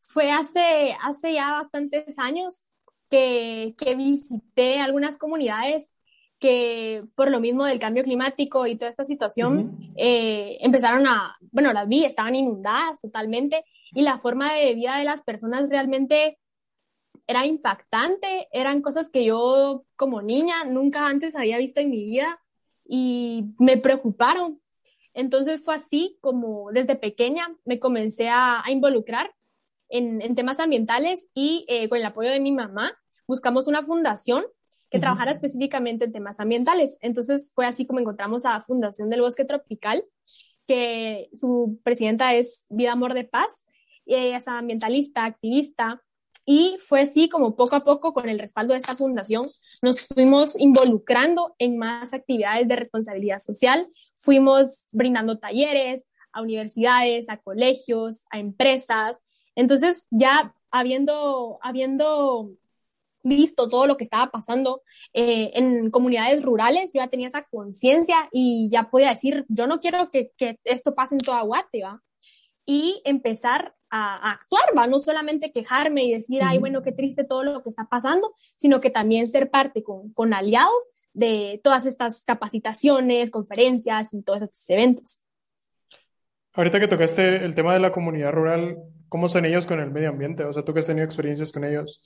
Fue 0.09 0.33
hace, 0.33 0.97
hace 1.03 1.35
ya 1.35 1.53
bastantes 1.53 2.19
años 2.19 2.65
que, 3.09 3.77
que 3.79 3.95
visité 3.95 4.81
algunas 4.81 5.19
comunidades 5.19 5.92
que 6.43 7.05
por 7.15 7.31
lo 7.31 7.39
mismo 7.39 7.65
del 7.65 7.79
cambio 7.79 8.03
climático 8.03 8.67
y 8.67 8.75
toda 8.75 8.91
esta 8.91 9.05
situación, 9.05 9.93
eh, 9.95 10.59
empezaron 10.61 11.07
a, 11.07 11.37
bueno, 11.53 11.73
las 11.73 11.87
vi, 11.87 12.05
estaban 12.05 12.35
inundadas 12.35 13.01
totalmente 13.01 13.65
y 13.95 14.03
la 14.03 14.19
forma 14.19 14.53
de 14.53 14.75
vida 14.75 14.99
de 14.99 15.05
las 15.05 15.23
personas 15.23 15.69
realmente 15.69 16.41
era 17.29 17.47
impactante, 17.47 18.49
eran 18.51 18.83
cosas 18.83 19.09
que 19.09 19.25
yo 19.25 19.85
como 19.95 20.21
niña 20.21 20.65
nunca 20.65 21.07
antes 21.07 21.37
había 21.37 21.59
visto 21.59 21.79
en 21.79 21.91
mi 21.91 22.05
vida 22.05 22.43
y 22.85 23.45
me 23.61 23.77
preocuparon. 23.77 24.61
Entonces 25.15 25.63
fue 25.63 25.77
así 25.77 26.19
como 26.21 26.73
desde 26.73 26.97
pequeña 26.97 27.57
me 27.65 27.79
comencé 27.79 28.31
a, 28.31 28.65
involucrar 28.69 29.33
en, 29.89 30.21
en, 30.23 30.35
temas 30.35 30.59
ambientales 30.59 31.29
y 31.35 31.65
eh, 31.69 31.89
con 31.89 31.99
el 31.99 32.05
apoyo 32.05 32.31
de 32.31 32.41
mi 32.41 32.51
mamá 32.51 32.99
buscamos 33.29 33.69
una 33.69 33.85
fundación 33.85 34.45
que 34.93 34.99
trabajara 34.99 35.31
específicamente 35.31 36.05
en 36.05 36.13
temas 36.13 36.39
ambientales. 36.39 36.99
Entonces 37.01 37.51
fue 37.55 37.65
así 37.67 37.87
como 37.87 37.99
encontramos 37.99 38.45
a 38.45 38.61
Fundación 38.61 39.09
del 39.09 39.23
Bosque 39.23 39.47
Tropical, 39.47 40.05
que 40.67 41.31
su 41.33 41.81
presidenta 41.83 42.35
es 42.35 42.67
Vida 42.69 42.93
Amor 42.93 43.15
de 43.15 43.25
Paz, 43.25 43.65
y 44.05 44.15
ella 44.15 44.37
es 44.37 44.49
ambientalista, 44.49 45.25
activista, 45.25 46.03
y 46.45 46.77
fue 46.81 47.01
así 47.03 47.29
como 47.29 47.57
poco 47.57 47.77
a 47.77 47.81
poco, 47.81 48.13
con 48.13 48.29
el 48.29 48.39
respaldo 48.39 48.75
de 48.75 48.81
esta 48.81 48.97
fundación, 48.97 49.47
nos 49.81 50.07
fuimos 50.07 50.61
involucrando 50.61 51.55
en 51.59 51.79
más 51.79 52.13
actividades 52.13 52.69
de 52.69 52.77
responsabilidad 52.77 53.39
social, 53.39 53.89
fuimos 54.17 54.85
brindando 54.91 55.39
talleres 55.39 56.07
a 56.33 56.43
universidades, 56.43 57.31
a 57.31 57.39
colegios, 57.39 58.27
a 58.31 58.39
empresas. 58.39 59.23
Entonces 59.55 60.07
ya 60.11 60.55
habiendo, 60.71 61.59
habiendo 61.63 62.51
visto 63.23 63.69
todo 63.69 63.87
lo 63.87 63.97
que 63.97 64.05
estaba 64.05 64.31
pasando 64.31 64.83
eh, 65.13 65.51
en 65.55 65.91
comunidades 65.91 66.43
rurales, 66.43 66.91
yo 66.93 67.01
ya 67.01 67.09
tenía 67.09 67.29
esa 67.29 67.45
conciencia 67.45 68.29
y 68.33 68.69
ya 68.71 68.91
podía 68.91 69.11
decir, 69.11 69.45
yo 69.49 69.67
no 69.67 69.81
quiero 69.81 70.11
que, 70.11 70.33
que, 70.37 70.59
esto 70.65 70.95
pase 70.95 71.15
en 71.15 71.21
toda 71.21 71.43
Guate, 71.43 71.83
¿va? 71.83 72.03
Y 72.65 73.03
empezar 73.05 73.75
a, 73.91 74.17
a, 74.29 74.33
actuar, 74.33 74.65
¿va? 74.77 74.87
No 74.87 75.01
solamente 75.01 75.53
quejarme 75.53 76.05
y 76.05 76.13
decir, 76.13 76.43
ay, 76.45 76.59
bueno, 76.59 76.83
qué 76.83 76.93
triste 76.93 77.25
todo 77.25 77.45
lo 77.45 77.63
que 77.63 77.69
está 77.69 77.89
pasando, 77.89 78.35
sino 78.57 78.81
que 78.81 78.91
también 78.91 79.29
ser 79.29 79.51
parte 79.51 79.83
con, 79.83 80.13
con 80.13 80.35
aliados 80.35 80.89
de 81.15 81.61
todas 81.63 81.87
estas 81.87 82.23
capacitaciones, 82.25 83.31
conferencias 83.31 84.15
y 84.15 84.23
todos 84.23 84.43
estos 84.43 84.71
eventos. 84.71 85.21
Ahorita 86.55 86.81
que 86.81 86.89
tocaste 86.89 87.45
el 87.45 87.55
tema 87.55 87.73
de 87.73 87.81
la 87.81 87.93
comunidad 87.93 88.33
rural, 88.33 88.77
¿cómo 89.09 89.29
son 89.29 89.47
ellos 89.47 89.67
con 89.67 89.81
el 89.81 89.91
medio 89.91 90.11
ambiente? 90.11 90.45
O 90.45 90.53
sea, 90.53 90.65
tú 90.65 90.75
que 90.75 90.81
has 90.81 90.87
tenido 90.87 91.05
experiencias 91.05 91.51
con 91.51 91.65
ellos, 91.65 92.03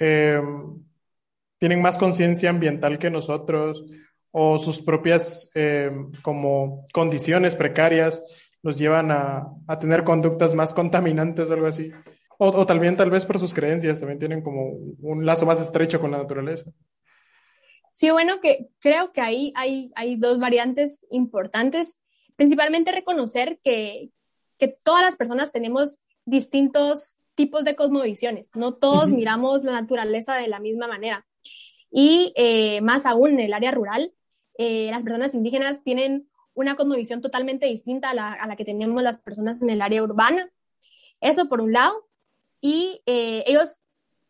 eh, 0.00 0.40
¿tienen 1.58 1.82
más 1.82 1.98
conciencia 1.98 2.50
ambiental 2.50 2.98
que 2.98 3.10
nosotros? 3.10 3.84
¿O 4.30 4.58
sus 4.58 4.80
propias 4.80 5.50
eh, 5.54 5.90
como 6.22 6.86
condiciones 6.92 7.56
precarias 7.56 8.22
los 8.62 8.78
llevan 8.78 9.10
a, 9.10 9.46
a, 9.66 9.78
tener 9.78 10.04
conductas 10.04 10.54
más 10.54 10.72
contaminantes 10.72 11.50
o 11.50 11.52
algo 11.52 11.66
así? 11.66 11.90
O, 12.38 12.48
o 12.48 12.66
también 12.66 12.96
tal 12.96 13.10
vez 13.10 13.26
por 13.26 13.38
sus 13.38 13.54
creencias, 13.54 14.00
también 14.00 14.18
tienen 14.18 14.42
como 14.42 14.72
un 15.00 15.26
lazo 15.26 15.46
más 15.46 15.60
estrecho 15.60 16.00
con 16.00 16.10
la 16.10 16.18
naturaleza. 16.18 16.70
Sí, 17.92 18.10
bueno, 18.10 18.40
que 18.40 18.68
creo 18.80 19.12
que 19.12 19.20
ahí 19.20 19.52
hay, 19.54 19.92
hay 19.94 20.16
dos 20.16 20.40
variantes 20.40 21.06
importantes 21.10 21.98
principalmente 22.36 22.92
reconocer 22.92 23.60
que, 23.62 24.10
que 24.58 24.68
todas 24.68 25.02
las 25.02 25.16
personas 25.16 25.52
tenemos 25.52 26.00
distintos 26.24 27.18
tipos 27.34 27.64
de 27.64 27.76
cosmovisiones, 27.76 28.50
no 28.54 28.74
todos 28.74 29.06
uh 29.06 29.12
-huh. 29.12 29.16
miramos 29.16 29.64
la 29.64 29.72
naturaleza 29.72 30.36
de 30.36 30.48
la 30.48 30.60
misma 30.60 30.86
manera. 30.86 31.26
Y 31.90 32.32
eh, 32.36 32.80
más 32.80 33.04
aún 33.06 33.32
en 33.32 33.40
el 33.40 33.52
área 33.52 33.70
rural, 33.70 34.12
eh, 34.58 34.88
las 34.90 35.02
personas 35.02 35.34
indígenas 35.34 35.82
tienen 35.82 36.28
una 36.54 36.74
cosmovisión 36.74 37.20
totalmente 37.20 37.66
distinta 37.66 38.10
a 38.10 38.14
la, 38.14 38.32
a 38.32 38.46
la, 38.46 38.56
que 38.56 38.64
tenemos 38.64 39.02
las 39.02 39.18
personas 39.18 39.60
en 39.62 39.70
el 39.70 39.82
área 39.82 40.02
urbana. 40.02 40.50
Eso 41.20 41.48
por 41.48 41.60
un 41.60 41.72
lado. 41.72 42.08
Y 42.60 43.02
eh, 43.06 43.44
ellos, 43.46 43.82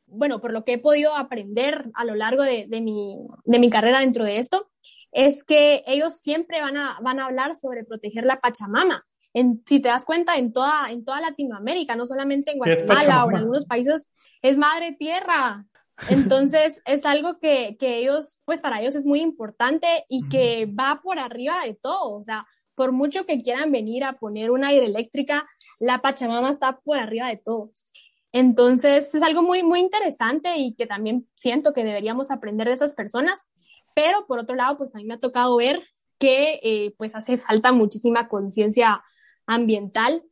bueno, 0.06 0.40
por 0.40 0.52
lo 0.52 0.64
que 0.64 0.74
he 0.74 0.78
podido 0.78 1.14
aprender 1.14 1.90
a 1.94 2.04
lo 2.04 2.14
largo 2.14 2.42
de, 2.42 2.66
de, 2.66 2.80
mi, 2.80 3.16
de 3.44 3.58
mi 3.58 3.70
carrera 3.70 4.00
dentro 4.00 4.24
de 4.24 4.38
esto, 4.38 4.70
es 5.12 5.44
que 5.44 5.84
ellos 5.86 6.14
siempre 6.14 6.60
van 6.60 6.76
a, 6.76 6.98
van 7.02 7.20
a 7.20 7.26
hablar 7.26 7.54
sobre 7.54 7.84
proteger 7.84 8.24
la 8.24 8.40
Pachamama. 8.40 9.04
En, 9.34 9.62
si 9.66 9.80
te 9.80 9.88
das 9.88 10.04
cuenta, 10.04 10.36
en 10.36 10.52
toda, 10.52 10.90
en 10.90 11.04
toda 11.04 11.20
Latinoamérica, 11.20 11.96
no 11.96 12.06
solamente 12.06 12.52
en 12.52 12.58
Guatemala 12.58 13.24
o 13.24 13.30
en 13.30 13.36
algunos 13.36 13.66
países, 13.66 14.08
es 14.42 14.58
madre 14.58 14.92
tierra. 14.92 15.66
Entonces, 16.08 16.80
es 16.86 17.04
algo 17.04 17.38
que, 17.38 17.76
que, 17.78 17.98
ellos, 17.98 18.38
pues 18.44 18.60
para 18.60 18.80
ellos 18.80 18.94
es 18.94 19.06
muy 19.06 19.20
importante 19.20 20.04
y 20.08 20.28
que 20.28 20.66
va 20.66 21.00
por 21.02 21.18
arriba 21.18 21.64
de 21.64 21.74
todo. 21.74 22.16
O 22.16 22.22
sea, 22.22 22.46
por 22.74 22.92
mucho 22.92 23.26
que 23.26 23.42
quieran 23.42 23.72
venir 23.72 24.04
a 24.04 24.14
poner 24.14 24.50
una 24.50 24.72
hidroeléctrica, 24.72 25.48
la 25.80 26.00
Pachamama 26.00 26.50
está 26.50 26.78
por 26.80 26.98
arriba 26.98 27.28
de 27.28 27.36
todo. 27.36 27.70
Entonces, 28.34 29.14
es 29.14 29.22
algo 29.22 29.42
muy, 29.42 29.62
muy 29.62 29.80
interesante 29.80 30.56
y 30.56 30.74
que 30.74 30.86
también 30.86 31.28
siento 31.34 31.72
que 31.74 31.84
deberíamos 31.84 32.30
aprender 32.30 32.66
de 32.66 32.74
esas 32.74 32.94
personas 32.94 33.44
pero 33.94 34.26
por 34.26 34.38
otro 34.38 34.56
lado, 34.56 34.76
pues 34.76 34.94
mí 34.94 35.04
me 35.04 35.14
ha 35.14 35.20
tocado 35.20 35.56
ver 35.56 35.82
que 36.18 36.60
eh, 36.62 36.94
pues 36.96 37.14
hace 37.14 37.36
falta 37.36 37.72
muchísima 37.72 38.28
conciencia 38.28 39.02
ambiental. 39.46 40.24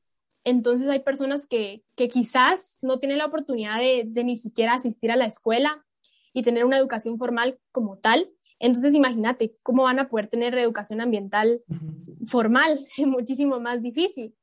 Entonces 0.44 0.88
hay 0.88 1.00
personas 1.00 1.46
que, 1.46 1.84
que 1.96 2.08
quizás 2.08 2.78
no 2.80 2.98
tienen 2.98 3.18
la 3.18 3.26
oportunidad 3.26 3.78
de, 3.78 4.04
de, 4.06 4.24
ni 4.24 4.36
siquiera 4.36 4.74
asistir 4.74 5.10
a 5.10 5.16
la 5.16 5.26
escuela 5.26 5.84
y 6.32 6.42
tener 6.42 6.64
una 6.64 6.78
educación 6.78 7.18
formal 7.18 7.58
como 7.72 7.98
tal. 7.98 8.30
Entonces 8.58 8.94
imagínate 8.94 9.56
cómo 9.62 9.84
van 9.84 9.98
a 9.98 10.08
poder 10.08 10.28
tener 10.28 10.56
educación 10.56 11.00
ambiental 11.00 11.62
formal, 12.26 12.86
muchísimo 12.98 13.60
más 13.60 13.82
difícil. 13.82 14.34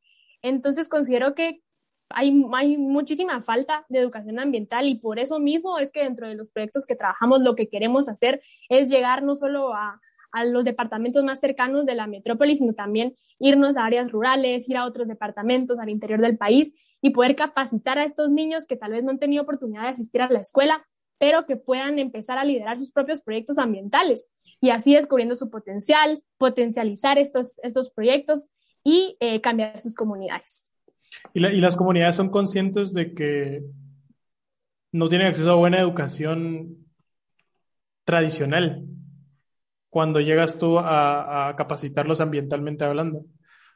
Entonces 0.41 0.89
considero 0.89 1.33
que 1.33 1.61
hay, 2.09 2.45
hay, 2.53 2.77
muchísima 2.77 3.41
falta 3.41 3.85
de 3.89 3.99
educación 3.99 4.39
ambiental 4.39 4.87
y 4.87 4.95
por 4.95 5.19
eso 5.19 5.39
mismo 5.39 5.77
es 5.77 5.91
que 5.91 6.03
dentro 6.03 6.27
de 6.27 6.35
los 6.35 6.51
proyectos 6.51 6.85
que 6.85 6.95
trabajamos 6.95 7.41
lo 7.41 7.55
que 7.55 7.67
queremos 7.67 8.07
hacer 8.07 8.41
es 8.69 8.87
llegar 8.87 9.23
no 9.23 9.35
solo 9.35 9.73
a, 9.73 9.99
a 10.37 10.45
los 10.45 10.63
departamentos 10.63 11.23
más 11.23 11.39
cercanos 11.39 11.85
de 11.85 11.95
la 11.95 12.07
metrópoli, 12.07 12.55
sino 12.55 12.73
también 12.73 13.15
irnos 13.39 13.75
a 13.75 13.85
áreas 13.85 14.11
rurales, 14.11 14.69
ir 14.69 14.77
a 14.77 14.85
otros 14.85 15.07
departamentos 15.07 15.79
al 15.79 15.89
interior 15.89 16.21
del 16.21 16.37
país 16.37 16.73
y 17.01 17.09
poder 17.09 17.35
capacitar 17.35 17.97
a 17.97 18.03
estos 18.03 18.31
niños 18.31 18.65
que 18.65 18.75
tal 18.75 18.91
vez 18.91 19.03
no 19.03 19.11
han 19.11 19.19
tenido 19.19 19.43
oportunidad 19.43 19.83
de 19.83 19.89
asistir 19.89 20.21
a 20.21 20.29
la 20.29 20.39
escuela, 20.39 20.85
pero 21.17 21.45
que 21.45 21.57
puedan 21.57 21.99
empezar 21.99 22.37
a 22.37 22.43
liderar 22.43 22.77
sus 22.77 22.91
propios 22.91 23.21
proyectos 23.21 23.57
ambientales 23.57 24.29
y 24.61 24.69
así 24.69 24.93
descubriendo 24.93 25.35
su 25.35 25.49
potencial, 25.49 26.23
potencializar 26.37 27.17
estos, 27.17 27.59
estos 27.63 27.91
proyectos 27.91 28.47
y 28.83 29.17
eh, 29.19 29.41
cambiar 29.41 29.79
sus 29.81 29.95
comunidades. 29.95 30.65
¿Y, 31.33 31.39
la, 31.39 31.51
¿Y, 31.51 31.61
las 31.61 31.75
comunidades 31.75 32.15
son 32.15 32.29
conscientes 32.29 32.93
de 32.93 33.13
que 33.13 33.63
no 34.91 35.09
tienen 35.09 35.27
acceso 35.27 35.51
a 35.51 35.55
buena 35.55 35.79
educación 35.79 36.77
tradicional 38.03 38.85
cuando 39.89 40.19
llegas 40.19 40.57
tú 40.57 40.79
a, 40.79 41.49
a 41.49 41.55
capacitarlos 41.55 42.21
ambientalmente 42.21 42.85
hablando? 42.85 43.25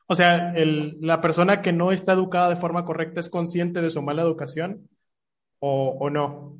O 0.08 0.16
sea, 0.16 0.54
el, 0.56 0.98
la 1.00 1.22
persona 1.22 1.62
que 1.62 1.72
no 1.72 1.92
está 1.92 2.14
educada 2.14 2.50
de 2.50 2.56
forma 2.56 2.86
correcta 2.86 3.20
es 3.20 3.30
consciente 3.30 3.82
de 3.82 3.90
su 3.90 4.02
mala 4.02 4.22
educación 4.22 4.90
o, 5.60 5.98
o 6.00 6.10
no. 6.10 6.58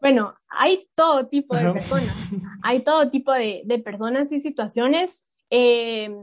Bueno, 0.00 0.34
hay 0.48 0.88
todo 0.94 1.26
tipo 1.26 1.56
de 1.56 1.72
personas, 1.72 2.16
hay 2.62 2.80
todo 2.80 3.10
tipo 3.10 3.32
de, 3.32 3.62
de 3.64 3.78
personas 3.78 4.30
y 4.30 4.40
situaciones, 4.40 5.26
eh, 5.48 6.14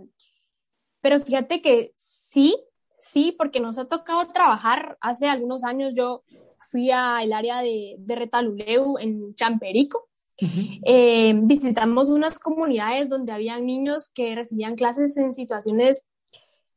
pero 1.01 1.19
fíjate 1.19 1.61
que 1.61 1.91
sí, 1.95 2.55
Sí, 3.03 3.35
porque 3.37 3.59
nos 3.59 3.77
ha 3.79 3.85
tocado 3.85 4.27
trabajar. 4.29 4.97
Hace 5.01 5.27
algunos 5.27 5.65
años 5.65 5.93
yo 5.93 6.23
fui 6.59 6.89
al 6.89 7.33
área 7.33 7.61
de, 7.61 7.95
de 7.99 8.15
Retaluleu 8.15 8.97
en 8.97 9.35
Champerico. 9.35 10.09
Uh 10.41 10.47
-huh. 10.47 10.79
eh, 10.83 11.33
visitamos 11.43 12.09
unas 12.09 12.39
comunidades 12.39 13.07
donde 13.07 13.31
habían 13.31 13.65
niños 13.65 14.09
que 14.13 14.33
recibían 14.33 14.75
clases 14.75 15.15
en 15.17 15.31
situaciones 15.31 16.05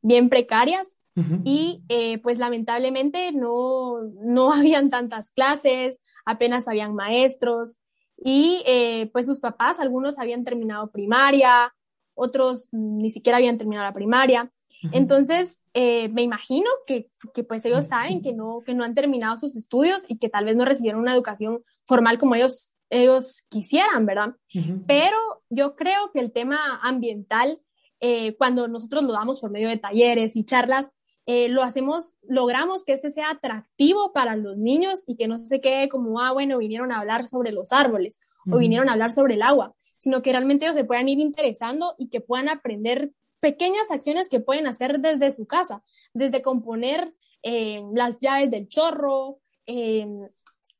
bien 0.03 0.29
precarias 0.29 0.99
uh 1.15 1.21
-huh. 1.21 1.41
y 1.43 1.83
eh, 1.89 2.19
pues 2.19 2.37
lamentablemente 2.37 3.31
no, 3.31 4.03
no 4.23 4.51
habían 4.53 4.89
tantas 4.89 5.31
clases, 5.31 5.99
apenas 6.25 6.67
habían 6.67 6.93
maestros 6.93 7.79
y 8.17 8.63
eh, 8.65 9.09
pues 9.13 9.25
sus 9.25 9.39
papás, 9.39 9.79
algunos 9.79 10.19
habían 10.19 10.43
terminado 10.43 10.91
primaria, 10.91 11.73
otros 12.15 12.67
ni 12.71 13.09
siquiera 13.09 13.37
habían 13.37 13.57
terminado 13.57 13.87
la 13.87 13.93
primaria. 13.93 14.51
Entonces, 14.91 15.65
eh, 15.73 16.09
me 16.09 16.21
imagino 16.21 16.69
que, 16.85 17.07
que, 17.33 17.43
pues 17.43 17.65
ellos 17.65 17.85
saben 17.85 18.21
que 18.21 18.33
no, 18.33 18.61
que 18.65 18.73
no 18.73 18.83
han 18.83 18.93
terminado 18.93 19.37
sus 19.37 19.55
estudios 19.55 20.03
y 20.07 20.17
que 20.17 20.29
tal 20.29 20.45
vez 20.45 20.55
no 20.55 20.65
recibieron 20.65 21.01
una 21.01 21.13
educación 21.13 21.63
formal 21.85 22.17
como 22.17 22.35
ellos, 22.35 22.75
ellos 22.89 23.43
quisieran, 23.49 24.05
¿verdad? 24.05 24.35
Uh 24.53 24.59
-huh. 24.59 24.83
Pero 24.87 25.17
yo 25.49 25.75
creo 25.75 26.11
que 26.13 26.19
el 26.19 26.31
tema 26.31 26.79
ambiental, 26.81 27.59
eh, 27.99 28.35
cuando 28.37 28.67
nosotros 28.67 29.03
lo 29.03 29.13
damos 29.13 29.39
por 29.39 29.51
medio 29.51 29.67
de 29.67 29.77
talleres 29.77 30.35
y 30.35 30.43
charlas, 30.43 30.91
eh, 31.25 31.49
lo 31.49 31.61
hacemos, 31.61 32.13
logramos 32.21 32.85
que 32.85 32.93
este 32.93 33.11
sea 33.11 33.31
atractivo 33.31 34.13
para 34.13 34.35
los 34.37 34.57
niños 34.57 35.03
y 35.07 35.17
que 35.17 35.27
no 35.27 35.39
se 35.39 35.59
quede 35.59 35.89
como, 35.89 36.21
ah, 36.21 36.31
bueno, 36.31 36.57
vinieron 36.57 36.91
a 36.91 36.99
hablar 36.99 37.27
sobre 37.27 37.51
los 37.51 37.73
árboles 37.73 38.21
uh 38.45 38.51
-huh. 38.51 38.55
o 38.55 38.59
vinieron 38.59 38.87
a 38.87 38.93
hablar 38.93 39.11
sobre 39.11 39.33
el 39.33 39.41
agua, 39.41 39.73
sino 39.97 40.21
que 40.21 40.31
realmente 40.31 40.65
ellos 40.65 40.77
se 40.77 40.85
puedan 40.85 41.09
ir 41.09 41.19
interesando 41.19 41.95
y 41.97 42.07
que 42.07 42.21
puedan 42.21 42.47
aprender 42.47 43.11
pequeñas 43.47 43.89
acciones 43.89 44.27
que 44.27 44.41
pueden 44.41 44.67
hacer 44.67 44.99
desde 44.99 45.31
su 45.31 45.47
casa, 45.47 45.81
desde 46.13 46.41
componer 46.41 47.13
eh, 47.43 47.81
las 47.93 48.19
llaves 48.19 48.51
del 48.51 48.67
chorro, 48.67 49.39
eh, 49.67 50.05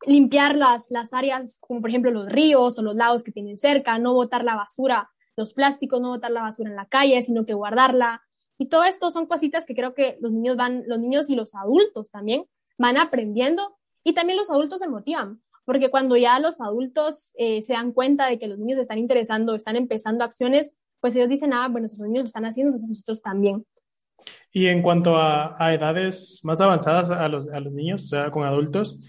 limpiar 0.06 0.58
las, 0.58 0.92
las 0.92 1.14
áreas 1.14 1.60
como 1.62 1.80
por 1.80 1.90
ejemplo 1.90 2.12
los 2.12 2.28
ríos 2.28 2.78
o 2.78 2.82
los 2.82 2.94
lagos 2.94 3.24
que 3.24 3.32
tienen 3.32 3.56
cerca, 3.58 3.98
no 4.00 4.14
botar 4.14 4.44
la 4.44 4.56
basura, 4.56 5.10
los 5.38 5.54
plásticos, 5.54 6.02
no 6.02 6.10
botar 6.10 6.30
la 6.30 6.42
basura 6.42 6.70
en 6.70 6.76
la 6.76 6.90
calle, 6.90 7.22
sino 7.22 7.46
que 7.46 7.54
guardarla. 7.54 8.22
Y 8.58 8.66
todo 8.66 8.84
esto 8.84 9.12
son 9.12 9.28
cositas 9.28 9.66
que 9.66 9.74
creo 9.74 9.94
que 9.94 10.18
los 10.20 10.34
niños 10.34 10.58
van, 10.58 10.84
los 10.88 11.00
niños 11.00 11.30
y 11.30 11.36
los 11.36 11.56
adultos 11.56 12.12
también 12.12 12.44
van 12.78 12.98
aprendiendo 12.98 13.78
y 14.04 14.12
también 14.12 14.38
los 14.38 14.50
adultos 14.50 14.80
se 14.80 14.90
motivan, 14.90 15.42
porque 15.64 15.90
cuando 15.90 16.18
ya 16.18 16.38
los 16.42 16.60
adultos 16.60 17.32
eh, 17.36 17.62
se 17.62 17.72
dan 17.72 17.94
cuenta 17.94 18.28
de 18.28 18.38
que 18.38 18.48
los 18.48 18.60
niños 18.60 18.82
están 18.82 18.98
interesando, 18.98 19.56
están 19.56 19.78
empezando 19.78 20.26
acciones, 20.26 20.74
pues 21.00 21.16
ellos 21.16 21.30
dicen, 21.30 21.54
ah, 21.54 21.68
bueno, 21.68 21.82
nuestros 21.82 22.08
niños 22.08 22.24
lo 22.24 22.28
están 22.28 22.46
haciendo, 22.46 22.70
entonces 22.70 22.90
nosotros 22.90 23.22
también. 23.22 23.66
Y 24.52 24.68
en 24.68 24.82
cuanto 24.82 25.18
a, 25.18 25.56
edades 25.74 26.40
más 26.44 26.60
avanzadas 26.62 27.12
a 27.12 27.28
los, 27.28 27.48
a 27.50 27.60
los, 27.60 27.74
niños, 27.74 28.04
o 28.06 28.08
sea, 28.08 28.32
con 28.32 28.44
adultos, 28.44 29.00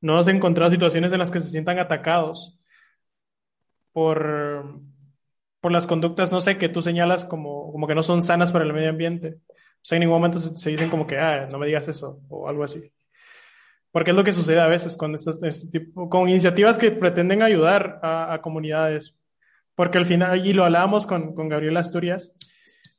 ¿no 0.00 0.18
has 0.18 0.28
encontrado 0.28 0.70
situaciones 0.70 1.12
en 1.12 1.18
las 1.18 1.30
que 1.30 1.40
se 1.40 1.50
sientan 1.50 1.78
atacados 1.78 2.58
por, 3.92 4.80
por 5.60 5.72
las 5.72 5.86
conductas, 5.86 6.32
no 6.32 6.40
sé, 6.40 6.58
que 6.58 6.68
tú 6.68 6.82
señalas 6.82 7.24
como, 7.24 7.72
como 7.72 7.86
que 7.86 7.94
no 7.94 8.02
son 8.02 8.22
sanas 8.22 8.52
para 8.52 8.64
el 8.64 8.72
medio 8.72 8.90
ambiente? 8.90 9.38
O 9.82 9.84
sea, 9.84 9.96
en 9.96 10.00
ningún 10.00 10.16
momento 10.16 10.38
se, 10.38 10.70
dicen 10.70 10.90
como 10.90 11.06
que, 11.06 11.18
ah, 11.18 11.48
no 11.50 11.58
me 11.58 11.66
digas 11.66 11.88
eso, 11.88 12.20
o 12.28 12.48
algo 12.48 12.62
así. 12.62 12.92
porque 13.90 14.12
es 14.12 14.16
lo 14.16 14.24
que 14.24 14.32
sucede 14.32 14.60
a 14.60 14.68
veces 14.68 14.96
con, 14.96 15.14
estas, 15.14 15.42
este 15.42 15.92
con 15.92 16.28
iniciativas 16.28 16.78
que 16.78 16.92
pretenden 16.92 17.42
ayudar 17.42 17.98
a, 18.02 18.40
comunidades. 18.42 19.16
Porque 19.82 19.98
al 19.98 20.06
final, 20.06 20.46
y 20.46 20.52
lo 20.52 20.64
hablábamos 20.64 21.08
con, 21.08 21.34
con 21.34 21.48
Gabriela 21.48 21.80
Asturias 21.80 22.30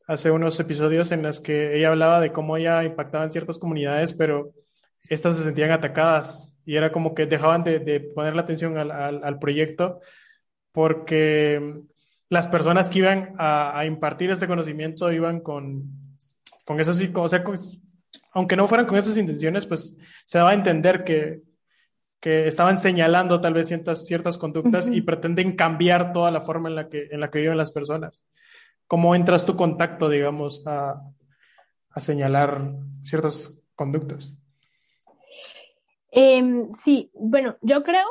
hace 0.06 0.32
unos 0.32 0.60
episodios 0.60 1.14
en 1.14 1.22
los 1.22 1.40
que 1.40 1.78
ella 1.78 1.88
hablaba 1.88 2.20
de 2.20 2.34
cómo 2.34 2.58
ella 2.58 2.84
impactaba 2.84 3.24
en 3.24 3.32
ciertas 3.32 3.58
comunidades, 3.58 4.14
pero 4.14 4.52
estas 5.10 5.38
se 5.38 5.46
sentían 5.46 5.72
atacadas 5.72 6.58
y 6.66 6.76
era 6.76 6.92
como 6.92 7.16
que 7.16 7.26
dejaban 7.26 7.64
de, 7.64 7.80
de 7.80 8.02
poner 8.02 8.36
la 8.36 8.42
atención 8.42 8.78
al, 8.78 8.92
al, 8.92 9.24
al, 9.24 9.40
proyecto 9.40 10.02
porque 10.74 11.74
las 12.28 12.50
personas 12.50 12.90
que 12.90 13.00
iban 13.00 13.34
a, 13.38 13.80
a 13.80 13.86
impartir 13.86 14.32
este 14.32 14.48
conocimiento 14.48 15.10
iban 15.10 15.40
con, 15.40 16.18
con 16.66 16.82
eso 16.82 16.94
sí, 16.94 17.10
o 17.16 17.30
sea, 17.30 17.46
con, 17.46 17.58
aunque 18.34 18.58
no 18.58 18.68
fueran 18.68 18.88
con 18.88 18.98
esas 18.98 19.16
intenciones, 19.16 19.66
pues 19.66 19.96
se 20.26 20.38
daba 20.38 20.50
a 20.50 20.56
entender 20.56 21.06
que, 21.06 21.44
que 22.24 22.48
estaban 22.48 22.78
señalando 22.78 23.42
tal 23.42 23.54
vez 23.54 23.68
ciertas, 23.68 24.06
ciertas 24.06 24.38
conductas 24.38 24.88
uh 24.88 24.92
-huh. 24.92 24.96
y 24.96 25.02
pretenden 25.02 25.58
cambiar 25.58 26.14
toda 26.14 26.32
la 26.32 26.40
forma 26.40 26.70
en 26.70 26.76
la 26.76 26.88
que, 26.88 27.10
en 27.12 27.20
la 27.20 27.30
que 27.30 27.40
viven 27.40 27.58
las 27.58 27.72
personas. 27.74 28.26
¿Cómo 28.88 29.14
entras 29.14 29.46
tu 29.46 29.58
contacto, 29.58 30.08
digamos, 30.08 30.66
a, 30.66 31.02
a 31.90 32.00
señalar 32.00 32.76
ciertas 33.04 33.52
conductas? 33.76 34.38
Eh, 36.12 36.66
sí, 36.72 37.12
bueno, 37.14 37.58
yo 37.62 37.84
creo 37.84 38.08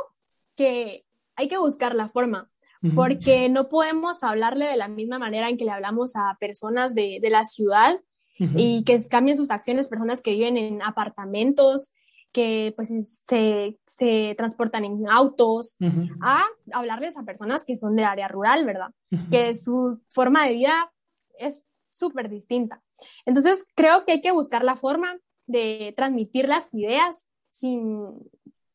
que 0.57 1.07
hay 1.35 1.49
que 1.49 1.57
buscar 1.57 1.95
la 1.95 2.11
forma, 2.11 2.51
porque 2.95 3.49
no 3.49 3.71
podemos 3.71 4.23
hablarle 4.23 4.67
de 4.67 4.77
la 4.77 4.89
misma 4.89 5.19
manera 5.19 5.49
en 5.49 5.57
que 5.57 5.65
le 5.65 5.71
hablamos 5.71 6.17
a 6.17 6.37
personas 6.39 6.95
de, 6.95 7.19
de 7.23 7.31
la 7.31 7.45
ciudad 7.45 7.95
uh 8.41 8.45
-huh. 8.45 8.55
y 8.57 8.85
que 8.85 9.01
cambien 9.09 9.39
sus 9.39 9.51
acciones, 9.51 9.89
personas 9.89 10.21
que 10.21 10.33
viven 10.33 10.59
en 10.59 10.83
apartamentos, 10.83 11.93
que 12.33 12.73
pues 12.75 12.89
se, 13.27 13.79
se 13.87 14.35
transportan 14.37 14.85
en 14.85 15.09
autos, 15.09 15.77
uh 15.81 15.85
-huh. 15.85 16.17
a 16.23 16.43
hablarles 16.73 17.17
a 17.17 17.25
personas 17.25 17.65
que 17.65 17.77
son 17.77 17.95
de 17.95 18.05
área 18.05 18.29
rural, 18.29 18.65
¿verdad? 18.65 18.91
Uh 19.11 19.17
-huh. 19.17 19.31
Que 19.31 19.55
su 19.55 20.01
forma 20.09 20.47
de 20.47 20.55
vida 20.55 20.93
es 21.39 21.63
súper 21.93 22.29
distinta. 22.31 22.83
Entonces, 23.27 23.65
creo 23.75 24.05
que 24.05 24.13
hay 24.13 24.21
que 24.21 24.33
buscar 24.33 24.65
la 24.65 24.77
forma 24.77 25.19
de 25.47 25.93
transmitir 25.97 26.49
las 26.49 26.73
ideas 26.73 27.27
sin, 27.51 28.09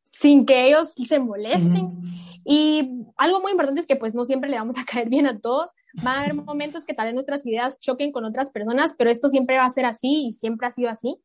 sin 0.04 0.46
que 0.46 0.67
ellos 0.67 0.93
se 1.08 1.20
molesten. 1.20 1.86
Uh 1.86 1.91
-huh. 1.91 2.28
Y 2.50 3.06
algo 3.17 3.41
muy 3.41 3.52
importante 3.52 3.82
es 3.82 3.88
que 3.88 3.98
pues 3.98 4.13
no 4.13 4.24
siempre 4.24 4.50
le 4.50 4.58
vamos 4.58 4.78
a 4.78 4.86
caer 4.89 5.10
bien 5.10 5.26
a 5.26 5.39
todos. 5.39 5.70
Van 6.02 6.15
a 6.15 6.22
haber 6.22 6.34
momentos 6.46 6.86
que 6.86 6.93
tal 6.93 7.08
vez 7.08 7.15
nuestras 7.15 7.46
ideas 7.46 7.80
choquen 7.80 8.12
con 8.12 8.24
otras 8.24 8.52
personas, 8.52 8.93
pero 8.98 9.10
esto 9.10 9.28
siempre 9.30 9.58
va 9.58 9.65
a 9.65 9.70
ser 9.70 9.86
así 9.86 10.28
y 10.28 10.32
siempre 10.34 10.67
ha 10.67 10.72
sido 10.72 10.89
así. 10.89 11.17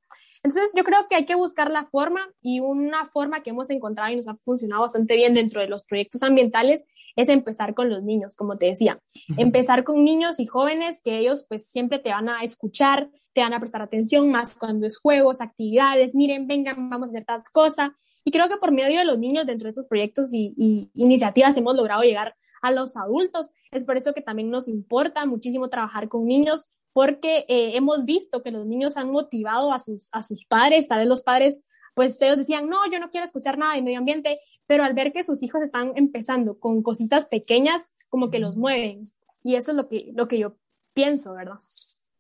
Entonces 0.42 0.72
yo 0.74 0.82
creo 0.82 1.06
que 1.08 1.14
hay 1.14 1.24
que 1.24 1.36
buscar 1.36 1.70
la 1.70 1.84
forma 1.84 2.20
y 2.40 2.60
una 2.60 3.06
forma 3.06 3.42
que 3.42 3.50
hemos 3.50 3.70
encontrado 3.70 4.12
y 4.12 4.16
nos 4.16 4.28
ha 4.28 4.34
funcionado 4.36 4.82
bastante 4.82 5.14
bien 5.14 5.34
dentro 5.34 5.60
de 5.60 5.68
los 5.68 5.84
proyectos 5.84 6.22
ambientales 6.22 6.84
es 7.14 7.28
empezar 7.28 7.74
con 7.74 7.90
los 7.90 8.02
niños, 8.02 8.36
como 8.36 8.56
te 8.58 8.66
decía. 8.66 9.00
Empezar 9.36 9.84
con 9.84 10.02
niños 10.04 10.40
y 10.40 10.46
jóvenes 10.46 11.00
que 11.02 11.18
ellos 11.18 11.46
pues 11.48 11.66
siempre 11.70 11.98
te 11.98 12.10
van 12.10 12.28
a 12.28 12.42
escuchar, 12.42 13.10
te 13.34 13.42
van 13.42 13.52
a 13.52 13.60
prestar 13.60 13.82
atención 13.82 14.30
más 14.30 14.54
cuando 14.54 14.86
es 14.86 14.98
juegos, 14.98 15.40
actividades, 15.40 16.14
miren, 16.14 16.46
vengan, 16.46 16.90
vamos 16.90 17.08
a 17.08 17.10
hacer 17.10 17.24
tal 17.24 17.42
cosa. 17.52 17.96
Y 18.24 18.30
creo 18.30 18.48
que 18.48 18.56
por 18.56 18.72
medio 18.72 18.98
de 18.98 19.04
los 19.04 19.18
niños 19.18 19.46
dentro 19.46 19.66
de 19.66 19.70
estos 19.70 19.88
proyectos 19.88 20.32
y, 20.32 20.54
y 20.56 20.90
iniciativas 20.94 21.56
hemos 21.56 21.76
logrado 21.76 22.02
llegar 22.02 22.34
a 22.62 22.70
los 22.70 22.96
adultos. 22.96 23.50
Es 23.70 23.84
por 23.84 23.96
eso 23.96 24.14
que 24.14 24.22
también 24.22 24.50
nos 24.50 24.68
importa 24.68 25.26
muchísimo 25.26 25.68
trabajar 25.68 26.08
con 26.08 26.24
niños, 26.26 26.68
porque 26.92 27.44
eh, 27.48 27.76
hemos 27.76 28.04
visto 28.04 28.42
que 28.42 28.50
los 28.50 28.66
niños 28.66 28.96
han 28.96 29.10
motivado 29.10 29.72
a 29.72 29.78
sus, 29.78 30.08
a 30.12 30.22
sus 30.22 30.44
padres, 30.44 30.88
tal 30.88 30.98
vez 30.98 31.08
los 31.08 31.22
padres, 31.22 31.62
pues 31.94 32.20
ellos 32.20 32.38
decían, 32.38 32.68
no, 32.68 32.78
yo 32.90 32.98
no 32.98 33.10
quiero 33.10 33.26
escuchar 33.26 33.58
nada 33.58 33.74
de 33.74 33.82
medio 33.82 33.98
ambiente, 33.98 34.38
pero 34.66 34.84
al 34.84 34.94
ver 34.94 35.12
que 35.12 35.24
sus 35.24 35.42
hijos 35.42 35.62
están 35.62 35.92
empezando 35.96 36.58
con 36.58 36.82
cositas 36.82 37.26
pequeñas, 37.26 37.92
como 38.08 38.30
que 38.30 38.38
los 38.38 38.56
mueven. 38.56 38.98
Y 39.42 39.56
eso 39.56 39.72
es 39.72 39.76
lo 39.76 39.88
que, 39.88 40.12
lo 40.14 40.28
que 40.28 40.38
yo 40.38 40.56
pienso, 40.94 41.34
¿verdad? 41.34 41.58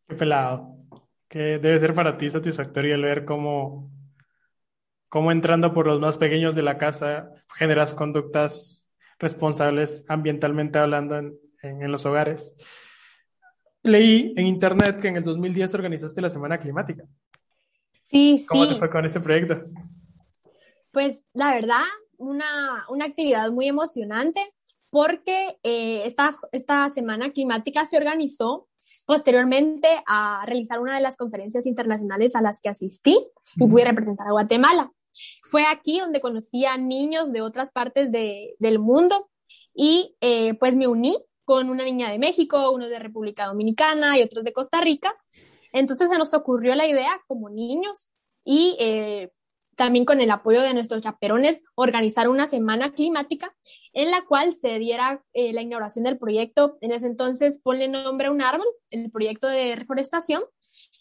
Qué 0.08 0.14
pelado. 0.14 0.76
Que 1.28 1.58
debe 1.58 1.78
ser 1.78 1.94
para 1.94 2.18
ti 2.18 2.28
satisfactorio 2.28 2.94
el 2.94 3.02
ver 3.02 3.24
cómo, 3.24 3.90
cómo 5.08 5.32
entrando 5.32 5.72
por 5.72 5.86
los 5.86 6.00
más 6.00 6.18
pequeños 6.18 6.54
de 6.54 6.62
la 6.62 6.76
casa 6.76 7.30
generas 7.54 7.94
conductas 7.94 8.86
responsables 9.18 10.04
ambientalmente 10.08 10.78
hablando 10.78 11.16
en, 11.16 11.38
en, 11.62 11.82
en 11.82 11.92
los 11.92 12.04
hogares. 12.04 12.54
Leí 13.82 14.32
en 14.36 14.46
internet 14.46 15.00
que 15.00 15.08
en 15.08 15.16
el 15.16 15.24
2010 15.24 15.74
organizaste 15.74 16.20
la 16.20 16.30
Semana 16.30 16.58
Climática. 16.58 17.04
Sí, 18.00 18.44
¿Cómo 18.48 18.64
sí. 18.64 18.70
te 18.72 18.78
fue 18.78 18.90
con 18.90 19.04
ese 19.04 19.20
proyecto? 19.20 19.64
Pues 20.92 21.24
la 21.32 21.54
verdad, 21.54 21.82
una, 22.16 22.84
una 22.88 23.06
actividad 23.06 23.50
muy 23.50 23.68
emocionante 23.68 24.40
porque 24.90 25.58
eh, 25.62 26.02
esta, 26.04 26.34
esta 26.52 26.88
Semana 26.90 27.30
Climática 27.30 27.86
se 27.86 27.96
organizó 27.96 28.68
posteriormente 29.06 29.88
a 30.06 30.44
realizar 30.46 30.78
una 30.78 30.94
de 30.94 31.00
las 31.00 31.16
conferencias 31.16 31.66
internacionales 31.66 32.36
a 32.36 32.42
las 32.42 32.60
que 32.60 32.68
asistí 32.68 33.18
y 33.56 33.66
pude 33.66 33.84
representar 33.84 34.28
a 34.28 34.32
Guatemala. 34.32 34.92
Fue 35.42 35.64
aquí 35.66 35.98
donde 35.98 36.20
conocí 36.20 36.64
a 36.66 36.76
niños 36.76 37.32
de 37.32 37.40
otras 37.40 37.72
partes 37.72 38.12
de, 38.12 38.54
del 38.58 38.78
mundo 38.78 39.30
y 39.74 40.14
eh, 40.20 40.54
pues 40.54 40.76
me 40.76 40.86
uní 40.86 41.16
con 41.44 41.70
una 41.70 41.84
niña 41.84 42.10
de 42.10 42.18
México, 42.18 42.70
uno 42.70 42.88
de 42.88 42.98
República 42.98 43.46
Dominicana 43.46 44.18
y 44.18 44.22
otros 44.22 44.44
de 44.44 44.52
Costa 44.52 44.80
Rica. 44.80 45.14
Entonces 45.72 46.10
se 46.10 46.18
nos 46.18 46.34
ocurrió 46.34 46.74
la 46.74 46.86
idea 46.86 47.22
como 47.26 47.50
niños 47.50 48.08
y 48.44 48.76
eh, 48.78 49.30
también 49.76 50.04
con 50.04 50.20
el 50.20 50.30
apoyo 50.30 50.60
de 50.60 50.74
nuestros 50.74 51.02
chaperones 51.02 51.62
organizar 51.74 52.28
una 52.28 52.46
semana 52.46 52.92
climática 52.92 53.54
en 53.92 54.10
la 54.10 54.22
cual 54.22 54.54
se 54.54 54.78
diera 54.78 55.24
eh, 55.32 55.52
la 55.52 55.62
inauguración 55.62 56.04
del 56.04 56.18
proyecto. 56.18 56.78
En 56.80 56.92
ese 56.92 57.06
entonces 57.06 57.60
ponle 57.62 57.88
nombre 57.88 58.28
a 58.28 58.30
un 58.30 58.42
árbol, 58.42 58.66
el 58.90 59.10
proyecto 59.10 59.48
de 59.48 59.76
reforestación, 59.76 60.42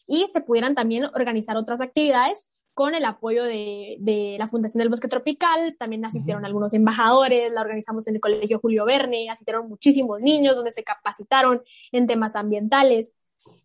y 0.07 0.27
se 0.33 0.41
pudieran 0.41 0.75
también 0.75 1.05
organizar 1.05 1.57
otras 1.57 1.79
actividades 1.79 2.47
con 2.81 2.95
el 2.95 3.05
apoyo 3.05 3.43
de, 3.43 3.97
de, 3.99 4.37
la 4.39 4.47
Fundación 4.47 4.79
del 4.79 4.89
Bosque 4.89 5.07
Tropical, 5.07 5.75
también 5.77 6.03
asistieron 6.03 6.41
uh 6.41 6.45
-huh. 6.45 6.47
algunos 6.47 6.73
embajadores, 6.73 7.51
la 7.51 7.61
organizamos 7.61 8.07
en 8.07 8.15
el 8.15 8.21
Colegio 8.21 8.57
Julio 8.57 8.85
Verne, 8.85 9.29
asistieron 9.29 9.69
muchísimos 9.69 10.19
niños 10.19 10.55
donde 10.55 10.71
se 10.71 10.83
capacitaron 10.83 11.61
en 11.91 12.07
temas 12.07 12.35
ambientales. 12.35 13.13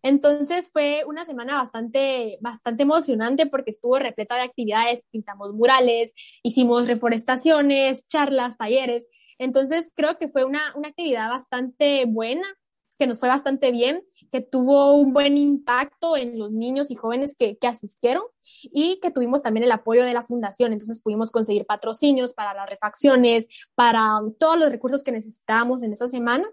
Entonces 0.03 0.69
fue 0.71 1.03
una 1.07 1.25
semana 1.25 1.55
bastante, 1.55 2.37
bastante 2.41 2.83
emocionante 2.83 3.47
porque 3.47 3.71
estuvo 3.71 3.97
repleta 3.97 4.35
de 4.35 4.41
actividades, 4.41 5.01
pintamos 5.09 5.51
murales, 5.51 6.13
hicimos 6.43 6.85
reforestaciones, 6.85 8.07
charlas, 8.09 8.55
talleres. 8.55 9.07
Entonces 9.39 9.91
creo 9.95 10.19
que 10.19 10.27
fue 10.27 10.45
una, 10.45 10.61
una 10.75 10.89
actividad 10.89 11.31
bastante 11.31 12.05
buena, 12.05 12.45
que 12.97 13.07
nos 13.07 13.19
fue 13.19 13.29
bastante 13.29 13.71
bien, 13.71 14.03
que 14.31 14.41
tuvo 14.41 14.93
un 14.93 15.13
buen 15.13 15.37
impacto 15.37 16.17
en 16.17 16.37
los 16.37 16.51
niños 16.51 16.91
y 16.91 16.95
jóvenes 16.95 17.35
que, 17.37 17.57
asistieron 17.67 18.23
y 18.63 18.99
que 19.01 19.11
tuvimos 19.11 19.41
también 19.41 19.63
el 19.63 19.71
apoyo 19.71 20.03
de 20.03 20.13
la 20.13 20.23
fundación. 20.23 20.73
Entonces 20.73 21.01
pudimos 21.01 21.31
conseguir 21.31 21.65
patrocinios 21.65 22.33
para 22.33 22.53
las 22.53 22.69
refacciones, 22.69 23.47
para 23.75 24.19
todos 24.39 24.57
los 24.57 24.69
recursos 24.69 25.03
que 25.03 25.11
necesitábamos 25.11 25.83
en 25.83 25.93
esa 25.93 26.07
semana 26.07 26.47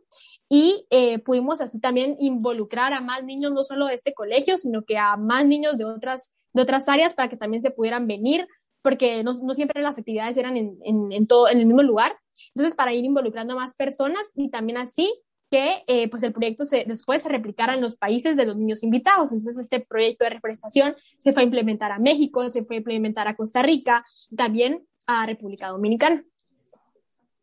y 0.48 0.86
eh, 0.90 1.18
pudimos 1.20 1.60
así 1.60 1.80
también 1.80 2.16
involucrar 2.20 2.92
a 2.92 3.00
más 3.00 3.24
niños, 3.24 3.52
no 3.52 3.64
solo 3.64 3.86
de 3.86 3.94
este 3.94 4.12
colegio, 4.12 4.58
sino 4.58 4.84
que 4.84 4.98
a 4.98 5.16
más 5.16 5.46
niños 5.46 5.78
de 5.78 5.84
otras, 5.84 6.32
de 6.52 6.62
otras 6.62 6.88
áreas 6.88 7.14
para 7.14 7.28
que 7.28 7.36
también 7.36 7.62
se 7.62 7.70
pudieran 7.70 8.06
venir, 8.06 8.46
porque 8.82 9.24
no, 9.24 9.32
no 9.42 9.54
siempre 9.54 9.82
las 9.82 9.98
actividades 9.98 10.36
eran 10.36 10.56
en, 10.56 10.78
en, 10.84 11.12
en, 11.12 11.26
todo, 11.26 11.48
en 11.48 11.58
el 11.58 11.66
mismo 11.66 11.82
lugar. 11.82 12.16
Entonces, 12.54 12.74
para 12.74 12.92
ir 12.92 13.04
involucrando 13.04 13.54
a 13.54 13.56
más 13.56 13.74
personas 13.74 14.30
y 14.34 14.50
también 14.50 14.76
así 14.76 15.12
que 15.50 15.84
eh, 15.86 16.08
pues 16.08 16.22
el 16.22 16.32
proyecto 16.32 16.64
se, 16.64 16.84
después 16.86 17.22
se 17.22 17.28
replicara 17.28 17.74
en 17.74 17.80
los 17.80 17.96
países 17.96 18.36
de 18.36 18.46
los 18.46 18.56
niños 18.56 18.82
invitados. 18.82 19.32
Entonces, 19.32 19.58
este 19.58 19.80
proyecto 19.80 20.24
de 20.24 20.30
reforestación 20.30 20.96
se 21.18 21.32
fue 21.32 21.42
a 21.42 21.44
implementar 21.44 21.92
a 21.92 21.98
México, 21.98 22.48
se 22.48 22.64
fue 22.64 22.76
a 22.76 22.78
implementar 22.78 23.28
a 23.28 23.36
Costa 23.36 23.62
Rica, 23.62 24.04
también 24.36 24.84
a 25.06 25.26
República 25.26 25.68
Dominicana. 25.68 26.24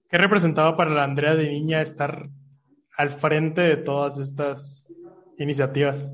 ¿Qué 0.09 0.17
representaba 0.17 0.75
para 0.75 0.91
la 0.91 1.03
Andrea 1.03 1.35
de 1.35 1.49
niña 1.49 1.81
estar 1.81 2.29
al 2.97 3.09
frente 3.09 3.61
de 3.61 3.77
todas 3.77 4.17
estas 4.17 4.85
iniciativas? 5.37 6.09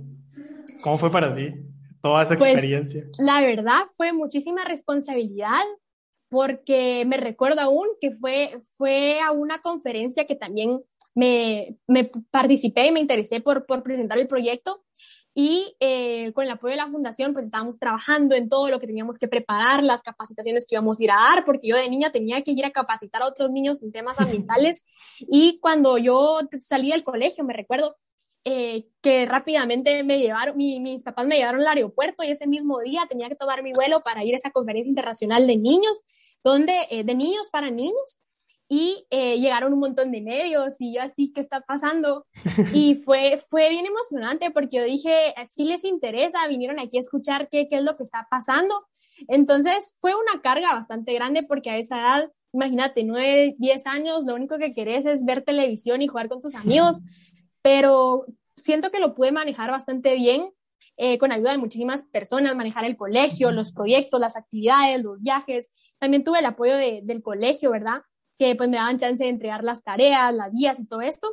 ¿Cómo 0.82 0.98
fue 0.98 1.12
para 1.12 1.36
ti 1.36 1.56
toda 2.02 2.22
esa 2.22 2.38
pues, 2.38 2.52
experiencia? 2.52 3.06
La 3.18 3.42
verdad 3.42 3.88
fue 3.96 4.14
muchísima 4.14 4.64
responsabilidad 4.66 5.64
porque 6.30 7.06
me 7.08 7.18
recuerdo 7.18 7.62
aún 7.62 7.88
que 8.00 8.12
fue, 8.12 8.62
fue 8.74 9.20
a 9.22 9.32
una 9.32 9.60
conferencia 9.60 10.28
que 10.28 10.36
también 10.36 10.82
me, 11.18 11.80
me 11.88 12.12
participé 12.30 12.86
y 12.86 12.92
me 12.92 13.00
interesé 13.00 13.42
por, 13.42 13.66
por 13.66 13.82
presentar 13.82 14.20
el 14.20 14.28
proyecto. 14.28 14.84
Y 15.34 15.76
eh, 15.80 16.32
con 16.34 16.46
el 16.46 16.52
apoyo 16.52 16.72
de 16.72 16.78
la 16.78 16.90
fundación 16.90 17.34
pues 17.34 17.46
estábamos 17.46 17.80
trabajando 17.80 18.36
en 18.36 18.50
todo 18.50 18.70
lo 18.70 18.80
que 18.80 18.88
teníamos 18.88 19.18
que 19.18 19.28
preparar, 19.28 19.84
las 19.84 20.02
capacitaciones 20.02 20.66
que 20.66 20.76
íbamos 20.76 21.00
a 21.00 21.04
ir 21.04 21.12
a 21.12 21.16
dar, 21.16 21.46
porque 21.46 21.68
yo 21.68 21.76
de 21.76 21.90
niña 21.90 22.12
tenía 22.12 22.42
que 22.44 22.52
ir 22.52 22.66
a 22.66 22.72
capacitar 22.72 23.22
a 23.22 23.28
otros 23.28 23.50
niños 23.52 23.82
en 23.82 23.92
temas 23.92 24.20
ambientales. 24.20 24.84
Y 25.32 25.60
cuando 25.60 25.98
yo 25.98 26.40
salí 26.60 26.92
del 26.92 27.04
colegio 27.04 27.44
me 27.44 27.54
recuerdo 27.54 27.98
eh, 28.46 28.88
que 29.02 29.26
rápidamente 29.26 30.04
me 30.04 30.20
llevaron, 30.20 30.56
mis 30.56 31.04
papás 31.04 31.26
me 31.26 31.38
llevaron 31.38 31.62
al 31.62 31.68
aeropuerto 31.68 32.24
y 32.24 32.30
ese 32.30 32.48
mismo 32.48 32.80
día 32.82 33.08
tenía 33.10 33.28
que 33.28 33.36
tomar 33.36 33.64
mi 33.64 33.74
vuelo 33.74 34.02
para 34.02 34.24
ir 34.24 34.36
a 34.36 34.38
esa 34.38 34.52
conferencia 34.52 34.90
internacional 34.90 35.48
de 35.48 35.58
niños, 35.58 36.06
donde, 36.44 36.74
eh, 36.90 37.04
de 37.04 37.16
niños 37.16 37.50
para 37.52 37.72
niños, 37.72 38.18
y 38.70 39.06
eh, 39.10 39.40
llegaron 39.40 39.74
un 39.74 39.80
montón 39.80 40.12
de 40.12 40.22
medios 40.22 40.76
y 40.80 40.94
yo 40.94 41.02
así, 41.02 41.32
¿qué 41.34 41.42
está 41.42 41.62
pasando? 41.62 42.26
Y 42.74 42.96
fue, 42.96 43.42
fue 43.50 43.70
bien 43.70 43.86
emocionante 43.86 44.52
porque 44.52 44.78
yo 44.78 44.84
dije, 44.84 45.34
si 45.50 45.64
les 45.64 45.84
interesa, 45.84 46.48
vinieron 46.48 46.80
aquí 46.80 46.98
a 46.98 47.02
escuchar 47.02 47.48
qué, 47.50 47.68
qué 47.68 47.78
es 47.78 47.84
lo 47.84 47.96
que 47.96 48.04
está 48.04 48.28
pasando. 48.30 48.86
Entonces 49.28 49.96
fue 50.00 50.14
una 50.16 50.42
carga 50.42 50.74
bastante 50.74 51.14
grande 51.14 51.44
porque 51.44 51.70
a 51.70 51.78
esa 51.78 51.98
edad, 51.98 52.32
imagínate, 52.52 53.04
9, 53.04 53.56
10 53.58 53.88
años, 53.88 54.26
lo 54.26 54.36
único 54.36 54.58
que 54.58 54.74
querés 54.74 55.06
es 55.06 55.26
ver 55.26 55.44
televisión 55.44 56.02
y 56.02 56.08
jugar 56.08 56.28
con 56.28 56.42
tus 56.42 56.56
amigos 56.56 57.02
pero 57.68 58.26
siento 58.56 58.92
que 58.92 59.00
lo 59.02 59.14
pude 59.14 59.34
manejar 59.34 59.72
bastante 59.72 60.16
bien 60.16 60.54
eh, 60.96 61.18
con 61.18 61.34
ayuda 61.34 61.52
de 61.52 61.58
muchísimas 61.58 62.06
personas, 62.14 62.56
manejar 62.56 62.86
el 62.86 62.96
colegio, 62.96 63.52
los 63.52 63.74
proyectos, 63.74 64.22
las 64.22 64.38
actividades, 64.38 65.04
los 65.04 65.20
viajes. 65.20 65.70
También 66.00 66.24
tuve 66.24 66.40
el 66.40 66.46
apoyo 66.46 66.78
de, 66.78 67.02
del 67.04 67.22
colegio, 67.22 67.72
¿verdad? 67.72 68.04
Que 68.38 68.56
pues 68.56 68.70
me 68.70 68.78
daban 68.78 68.98
chance 68.98 69.24
de 69.24 69.30
entregar 69.30 69.64
las 69.64 69.84
tareas, 69.84 70.34
las 70.34 70.54
guías 70.54 70.80
y 70.80 70.86
todo 70.86 71.02
esto. 71.02 71.28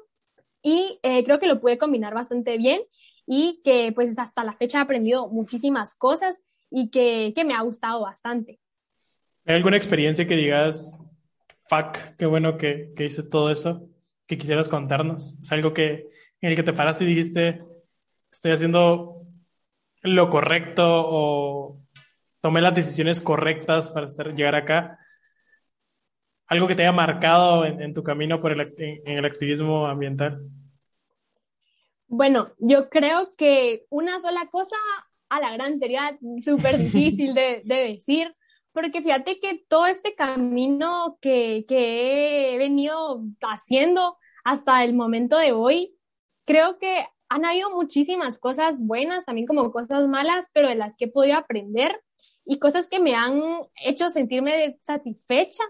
Y 0.63 0.99
eh, 1.03 1.23
creo 1.25 1.39
que 1.39 1.47
lo 1.47 1.61
pude 1.61 1.79
combinar 1.79 2.15
bastante 2.15 2.57
bien 2.57 2.81
y 3.27 3.61
que 3.65 3.93
pues 3.95 4.19
hasta 4.19 4.45
la 4.45 4.55
fecha 4.55 4.79
he 4.79 4.83
aprendido 4.83 5.29
muchísimas 5.29 5.95
cosas 5.95 6.43
y 6.71 6.91
que, 6.91 7.33
que 7.35 7.45
me 7.45 7.55
ha 7.55 7.63
gustado 7.63 8.01
bastante. 8.01 8.61
¿Hay 9.47 9.57
alguna 9.57 9.77
experiencia 9.77 10.27
que 10.27 10.37
digas, 10.37 11.03
fuck, 11.69 12.17
qué 12.19 12.27
bueno 12.27 12.57
que, 12.57 12.93
que 12.97 13.05
hice 13.05 13.23
todo 13.23 13.51
eso, 13.51 13.89
que 14.27 14.39
quisieras 14.39 14.69
contarnos? 14.69 15.37
Es 15.41 15.53
algo 15.53 15.75
que, 15.75 16.09
en 16.41 16.51
el 16.51 16.57
que 16.57 16.63
te 16.63 16.73
paraste 16.73 17.05
y 17.05 17.09
dijiste, 17.09 17.59
estoy 18.33 18.53
haciendo 18.53 19.23
lo 20.03 20.31
correcto 20.31 20.85
o 20.87 21.81
tomé 22.41 22.61
las 22.61 22.75
decisiones 22.75 23.21
correctas 23.21 23.91
para 23.91 24.07
estar, 24.07 24.35
llegar 24.35 24.55
acá? 24.55 24.99
¿Algo 26.55 26.69
que 26.69 26.77
te 26.77 26.83
haya 26.83 26.93
marcado 26.93 27.65
en, 27.65 27.93
tu 27.95 28.05
camino 28.05 28.39
por 28.39 28.53
el, 28.53 28.73
en, 28.79 29.19
el 29.19 29.25
activismo 29.25 29.89
ambiental? 29.89 30.41
Bueno, 32.07 32.53
yo 32.61 32.89
creo 32.91 33.35
que 33.37 33.81
una 33.91 34.21
sola 34.21 34.47
cosa 34.53 34.77
a 35.31 35.41
la 35.41 35.53
gran 35.53 35.81
sería 35.81 36.17
súper 36.39 36.79
difícil 36.79 37.35
de, 37.35 37.63
de, 37.65 37.75
decir, 37.75 38.37
porque 38.73 39.03
fíjate 39.03 39.41
que 39.41 39.65
todo 39.69 39.87
este 39.87 40.15
camino 40.15 41.19
que, 41.21 41.65
que 41.67 42.55
he 42.55 42.59
venido 42.59 43.25
haciendo 43.41 44.17
hasta 44.45 44.85
el 44.85 44.95
momento 44.95 45.37
de 45.37 45.51
hoy 45.51 45.99
creo 46.45 46.79
que 46.79 47.05
han 47.29 47.45
habido 47.45 47.71
muchísimas 47.71 48.39
cosas 48.39 48.79
buenas, 48.79 49.25
también 49.25 49.49
como 49.49 49.73
cosas 49.73 50.07
malas, 50.07 50.51
pero 50.53 50.69
de 50.69 50.77
las 50.77 50.97
que 50.97 51.07
he 51.07 51.11
podido 51.11 51.37
aprender 51.37 52.01
y 52.45 52.61
cosas 52.61 52.87
que 52.87 53.01
me 53.01 53.17
han 53.17 53.43
hecho 53.75 54.13
sentirme 54.13 54.79
satisfecha. 54.83 55.65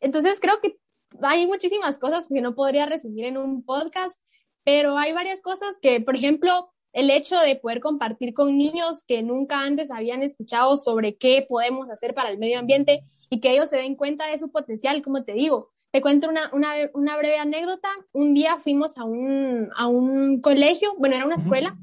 Entonces 0.00 0.38
creo 0.40 0.60
que 0.60 0.78
hay 1.22 1.46
muchísimas 1.46 1.98
cosas 1.98 2.26
que 2.32 2.40
no 2.40 2.54
podría 2.54 2.86
resumir 2.86 3.26
en 3.26 3.38
un 3.38 3.64
podcast, 3.64 4.20
pero 4.64 4.98
hay 4.98 5.12
varias 5.12 5.40
cosas 5.40 5.78
que, 5.80 6.00
por 6.00 6.16
ejemplo, 6.16 6.72
el 6.92 7.10
hecho 7.10 7.38
de 7.38 7.56
poder 7.56 7.80
compartir 7.80 8.32
con 8.34 8.56
niños 8.56 9.04
que 9.06 9.22
nunca 9.22 9.60
antes 9.60 9.90
habían 9.90 10.22
escuchado 10.22 10.76
sobre 10.78 11.16
qué 11.16 11.44
podemos 11.48 11.90
hacer 11.90 12.14
para 12.14 12.30
el 12.30 12.38
medio 12.38 12.58
ambiente 12.58 13.04
y 13.28 13.40
que 13.40 13.52
ellos 13.52 13.68
se 13.68 13.76
den 13.76 13.96
cuenta 13.96 14.26
de 14.26 14.38
su 14.38 14.50
potencial, 14.50 15.02
como 15.02 15.24
te 15.24 15.32
digo, 15.32 15.70
te 15.90 16.00
cuento 16.00 16.28
una, 16.28 16.50
una, 16.52 16.74
una, 16.94 17.16
breve 17.16 17.38
anécdota. 17.38 17.88
Un 18.12 18.34
día 18.34 18.58
fuimos 18.58 18.98
a 18.98 19.04
un, 19.04 19.70
a 19.76 19.86
un 19.86 20.40
colegio, 20.40 20.94
bueno, 20.98 21.16
era 21.16 21.26
una 21.26 21.36
escuela 21.36 21.76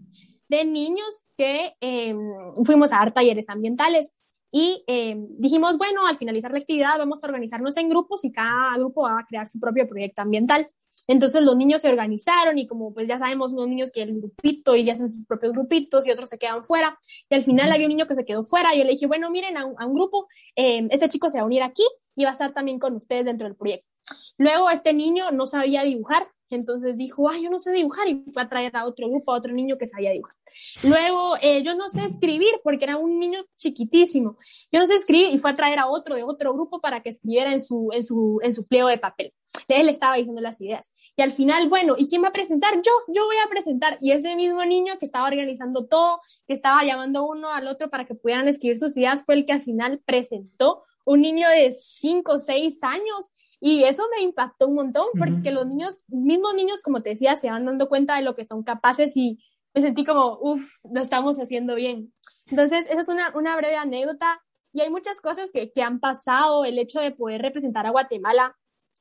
de 0.50 0.66
niños 0.66 1.26
que 1.38 1.76
eh, 1.82 2.16
fuimos 2.64 2.92
a 2.92 2.98
dar 2.98 3.12
talleres 3.12 3.46
ambientales 3.48 4.14
y 4.56 4.84
eh, 4.86 5.16
dijimos, 5.40 5.80
bueno, 5.80 6.06
al 6.06 6.16
finalizar 6.16 6.52
la 6.52 6.60
actividad 6.60 7.00
vamos 7.00 7.24
a 7.24 7.28
organizarnos 7.28 7.76
en 7.76 7.90
grupos 7.90 8.24
y 8.24 8.32
cada 8.32 8.78
grupo 8.78 9.02
va 9.02 9.20
a 9.20 9.26
crear 9.26 9.50
su 9.50 9.60
propio 9.60 9.88
proyecto 9.88 10.22
ambiental. 10.22 10.70
Entonces 11.08 11.42
los 11.42 11.58
niños 11.58 11.82
se 11.82 11.90
organizaron 11.90 12.60
y 12.60 12.68
como 12.68 12.94
pues 12.94 13.08
ya 13.08 13.18
sabemos, 13.18 13.54
unos 13.54 13.68
niños 13.68 13.90
que 13.92 14.04
el 14.04 14.14
grupito 14.14 14.76
y 14.76 14.86
ya 14.86 14.94
hacen 14.94 15.10
sus 15.10 15.26
propios 15.26 15.54
grupitos 15.54 16.06
y 16.06 16.12
otros 16.12 16.30
se 16.30 16.38
quedan 16.38 16.64
fuera. 16.64 17.00
Y 17.32 17.34
al 17.34 17.44
final 17.44 17.72
había 17.72 17.88
un 17.88 17.94
niño 17.94 18.06
que 18.06 18.14
se 18.14 18.26
quedó 18.26 18.44
fuera. 18.44 18.76
Yo 18.76 18.84
le 18.84 18.92
dije, 18.92 19.08
bueno, 19.08 19.32
miren 19.32 19.58
a 19.58 19.66
un, 19.66 19.74
a 19.80 19.88
un 19.88 19.96
grupo, 19.96 20.28
eh, 20.56 20.88
este 20.92 21.10
chico 21.10 21.32
se 21.32 21.40
va 21.40 21.44
a 21.44 21.48
unir 21.48 21.64
aquí 21.64 21.84
y 22.16 22.24
va 22.24 22.30
a 22.30 22.34
estar 22.34 22.54
también 22.54 22.78
con 22.78 22.96
ustedes 22.96 23.26
dentro 23.26 23.48
del 23.48 23.58
proyecto. 23.58 23.90
Luego 24.38 24.70
este 24.70 24.94
niño 24.94 25.32
no 25.32 25.48
sabía 25.48 25.82
dibujar, 25.82 26.28
entonces 26.56 26.98
dijo, 26.98 27.30
ay, 27.30 27.44
yo 27.44 27.50
no 27.50 27.60
sé 27.60 27.72
dibujar 27.72 28.08
y 28.08 28.24
fue 28.32 28.44
a 28.44 28.50
traer 28.50 28.76
a 28.76 28.86
otro 28.86 29.10
grupo, 29.10 29.34
a 29.34 29.38
otro 29.38 29.54
niño 29.54 29.78
que 29.78 29.88
sabía 29.88 30.12
dibujar. 30.12 30.36
Luego 30.84 31.36
eh, 31.42 31.64
yo 31.64 31.76
no 31.76 31.90
sé 31.90 32.06
escribir 32.06 32.54
porque 32.64 32.86
era 32.86 32.98
un 32.98 33.20
niño 33.20 33.40
chiquitísimo. 33.58 34.38
Yo 34.72 34.80
no 34.80 34.88
sé 34.88 34.96
escribir 34.96 35.34
y 35.34 35.40
fue 35.40 35.52
a 35.52 35.56
traer 35.56 35.80
a 35.80 35.88
otro 35.88 36.16
de 36.16 36.24
otro 36.24 36.54
grupo 36.54 36.80
para 36.80 37.02
que 37.02 37.10
escribiera 37.10 37.52
en 37.54 37.62
su, 37.62 37.90
en 37.92 38.04
su, 38.04 38.40
en 38.44 38.54
su 38.54 38.66
pliego 38.66 38.88
de 38.88 38.98
papel. 38.98 39.34
Él 39.68 39.90
estaba 39.90 40.16
diciendo 40.16 40.42
las 40.42 40.60
ideas. 40.62 40.92
Y 41.16 41.22
al 41.22 41.32
final, 41.32 41.70
bueno, 41.70 41.96
¿y 41.98 42.08
quién 42.08 42.24
va 42.24 42.30
a 42.30 42.34
presentar? 42.34 42.74
Yo, 42.76 42.92
yo 43.08 43.26
voy 43.26 43.36
a 43.46 43.50
presentar. 43.50 43.98
Y 44.02 44.12
ese 44.12 44.36
mismo 44.36 44.66
niño 44.66 44.94
que 45.00 45.06
estaba 45.06 45.28
organizando 45.28 45.86
todo, 45.86 46.20
que 46.48 46.54
estaba 46.54 46.84
llamando 46.84 47.26
uno 47.26 47.50
al 47.50 47.68
otro 47.68 47.90
para 47.90 48.06
que 48.06 48.16
pudieran 48.16 48.48
escribir 48.48 48.80
sus 48.80 48.98
ideas, 48.98 49.24
fue 49.26 49.36
el 49.36 49.46
que 49.46 49.54
al 49.54 49.62
final 49.62 50.02
presentó. 50.06 50.84
Un 51.06 51.22
niño 51.22 51.48
de 51.50 51.76
5 51.78 52.32
o 52.32 52.40
6 52.40 52.84
años 52.84 53.30
y 53.66 53.86
eso 53.86 54.04
me 54.14 54.22
impactó 54.22 54.68
un 54.68 54.76
montón 54.76 55.08
porque 55.18 55.52
los 55.52 55.66
niños, 55.66 56.00
mismos 56.10 56.54
niños, 56.54 56.82
como 56.82 57.02
te 57.02 57.12
decía, 57.12 57.38
se 57.38 57.50
van 57.50 57.64
dando 57.64 57.88
cuenta 57.88 58.18
de 58.18 58.22
lo 58.22 58.36
que 58.36 58.46
son 58.46 58.62
capaces 58.62 59.16
y 59.16 59.40
me 59.74 59.80
sentí 59.80 60.04
como, 60.04 60.38
uff, 60.42 60.80
lo 60.84 61.00
estamos 61.00 61.38
haciendo 61.38 61.74
bien. 61.74 62.14
Entonces, 62.48 62.86
esa 62.90 63.00
es 63.00 63.08
una, 63.08 63.32
una 63.34 63.56
breve 63.56 63.78
anécdota 63.78 64.42
y 64.74 64.82
hay 64.82 64.90
muchas 64.90 65.22
cosas 65.22 65.50
que, 65.54 65.72
que, 65.72 65.82
han 65.82 66.02
pasado, 66.02 66.66
el 66.66 66.78
hecho 66.78 67.00
de 67.00 67.12
poder 67.12 67.42
representar 67.42 67.86
a 67.86 67.92
Guatemala 67.92 68.54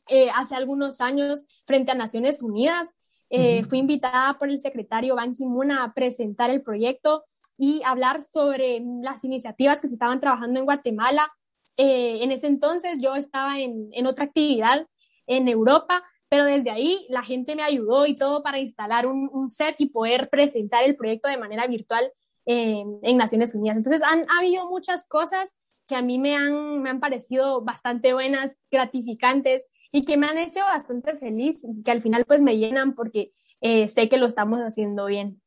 eh, 0.06 0.30
hace 0.32 0.54
algunos 0.54 1.00
años 1.00 1.44
frente 1.66 1.90
a 1.90 1.96
Naciones 1.96 2.40
Unidas. 2.40 2.94
Eh, 3.30 3.64
Fui 3.64 3.78
invitada 3.78 4.38
por 4.38 4.48
el 4.48 4.60
secretario 4.60 5.16
Ban 5.16 5.34
Ki-moon 5.34 5.72
a 5.72 5.92
presentar 5.92 6.50
el 6.50 6.62
proyecto 6.62 7.24
y 7.58 7.82
hablar 7.84 8.22
sobre 8.22 8.80
las 9.00 9.24
iniciativas 9.24 9.80
que 9.80 9.88
se 9.88 9.94
estaban 9.94 10.20
trabajando 10.20 10.60
en 10.60 10.66
Guatemala 10.66 11.32
eh, 11.76 12.22
en 12.22 12.32
ese 12.32 12.46
entonces 12.46 12.98
yo 13.00 13.14
estaba 13.14 13.58
en, 13.60 13.88
en, 13.92 14.06
otra 14.06 14.26
actividad 14.26 14.86
en 15.26 15.48
Europa, 15.48 16.04
pero 16.28 16.44
desde 16.44 16.70
ahí 16.70 17.06
la 17.08 17.22
gente 17.22 17.56
me 17.56 17.62
ayudó 17.62 18.06
y 18.06 18.14
todo 18.14 18.42
para 18.42 18.58
instalar 18.58 19.06
un, 19.06 19.28
un 19.32 19.48
set 19.48 19.76
y 19.78 19.86
poder 19.86 20.28
presentar 20.30 20.84
el 20.84 20.96
proyecto 20.96 21.28
de 21.28 21.36
manera 21.36 21.66
virtual 21.66 22.12
eh, 22.46 22.84
en 23.02 23.16
Naciones 23.16 23.54
Unidas. 23.54 23.76
Entonces 23.76 24.02
han 24.02 24.26
ha 24.30 24.38
habido 24.38 24.68
muchas 24.68 25.06
cosas 25.06 25.54
que 25.86 25.94
a 25.94 26.02
mí 26.02 26.18
me 26.18 26.36
han, 26.36 26.80
me 26.82 26.90
han 26.90 27.00
parecido 27.00 27.60
bastante 27.62 28.14
buenas, 28.14 28.56
gratificantes 28.70 29.66
y 29.90 30.04
que 30.04 30.16
me 30.16 30.26
han 30.26 30.38
hecho 30.38 30.60
bastante 30.60 31.16
feliz 31.16 31.66
que 31.84 31.90
al 31.90 32.00
final 32.00 32.24
pues 32.24 32.40
me 32.40 32.56
llenan 32.56 32.94
porque 32.94 33.32
eh, 33.60 33.88
sé 33.88 34.08
que 34.08 34.16
lo 34.16 34.26
estamos 34.26 34.60
haciendo 34.60 35.06
bien. 35.06 35.41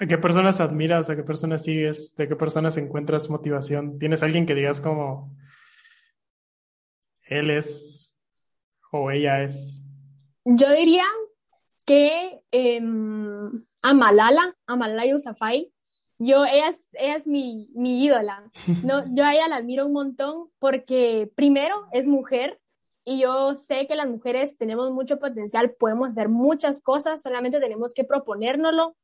¿A 0.00 0.06
qué 0.06 0.18
personas 0.18 0.60
admiras? 0.60 1.10
¿A 1.10 1.16
qué 1.16 1.22
personas 1.22 1.62
sigues? 1.62 2.14
¿De 2.16 2.28
qué 2.28 2.36
personas 2.36 2.76
encuentras 2.76 3.30
motivación? 3.30 3.98
¿Tienes 3.98 4.22
alguien 4.22 4.46
que 4.46 4.54
digas 4.54 4.80
como 4.80 5.36
él 7.24 7.50
es 7.50 8.16
o 8.90 9.10
ella 9.10 9.42
es? 9.42 9.82
Yo 10.44 10.70
diría 10.72 11.04
que 11.84 12.40
em, 12.50 13.64
a 13.82 13.94
Malala, 13.94 14.56
a 14.66 14.76
Malala 14.76 15.06
Yousafzai, 15.06 15.72
yo, 16.18 16.44
ella 16.44 16.68
es, 16.68 16.88
ella 16.92 17.16
es 17.16 17.26
mi, 17.26 17.68
mi 17.74 18.04
ídola. 18.04 18.50
No, 18.84 19.04
yo 19.14 19.24
a 19.24 19.34
ella 19.34 19.48
la 19.48 19.56
admiro 19.56 19.86
un 19.86 19.92
montón 19.92 20.50
porque 20.58 21.30
primero 21.34 21.86
es 21.92 22.06
mujer 22.06 22.60
y 23.04 23.20
yo 23.20 23.54
sé 23.54 23.86
que 23.88 23.96
las 23.96 24.08
mujeres 24.08 24.56
tenemos 24.56 24.92
mucho 24.92 25.18
potencial, 25.18 25.72
podemos 25.72 26.10
hacer 26.10 26.28
muchas 26.28 26.80
cosas, 26.80 27.20
solamente 27.20 27.58
tenemos 27.58 27.94
que 27.94 28.04
proponérnoslo 28.04 28.96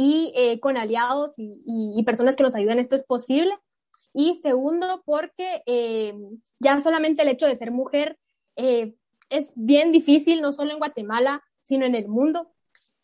y 0.00 0.32
eh, 0.36 0.60
con 0.60 0.76
aliados 0.76 1.32
y, 1.38 2.00
personas 2.04 2.36
que 2.36 2.44
nos 2.44 2.54
ayuden 2.54 2.78
esto 2.78 2.94
es 2.94 3.02
posible. 3.02 3.52
Y 4.14 4.36
segundo, 4.36 5.02
porque 5.04 5.64
eh, 5.66 6.14
ya 6.60 6.78
solamente 6.78 7.22
el 7.22 7.28
hecho 7.28 7.46
de 7.46 7.56
ser 7.56 7.72
mujer 7.72 8.16
eh, 8.54 8.94
es 9.28 9.50
bien 9.56 9.90
difícil, 9.90 10.40
no 10.40 10.52
solo 10.52 10.70
en 10.70 10.78
Guatemala, 10.78 11.42
sino 11.62 11.84
en 11.84 11.96
el 11.96 12.06
mundo. 12.06 12.52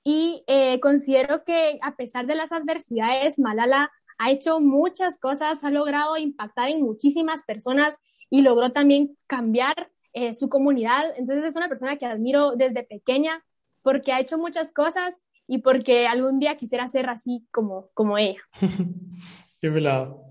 Y 0.04 0.44
considero 0.80 1.42
que 1.44 1.80
a 1.82 1.96
pesar 1.96 2.26
de 2.26 2.36
las 2.36 2.52
adversidades, 2.52 3.40
Malala 3.40 3.90
ha 4.18 4.30
hecho 4.30 4.60
muchas 4.60 5.18
cosas, 5.18 5.64
ha 5.64 5.70
logrado 5.70 6.16
impactar 6.16 6.68
en 6.68 6.82
muchísimas 6.82 7.42
personas 7.42 7.98
y 8.30 8.42
logró 8.42 8.70
también 8.70 9.16
cambiar 9.26 9.90
su 10.34 10.48
comunidad. 10.48 11.12
Entonces 11.16 11.44
es 11.44 11.56
una 11.56 11.68
persona 11.68 11.96
que 11.96 12.06
admiro 12.06 12.54
desde 12.54 12.84
pequeña 12.84 13.42
porque 13.82 14.12
ha 14.12 14.20
hecho 14.20 14.38
muchas 14.38 14.72
cosas 14.72 15.23
y 15.46 15.58
porque 15.58 16.06
algún 16.06 16.38
día 16.38 16.56
quisiera 16.56 16.88
ser 16.88 17.08
así 17.08 17.46
como, 17.50 17.88
como 17.94 18.18
ella. 18.18 18.40
Qué 19.60 19.68
velado. 19.68 20.24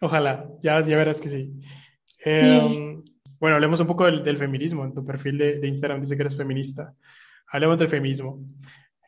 Ojalá, 0.00 0.48
ya, 0.62 0.80
ya 0.80 0.96
verás 0.96 1.20
que 1.20 1.28
sí. 1.28 1.52
Em, 2.24 3.02
bueno, 3.38 3.56
hablemos 3.56 3.80
un 3.80 3.86
poco 3.86 4.04
del, 4.04 4.38
feminismo. 4.38 4.84
En 4.84 4.94
tu 4.94 5.04
perfil 5.04 5.38
de, 5.38 5.66
Instagram 5.66 6.00
dice 6.00 6.16
que 6.16 6.22
eres 6.22 6.36
feminista. 6.36 6.94
Hablemos 7.48 7.78
del 7.78 7.88
feminismo. 7.88 8.40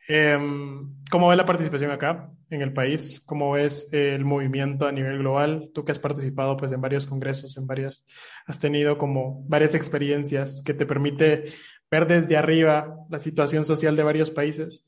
Em, 0.07 0.95
¿Cómo 1.09 1.29
ves 1.29 1.37
la 1.37 1.45
participación 1.45 1.91
acá 1.91 2.29
en 2.49 2.61
el 2.61 2.73
país? 2.73 3.21
¿Cómo 3.25 3.51
ves 3.51 3.87
el 3.91 4.25
movimiento 4.25 4.85
a 4.85 4.91
nivel 4.91 5.19
global? 5.19 5.71
Tú 5.73 5.85
que 5.85 5.93
has 5.93 5.99
participado 5.99 6.57
pues 6.57 6.71
en 6.71 6.81
varios 6.81 7.07
congresos, 7.07 7.57
en 7.57 7.65
varias, 7.65 8.05
has 8.45 8.59
tenido 8.59 8.97
como 8.97 9.43
varias 9.47 9.75
experiencias 9.75 10.61
que 10.63 10.73
te 10.73 10.85
permite 10.85 11.45
ver 11.89 12.07
desde 12.07 12.35
arriba 12.35 12.95
la 13.09 13.19
situación 13.19 13.63
social 13.63 13.95
de 13.95 14.03
varios 14.03 14.29
países. 14.29 14.85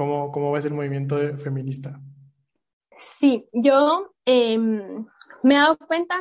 ¿Cómo, 0.00 0.52
ves 0.52 0.64
el 0.64 0.72
movimiento 0.72 1.18
feminista? 1.36 2.00
Sí, 2.96 3.46
yo 3.52 4.14
em, 4.24 4.82
me 5.42 5.54
he 5.54 5.58
dado 5.58 5.76
cuenta 5.76 6.14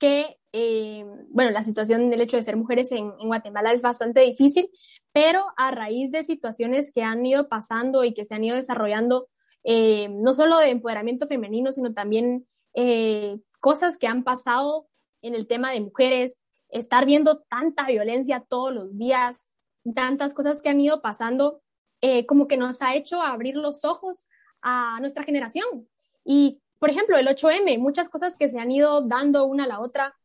que, 0.00 0.36
em, 0.50 1.06
bueno, 1.28 1.52
la 1.52 1.62
situación 1.62 2.10
del 2.10 2.22
hecho 2.22 2.36
de 2.36 2.42
ser 2.42 2.56
mujeres 2.56 2.90
en, 2.90 3.12
Guatemala 3.18 3.72
es 3.72 3.82
bastante 3.82 4.22
difícil, 4.22 4.68
pero 5.12 5.44
a 5.56 5.70
raíz 5.70 6.10
de 6.10 6.24
situaciones 6.24 6.90
que 6.90 7.04
han 7.04 7.24
ido 7.24 7.48
pasando 7.48 8.02
y 8.02 8.14
que 8.14 8.24
se 8.24 8.34
han 8.34 8.42
ido 8.42 8.56
desarrollando, 8.56 9.28
eh, 9.62 10.08
no 10.08 10.34
solo 10.34 10.58
de 10.58 10.70
empoderamiento 10.70 11.28
femenino, 11.28 11.72
sino 11.72 11.94
también 11.94 12.48
eh, 12.74 13.38
cosas 13.60 13.96
que 13.96 14.08
han 14.08 14.24
pasado 14.24 14.88
en 15.22 15.36
el 15.36 15.46
tema 15.46 15.70
de 15.70 15.82
mujeres, 15.82 16.36
estar 16.68 17.06
viendo 17.06 17.42
tanta 17.42 17.86
violencia 17.86 18.44
todos 18.48 18.74
los 18.74 18.98
días, 18.98 19.46
tantas 19.94 20.34
cosas 20.34 20.60
que 20.60 20.70
han 20.70 20.80
ido 20.80 21.00
pasando, 21.00 21.62
eh, 22.00 22.26
como 22.26 22.48
que 22.48 22.56
nos 22.56 22.82
ha 22.82 22.94
hecho 22.94 23.22
abrir 23.22 23.56
los 23.56 23.84
ojos 23.84 24.28
a 24.62 24.98
nuestra 25.00 25.24
generación. 25.24 25.88
Y, 26.24 26.60
por 26.78 26.90
ejemplo, 26.90 27.16
el 27.16 27.28
8M, 27.28 27.78
muchas 27.78 28.08
cosas 28.08 28.36
que 28.36 28.48
se 28.48 28.58
han 28.58 28.70
ido 28.70 29.02
dando 29.02 29.46
una 29.46 29.64
a 29.64 29.68
la 29.68 29.80
otra. 29.80 30.16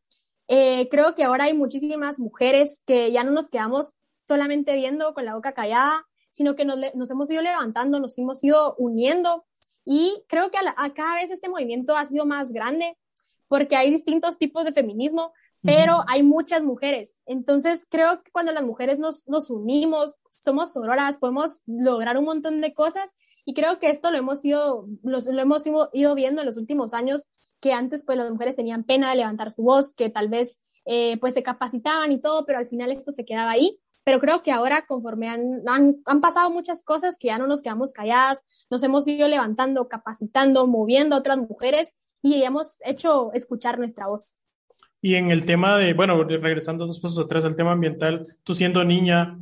creo 0.46 1.14
que 1.14 1.24
ahora 1.24 1.44
hay 1.44 1.54
muchísimas 1.54 2.18
mujeres 2.18 2.82
que 2.86 3.10
ya 3.12 3.24
no 3.24 3.32
nos 3.32 3.48
quedamos 3.48 3.92
solamente 4.26 4.76
viendo 4.76 5.14
con 5.14 5.24
la 5.24 5.34
boca 5.34 5.52
callada, 5.52 6.06
sino 6.30 6.54
que 6.54 6.64
nos, 6.64 6.78
nos 6.94 7.10
hemos 7.10 7.30
ido 7.30 7.42
levantando, 7.42 7.98
nos 7.98 8.16
hemos 8.18 8.42
ido 8.44 8.74
uniendo 8.76 9.44
y 9.86 10.24
creo 10.28 10.50
que 10.50 10.58
a, 10.58 10.94
cada 10.94 11.14
vez 11.14 11.30
este 11.30 11.48
movimiento 11.48 11.96
ha 11.96 12.04
sido 12.04 12.26
más 12.26 12.52
grande 12.52 12.98
porque 13.46 13.76
hay 13.76 13.90
distintos 13.90 14.36
tipos 14.36 14.64
de 14.64 14.72
feminismo, 14.72 15.32
pero 15.62 16.02
hay 16.08 16.24
muchas 16.24 16.62
mujeres. 16.62 17.14
Entonces 17.24 17.86
creo 17.88 18.22
que 18.22 18.32
cuando 18.32 18.52
las 18.52 18.64
mujeres 18.64 18.98
nos, 18.98 19.26
nos 19.28 19.48
unimos, 19.48 20.16
somos 20.46 20.72
sororas, 20.72 21.18
podemos 21.18 21.60
lograr 21.66 22.16
un 22.16 22.24
montón 22.24 22.62
de 22.62 22.72
cosas 22.72 23.10
y 23.44 23.52
creo 23.52 23.78
que 23.78 23.90
esto 23.90 24.10
lo 24.10 24.16
hemos 24.16 24.44
ido, 24.44 24.86
lo, 25.02 25.20
lo 25.20 25.42
hemos 25.42 25.66
ido, 25.66 26.14
viendo 26.14 26.40
en 26.40 26.46
los 26.46 26.56
últimos 26.56 26.94
años, 26.94 27.24
que 27.60 27.72
antes 27.72 28.04
pues 28.04 28.16
las 28.16 28.30
mujeres 28.30 28.56
tenían 28.56 28.84
pena 28.84 29.10
de 29.10 29.16
levantar 29.16 29.52
su 29.52 29.62
voz, 29.62 29.94
que 29.94 30.08
tal 30.08 30.28
vez 30.28 30.58
eh, 30.84 31.18
pues 31.18 31.34
se 31.34 31.42
capacitaban 31.42 32.12
y 32.12 32.20
todo, 32.20 32.46
pero 32.46 32.58
al 32.58 32.66
final 32.66 32.90
esto 32.90 33.12
se 33.12 33.24
quedaba 33.24 33.50
ahí 33.50 33.78
pero 34.06 34.20
creo 34.20 34.40
que 34.44 34.52
ahora 34.52 34.86
conforme 34.86 35.26
han, 35.28 35.62
han, 35.66 36.20
pasado 36.20 36.48
muchas 36.48 36.84
cosas 36.84 37.18
que 37.18 37.26
ya 37.26 37.38
no 37.38 37.48
nos 37.48 37.60
quedamos 37.60 37.92
calladas, 37.92 38.44
nos 38.70 38.80
hemos 38.84 39.04
ido 39.08 39.26
levantando, 39.26 39.88
capacitando, 39.88 40.68
moviendo 40.68 41.16
a 41.16 41.18
otras 41.18 41.38
mujeres 41.38 41.92
y 42.22 42.40
hemos 42.44 42.76
hecho 42.84 43.32
escuchar 43.32 43.78
nuestra 43.78 44.06
voz. 44.06 44.36
Y 45.02 45.16
en 45.16 45.32
el 45.32 45.44
tema 45.44 45.76
de, 45.76 45.92
bueno, 45.92 46.22
regresando 46.22 46.86
dos 46.86 47.00
pasos 47.00 47.24
atrás 47.24 47.44
al 47.44 47.56
tema 47.56 47.72
ambiental, 47.72 48.28
tú 48.44 48.54
siendo 48.54 48.84
niña, 48.84 49.40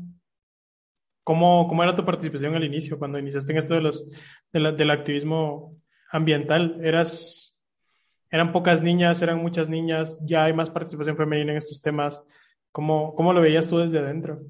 ¿cómo, 1.24 1.66
cómo 1.66 1.82
era 1.82 1.96
tu 1.96 2.04
participación 2.04 2.54
al 2.54 2.64
inicio, 2.64 2.98
cuando 2.98 3.18
iniciaste 3.18 3.52
en 3.52 3.58
esto 3.58 3.74
de 3.74 3.80
los, 3.80 4.06
del 4.52 4.90
activismo 4.90 5.76
ambiental? 6.10 6.78
¿Eras, 6.82 7.58
eran 8.30 8.52
pocas 8.52 8.82
niñas, 8.82 9.20
eran 9.22 9.38
muchas 9.38 9.68
niñas, 9.68 10.18
ya 10.20 10.44
hay 10.44 10.52
más 10.52 10.70
participación 10.70 11.16
femenina 11.16 11.52
en 11.52 11.58
estos 11.58 11.80
temas? 11.80 12.22
¿Cómo, 12.70 13.14
cómo 13.14 13.32
lo 13.32 13.40
veías 13.40 13.68
tú 13.68 13.78
desde 13.78 13.98
adentro? 13.98 14.40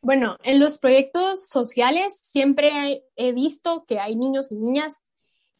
Bueno, 0.00 0.36
en 0.44 0.60
los 0.60 0.78
proyectos 0.78 1.48
sociales 1.48 2.18
siempre 2.22 3.04
he 3.16 3.32
visto 3.32 3.84
que 3.86 3.98
hay 3.98 4.16
niños 4.16 4.50
y 4.52 4.56
niñas 4.56 5.02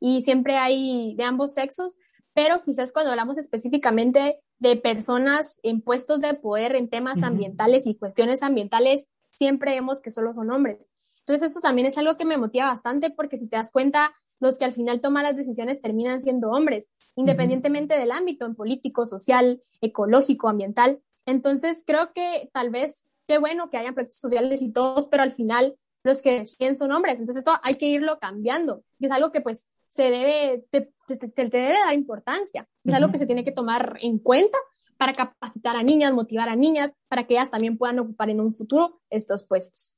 y 0.01 0.23
siempre 0.23 0.57
hay 0.57 1.15
de 1.17 1.25
ambos 1.25 1.55
sexos, 1.55 1.97
pero 2.35 2.63
quizás 2.63 2.93
cuando 2.93 3.11
hablamos 3.11 3.37
específicamente 3.37 4.41
de 4.61 4.77
personas 4.77 5.59
en 5.65 5.81
puestos 5.81 6.21
de 6.21 6.35
poder 6.35 6.77
en 6.77 6.89
temas 6.89 7.23
ambientales 7.23 7.87
y 7.87 7.97
cuestiones 7.97 8.45
ambientales, 8.45 9.07
siempre 9.39 9.73
vemos 9.73 10.03
que 10.03 10.11
solo 10.11 10.33
son 10.33 10.51
hombres. 10.51 10.91
Entonces 11.21 11.51
eso 11.51 11.61
también 11.61 11.87
es 11.87 11.97
algo 11.97 12.17
que 12.17 12.25
me 12.25 12.37
motiva 12.37 12.67
bastante 12.67 13.11
porque 13.11 13.39
si 13.39 13.49
te 13.49 13.57
das 13.57 13.71
cuenta, 13.71 14.13
los 14.41 14.59
que 14.59 14.65
al 14.65 14.73
final 14.73 15.01
toman 15.01 15.23
las 15.23 15.37
decisiones 15.37 15.81
terminan 15.81 16.21
siendo 16.21 16.51
hombres, 16.51 16.91
independientemente 17.17 17.99
del 17.99 18.13
ámbito, 18.13 18.47
en 18.47 18.55
político, 18.55 19.07
social, 19.07 19.63
ecológico, 19.81 20.49
ambiental. 20.49 21.01
Entonces, 21.27 21.83
creo 21.87 22.13
que 22.13 22.51
tal 22.53 22.71
vez, 22.71 23.05
qué 23.27 23.39
bueno 23.39 23.71
que 23.71 23.79
hayan 23.79 23.95
proyectos 23.95 24.21
sociales 24.21 24.63
y 24.63 24.73
todos, 24.73 25.07
pero 25.07 25.23
al 25.23 25.33
final 25.33 25.77
los 26.05 26.23
que 26.23 26.41
deciden 26.41 26.77
son 26.77 26.93
hombres. 26.93 27.19
Entonces, 27.19 27.45
esto 27.45 27.59
hay 27.63 27.75
que 27.75 27.87
irlo 27.87 28.19
cambiando. 28.19 28.83
Y 28.99 29.07
es 29.07 29.13
algo 29.13 29.33
que, 29.33 29.41
pues, 29.41 29.67
se 29.89 30.11
debe, 30.11 30.65
te, 30.71 30.93
debe 31.37 31.73
dar 31.73 31.95
importancia. 31.95 32.69
Es 32.85 32.95
algo 32.95 33.11
que 33.11 33.19
se 33.19 33.27
tiene 33.27 33.45
que 33.45 33.53
tomar 33.53 33.99
en 34.01 34.19
cuenta 34.19 34.59
para 34.99 35.13
capacitar 35.13 35.77
a 35.77 35.83
niñas, 35.83 36.13
motivar 36.13 36.49
a 36.49 36.57
niñas, 36.57 36.93
para 37.09 37.25
que 37.25 37.35
ellas 37.35 37.51
también 37.51 37.79
puedan 37.79 37.99
ocupar 38.01 38.29
en 38.29 38.41
un 38.41 38.53
futuro 38.53 39.01
estos 39.09 39.45
puestos. 39.47 39.97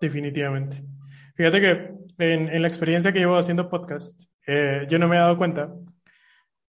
Definitivamente. 0.00 0.82
Fíjate 1.36 1.60
que 1.60 1.70
en, 2.18 2.48
en 2.48 2.62
la 2.62 2.68
experiencia 2.68 3.12
que 3.12 3.20
llevo 3.20 3.36
haciendo 3.36 3.68
podcast, 3.68 4.22
eh, 4.46 4.86
yo 4.88 4.98
no 4.98 5.06
me 5.06 5.16
he 5.16 5.20
dado 5.20 5.38
cuenta, 5.38 5.72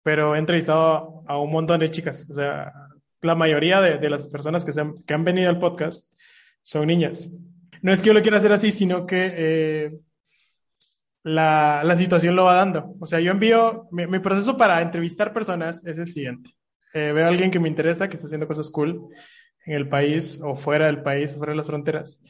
pero 0.03 0.37
he 0.37 0.39
entrevistado 0.39 1.25
a 1.27 1.39
un 1.39 1.51
montón 1.51 1.81
de 1.81 1.91
chicas. 1.91 2.29
O 2.31 2.35
sea, 2.35 2.73
la 3.23 3.35
mayoría 3.35 3.81
de, 3.81 4.11
las 4.11 4.29
personas 4.29 4.65
que, 4.65 4.81
han, 4.81 4.95
que 5.03 5.15
han 5.15 5.25
venido 5.25 5.49
al 5.49 5.59
podcast 5.59 6.09
son 6.63 6.87
niñas. 6.87 7.29
No 7.83 7.93
es 7.93 8.01
que 8.01 8.09
yo 8.09 8.15
lo 8.15 8.23
quiera 8.23 8.37
hacer 8.39 8.53
así, 8.53 8.73
sino 8.73 9.07
que 9.07 9.35
eh, 9.37 9.89
la, 11.23 11.83
la, 11.85 11.97
situación 11.97 12.37
lo 12.37 12.45
va 12.45 12.55
dando. 12.55 12.95
O 13.01 13.07
sea, 13.07 13.21
yo 13.21 13.33
envío, 13.33 13.89
mi, 13.91 14.19
proceso 14.21 14.57
para 14.57 14.81
entrevistar 14.81 15.33
personas 15.33 15.85
es 15.85 15.99
el 15.99 16.07
siguiente. 16.07 16.51
Eh, 16.95 17.13
veo 17.13 17.25
a 17.25 17.29
alguien 17.29 17.51
que 17.51 17.59
me 17.59 17.69
interesa, 17.69 18.09
que 18.09 18.17
está 18.17 18.27
haciendo 18.27 18.49
cosas 18.49 18.71
cool 18.71 19.09
en 19.65 19.75
el 19.75 19.89
país 19.89 20.41
o 20.43 20.55
fuera 20.55 20.87
del 20.87 21.03
país 21.03 21.33
o 21.33 21.37
fuera 21.37 21.53
de 21.53 21.59
las 21.59 21.67
fronteras. 21.67 22.21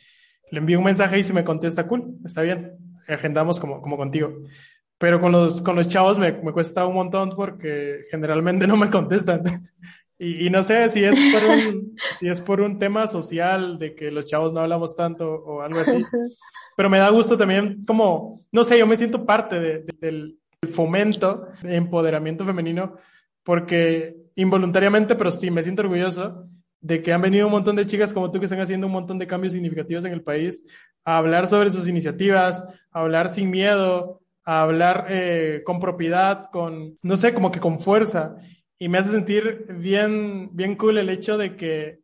Le 0.51 0.59
envío 0.59 0.79
un 0.79 0.85
mensaje 0.85 1.19
y 1.19 1.25
se 1.25 1.33
me 1.33 1.45
contesta, 1.45 1.87
cool, 1.87 2.17
está 2.25 2.43
bien, 2.43 2.73
agendamos 3.09 3.61
como, 3.61 3.81
como 3.83 3.97
contigo. 3.97 4.33
Pero 4.99 5.21
con 5.21 5.33
los, 5.33 5.61
con 5.61 5.77
los 5.77 5.89
chavos 5.89 6.19
me, 6.19 6.33
me 6.33 6.53
cuesta 6.53 6.87
un 6.87 6.95
montón 6.95 7.31
porque 7.37 8.05
generalmente 8.11 8.67
no 8.67 8.77
me 8.77 8.91
contestan. 8.91 9.43
Y, 10.19 10.49
no 10.49 10.63
sé 10.63 10.89
si 10.89 11.05
es, 11.05 11.15
por 11.15 11.51
un, 11.51 11.95
si 12.19 12.29
es 12.29 12.41
por 12.41 12.61
un 12.63 12.79
tema 12.79 13.07
social 13.07 13.79
de 13.79 13.95
que 13.95 14.11
los 14.11 14.25
chavos 14.25 14.55
no 14.55 14.61
hablamos 14.61 14.97
tanto 14.97 15.31
o 15.31 15.61
algo 15.61 15.81
así, 15.81 16.03
pero 16.75 16.89
me 16.89 16.97
da 16.97 17.11
gusto 17.11 17.37
también 17.37 17.85
como, 17.85 18.41
no 18.51 18.65
sé, 18.65 18.79
yo 18.79 18.87
me 18.87 18.97
siento 18.97 19.27
parte 19.27 19.85
del 20.01 20.39
fomento 20.73 21.49
de 21.63 21.77
empoderamiento 21.77 22.47
femenino 22.47 22.97
porque 23.45 24.17
involuntariamente, 24.37 25.17
pero 25.17 25.33
sí, 25.33 25.51
me 25.51 25.63
siento 25.63 25.83
orgulloso 25.83 26.47
de 26.81 27.03
que 27.03 27.13
han 27.13 27.23
venido 27.23 27.47
un 27.47 27.53
montón 27.53 27.75
de 27.75 27.87
chicas 27.87 28.13
como 28.13 28.31
tú 28.31 28.39
que 28.39 28.45
están 28.45 28.61
haciendo 28.61 28.87
un 28.87 28.93
montón 28.93 29.19
de 29.19 29.27
cambios 29.27 29.55
significativos 29.55 30.05
en 30.05 30.13
el 30.13 30.23
país 30.23 30.63
a 31.05 31.17
hablar 31.17 31.49
sobre 31.49 31.71
sus 31.71 31.89
iniciativas, 31.89 32.63
a 32.93 33.01
hablar 33.01 33.29
sin 33.29 33.51
miedo, 33.51 34.21
a 34.45 34.63
hablar 34.63 35.07
eh, 35.09 35.63
con 35.65 35.81
propiedad, 35.81 36.51
con, 36.53 36.99
no 37.03 37.17
sé, 37.17 37.35
como 37.35 37.51
que 37.51 37.61
con 37.61 37.81
fuerza 37.81 38.37
y 38.79 38.89
me 38.89 38.99
hace 38.99 39.11
sentir 39.11 39.67
bien, 39.71 40.51
bien 40.53 40.77
cool 40.77 40.99
el 40.99 41.09
hecho 41.09 41.39
de 41.39 41.57
que, 41.57 42.01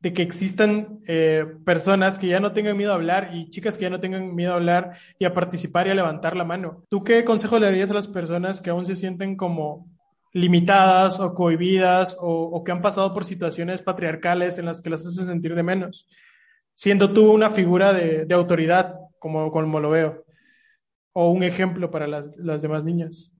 de 0.00 0.12
que 0.12 0.22
existan 0.22 0.98
eh, 1.08 1.46
personas 1.64 2.18
que 2.18 2.26
ya 2.26 2.38
no 2.38 2.52
tengan 2.52 2.76
miedo 2.76 2.92
a 2.92 2.96
hablar 2.96 3.30
y 3.32 3.48
chicas 3.48 3.76
que 3.76 3.84
ya 3.84 3.90
no 3.90 4.00
tengan 4.00 4.34
miedo 4.34 4.52
a 4.52 4.56
hablar 4.56 4.92
y 5.18 5.24
a 5.24 5.34
participar 5.34 5.86
y 5.86 5.90
a 5.90 5.94
levantar 5.94 6.36
la 6.36 6.44
mano. 6.44 6.84
¿Tú 6.88 7.02
qué 7.02 7.24
consejo 7.24 7.58
le 7.58 7.66
darías 7.66 7.90
a 7.90 7.94
las 7.94 8.08
personas 8.08 8.60
que 8.60 8.70
aún 8.70 8.84
se 8.84 8.94
sienten 8.94 9.36
como 9.36 9.88
limitadas 10.32 11.20
o 11.20 11.34
cohibidas 11.34 12.16
o, 12.18 12.62
que 12.64 12.72
han 12.72 12.82
pasado 12.82 13.12
por 13.12 13.24
situaciones 13.24 13.82
patriarcales 13.82 14.58
en 14.58 14.66
las 14.66 14.80
que 14.80 14.90
las 14.90 15.06
hace 15.06 15.24
sentir 15.24 15.54
de 15.54 15.62
menos? 15.62 16.08
Siendo 16.74 17.12
tú 17.12 17.30
una 17.32 17.50
figura 17.50 17.92
de, 17.92 18.32
autoridad, 18.34 18.96
como, 19.18 19.50
como 19.52 19.80
lo 19.80 19.90
veo, 19.90 20.24
o 21.12 21.30
un 21.30 21.42
ejemplo 21.42 21.90
para 21.90 22.06
las, 22.06 22.36
las 22.38 22.62
demás 22.62 22.84
niñas. 22.84 23.32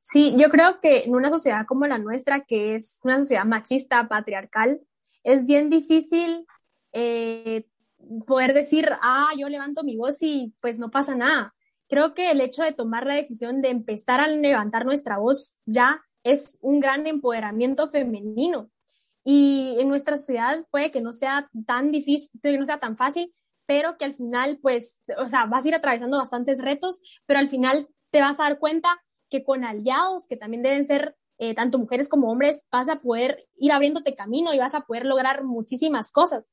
Sí, 0.00 0.34
yo 0.38 0.48
creo 0.48 0.80
que 0.80 1.04
en 1.04 1.14
una 1.14 1.28
sociedad 1.28 1.66
como 1.66 1.86
la 1.86 1.98
nuestra, 1.98 2.40
que 2.40 2.74
es 2.74 2.98
una 3.04 3.18
sociedad 3.18 3.44
machista, 3.44 4.08
patriarcal, 4.08 4.80
es 5.22 5.44
bien 5.44 5.68
difícil 5.68 6.46
eh, 6.92 7.66
poder 8.26 8.54
decir, 8.54 8.88
ah, 9.02 9.28
yo 9.36 9.48
levanto 9.48 9.84
mi 9.84 9.96
voz 9.96 10.18
y 10.22 10.54
pues 10.60 10.78
no 10.78 10.90
pasa 10.90 11.14
nada. 11.14 11.54
Creo 11.88 12.14
que 12.14 12.30
el 12.30 12.40
hecho 12.40 12.62
de 12.62 12.72
tomar 12.72 13.06
la 13.06 13.14
decisión 13.14 13.62
de 13.62 13.70
empezar 13.70 14.20
a 14.20 14.28
levantar 14.28 14.84
nuestra 14.84 15.18
voz 15.18 15.54
ya 15.64 16.02
es 16.22 16.58
un 16.60 16.80
gran 16.80 17.06
empoderamiento 17.06 17.88
femenino. 17.88 18.70
Y 19.24 19.76
en 19.78 19.88
nuestra 19.88 20.16
sociedad 20.16 20.64
puede 20.70 20.90
que 20.90 21.00
no 21.00 21.12
sea 21.12 21.48
tan 21.66 21.90
difícil, 21.90 22.30
que 22.42 22.58
no 22.58 22.66
sea 22.66 22.78
tan 22.78 22.96
fácil, 22.96 23.34
pero 23.66 23.96
que 23.98 24.04
al 24.04 24.14
final, 24.14 24.58
pues, 24.62 25.00
o 25.18 25.28
sea, 25.28 25.46
vas 25.46 25.64
a 25.64 25.68
ir 25.68 25.74
atravesando 25.74 26.18
bastantes 26.18 26.60
retos, 26.60 27.00
pero 27.26 27.38
al 27.38 27.48
final 27.48 27.88
te 28.10 28.20
vas 28.20 28.40
a 28.40 28.44
dar 28.44 28.58
cuenta 28.58 28.88
que 29.28 29.44
con 29.44 29.64
aliados, 29.64 30.26
que 30.26 30.36
también 30.36 30.62
deben 30.62 30.86
ser 30.86 31.16
eh, 31.38 31.54
tanto 31.54 31.78
mujeres 31.78 32.08
como 32.08 32.30
hombres, 32.30 32.64
vas 32.72 32.88
a 32.88 33.00
poder 33.00 33.46
ir 33.56 33.72
abriéndote 33.72 34.14
camino 34.14 34.52
y 34.54 34.58
vas 34.58 34.74
a 34.74 34.82
poder 34.82 35.04
lograr 35.04 35.44
muchísimas 35.44 36.10
cosas. 36.10 36.48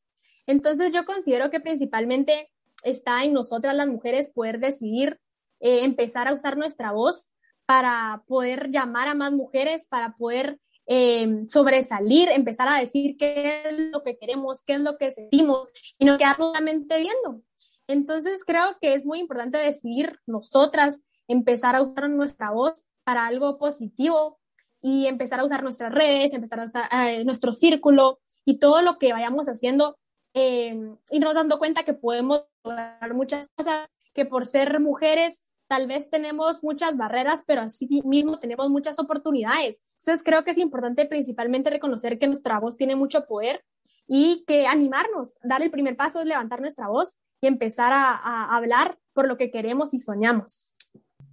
Entonces 0.46 0.92
yo 0.94 1.06
considero 1.06 1.50
que 1.50 1.60
principalmente 1.60 2.52
está 2.84 3.24
en 3.24 3.34
nosotras 3.34 3.76
las 3.76 3.88
mujeres 3.88 4.30
poder 4.34 4.60
decidir 4.60 5.20
eh, 5.60 5.84
empezar 5.84 6.28
a 6.28 6.34
usar 6.34 6.58
nuestra 6.58 6.92
voz 6.92 7.30
para 7.66 8.24
poder 8.28 8.72
llamar 8.72 9.08
a 9.08 9.16
más 9.16 9.34
mujeres, 9.34 9.86
para 9.88 10.16
poder 10.16 10.60
eh, 10.88 11.44
sobresalir, 11.48 12.30
empezar 12.30 12.68
a 12.68 12.80
decir 12.80 13.18
qué 13.18 13.64
es 13.66 13.92
lo 13.92 14.04
que 14.04 14.18
queremos, 14.18 14.64
qué 14.64 14.74
es 14.74 14.82
lo 14.82 14.98
que 14.98 15.12
sentimos 15.12 15.68
y 15.98 16.06
no 16.06 16.18
quedarnos 16.18 16.50
solamente 16.50 17.00
viendo. 17.00 17.42
Entonces 17.88 18.44
creo 18.46 18.66
que 18.82 18.94
es 18.94 19.06
muy 19.06 19.20
importante 19.20 19.58
decidir 19.58 20.20
nosotras, 20.28 21.02
empezar 21.28 21.76
a 21.76 21.82
usar 21.82 22.10
nuestra 22.10 22.52
voz 22.52 22.84
para 23.04 23.26
algo 23.26 23.58
positivo 23.58 24.40
y 24.82 25.08
empezar 25.08 25.40
a 25.40 25.46
usar 25.46 25.64
nuestras 25.64 25.92
redes, 25.92 26.34
empezar 26.34 26.60
a 26.60 26.66
usar 26.66 26.90
eh, 26.92 27.24
nuestro 27.26 27.54
círculo 27.54 28.20
y 28.46 28.60
todo 28.60 28.82
lo 28.82 29.00
que 29.00 29.14
vayamos 29.14 29.48
haciendo 29.48 29.98
eh, 30.34 30.78
y 31.10 31.20
nos 31.20 31.34
dando 31.34 31.58
cuenta 31.58 31.84
que 31.84 31.94
podemos 31.94 32.46
lograr 32.64 33.14
muchas 33.14 33.50
cosas, 33.56 33.88
que 34.16 34.26
por 34.26 34.48
ser 34.48 34.80
mujeres 34.80 35.44
tal 35.68 35.88
vez 35.88 36.10
tenemos 36.10 36.64
muchas 36.64 36.96
barreras, 36.98 37.44
pero 37.46 37.62
así 37.62 38.02
mismo 38.06 38.40
tenemos 38.40 38.70
muchas 38.70 38.98
oportunidades. 38.98 39.82
Entonces 40.00 40.24
creo 40.24 40.44
que 40.44 40.52
es 40.52 40.58
importante 40.58 41.06
principalmente 41.06 41.70
reconocer 41.70 42.18
que 42.18 42.28
nuestra 42.28 42.60
voz 42.60 42.78
tiene 42.78 42.96
mucho 42.96 43.26
poder 43.26 43.64
y 44.08 44.44
que 44.48 44.68
animarnos, 44.68 45.38
dar 45.44 45.62
el 45.62 45.72
primer 45.72 45.96
paso 45.98 46.22
es 46.22 46.28
levantar 46.28 46.62
nuestra 46.62 46.88
voz 46.88 47.16
y 47.42 47.48
empezar 47.48 47.92
a, 47.94 48.56
hablar 48.56 48.98
por 49.14 49.28
lo 49.28 49.38
que 49.38 49.52
queremos 49.52 49.94
y 49.94 50.00
soñamos. 50.00 50.72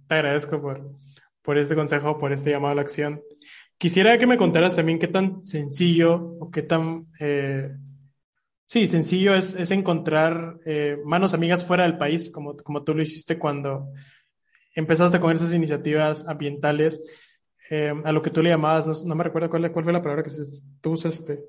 Te 0.07 0.15
agradezco 0.15 0.61
por, 0.61 0.83
por 1.41 1.57
este 1.57 1.75
consejo, 1.75 2.17
por 2.17 2.33
este 2.33 2.49
llamado 2.49 2.73
a 2.73 2.75
la 2.75 2.81
acción. 2.81 3.21
Quisiera 3.77 4.17
que 4.17 4.25
me 4.25 4.37
contaras 4.37 4.75
también 4.75 4.99
qué 4.99 5.07
tan 5.07 5.43
sencillo 5.43 6.35
o 6.39 6.49
qué 6.51 6.63
tan, 6.63 7.07
eh, 7.19 7.71
sí, 8.65 8.87
sencillo 8.87 9.35
es, 9.35 9.53
es 9.53 9.71
encontrar 9.71 10.59
eh, 10.65 10.97
manos 11.05 11.33
amigas 11.33 11.65
fuera 11.65 11.83
del 11.83 11.97
país, 11.97 12.29
como, 12.29 12.55
como 12.57 12.83
tú 12.83 12.93
lo 12.93 13.01
hiciste 13.01 13.37
cuando 13.37 13.91
empezaste 14.75 15.19
con 15.19 15.35
esas 15.35 15.53
iniciativas 15.53 16.25
ambientales, 16.27 17.01
eh, 17.69 17.93
a 18.03 18.11
lo 18.11 18.21
que 18.21 18.29
tú 18.29 18.41
le 18.41 18.49
llamabas, 18.49 19.05
no, 19.05 19.15
me 19.15 19.23
recuerdo 19.23 19.49
cuál, 19.49 19.71
cuál, 19.71 19.83
fue 19.83 19.93
la 19.93 20.01
palabra 20.01 20.23
que 20.23 20.31
tú 20.81 20.91
usaste, 20.91 21.39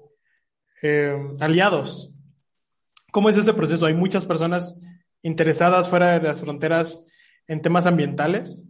eh, 0.82 1.16
aliados. 1.40 2.12
¿Cómo 3.10 3.28
es 3.28 3.36
ese 3.36 3.54
proceso? 3.54 3.86
¿Hay 3.86 3.94
muchas 3.94 4.24
personas 4.24 4.76
interesadas 5.22 5.88
fuera 5.88 6.18
de 6.18 6.28
las 6.28 6.40
fronteras 6.40 7.00
en 7.46 7.62
temas 7.62 7.86
ambientales? 7.86 8.64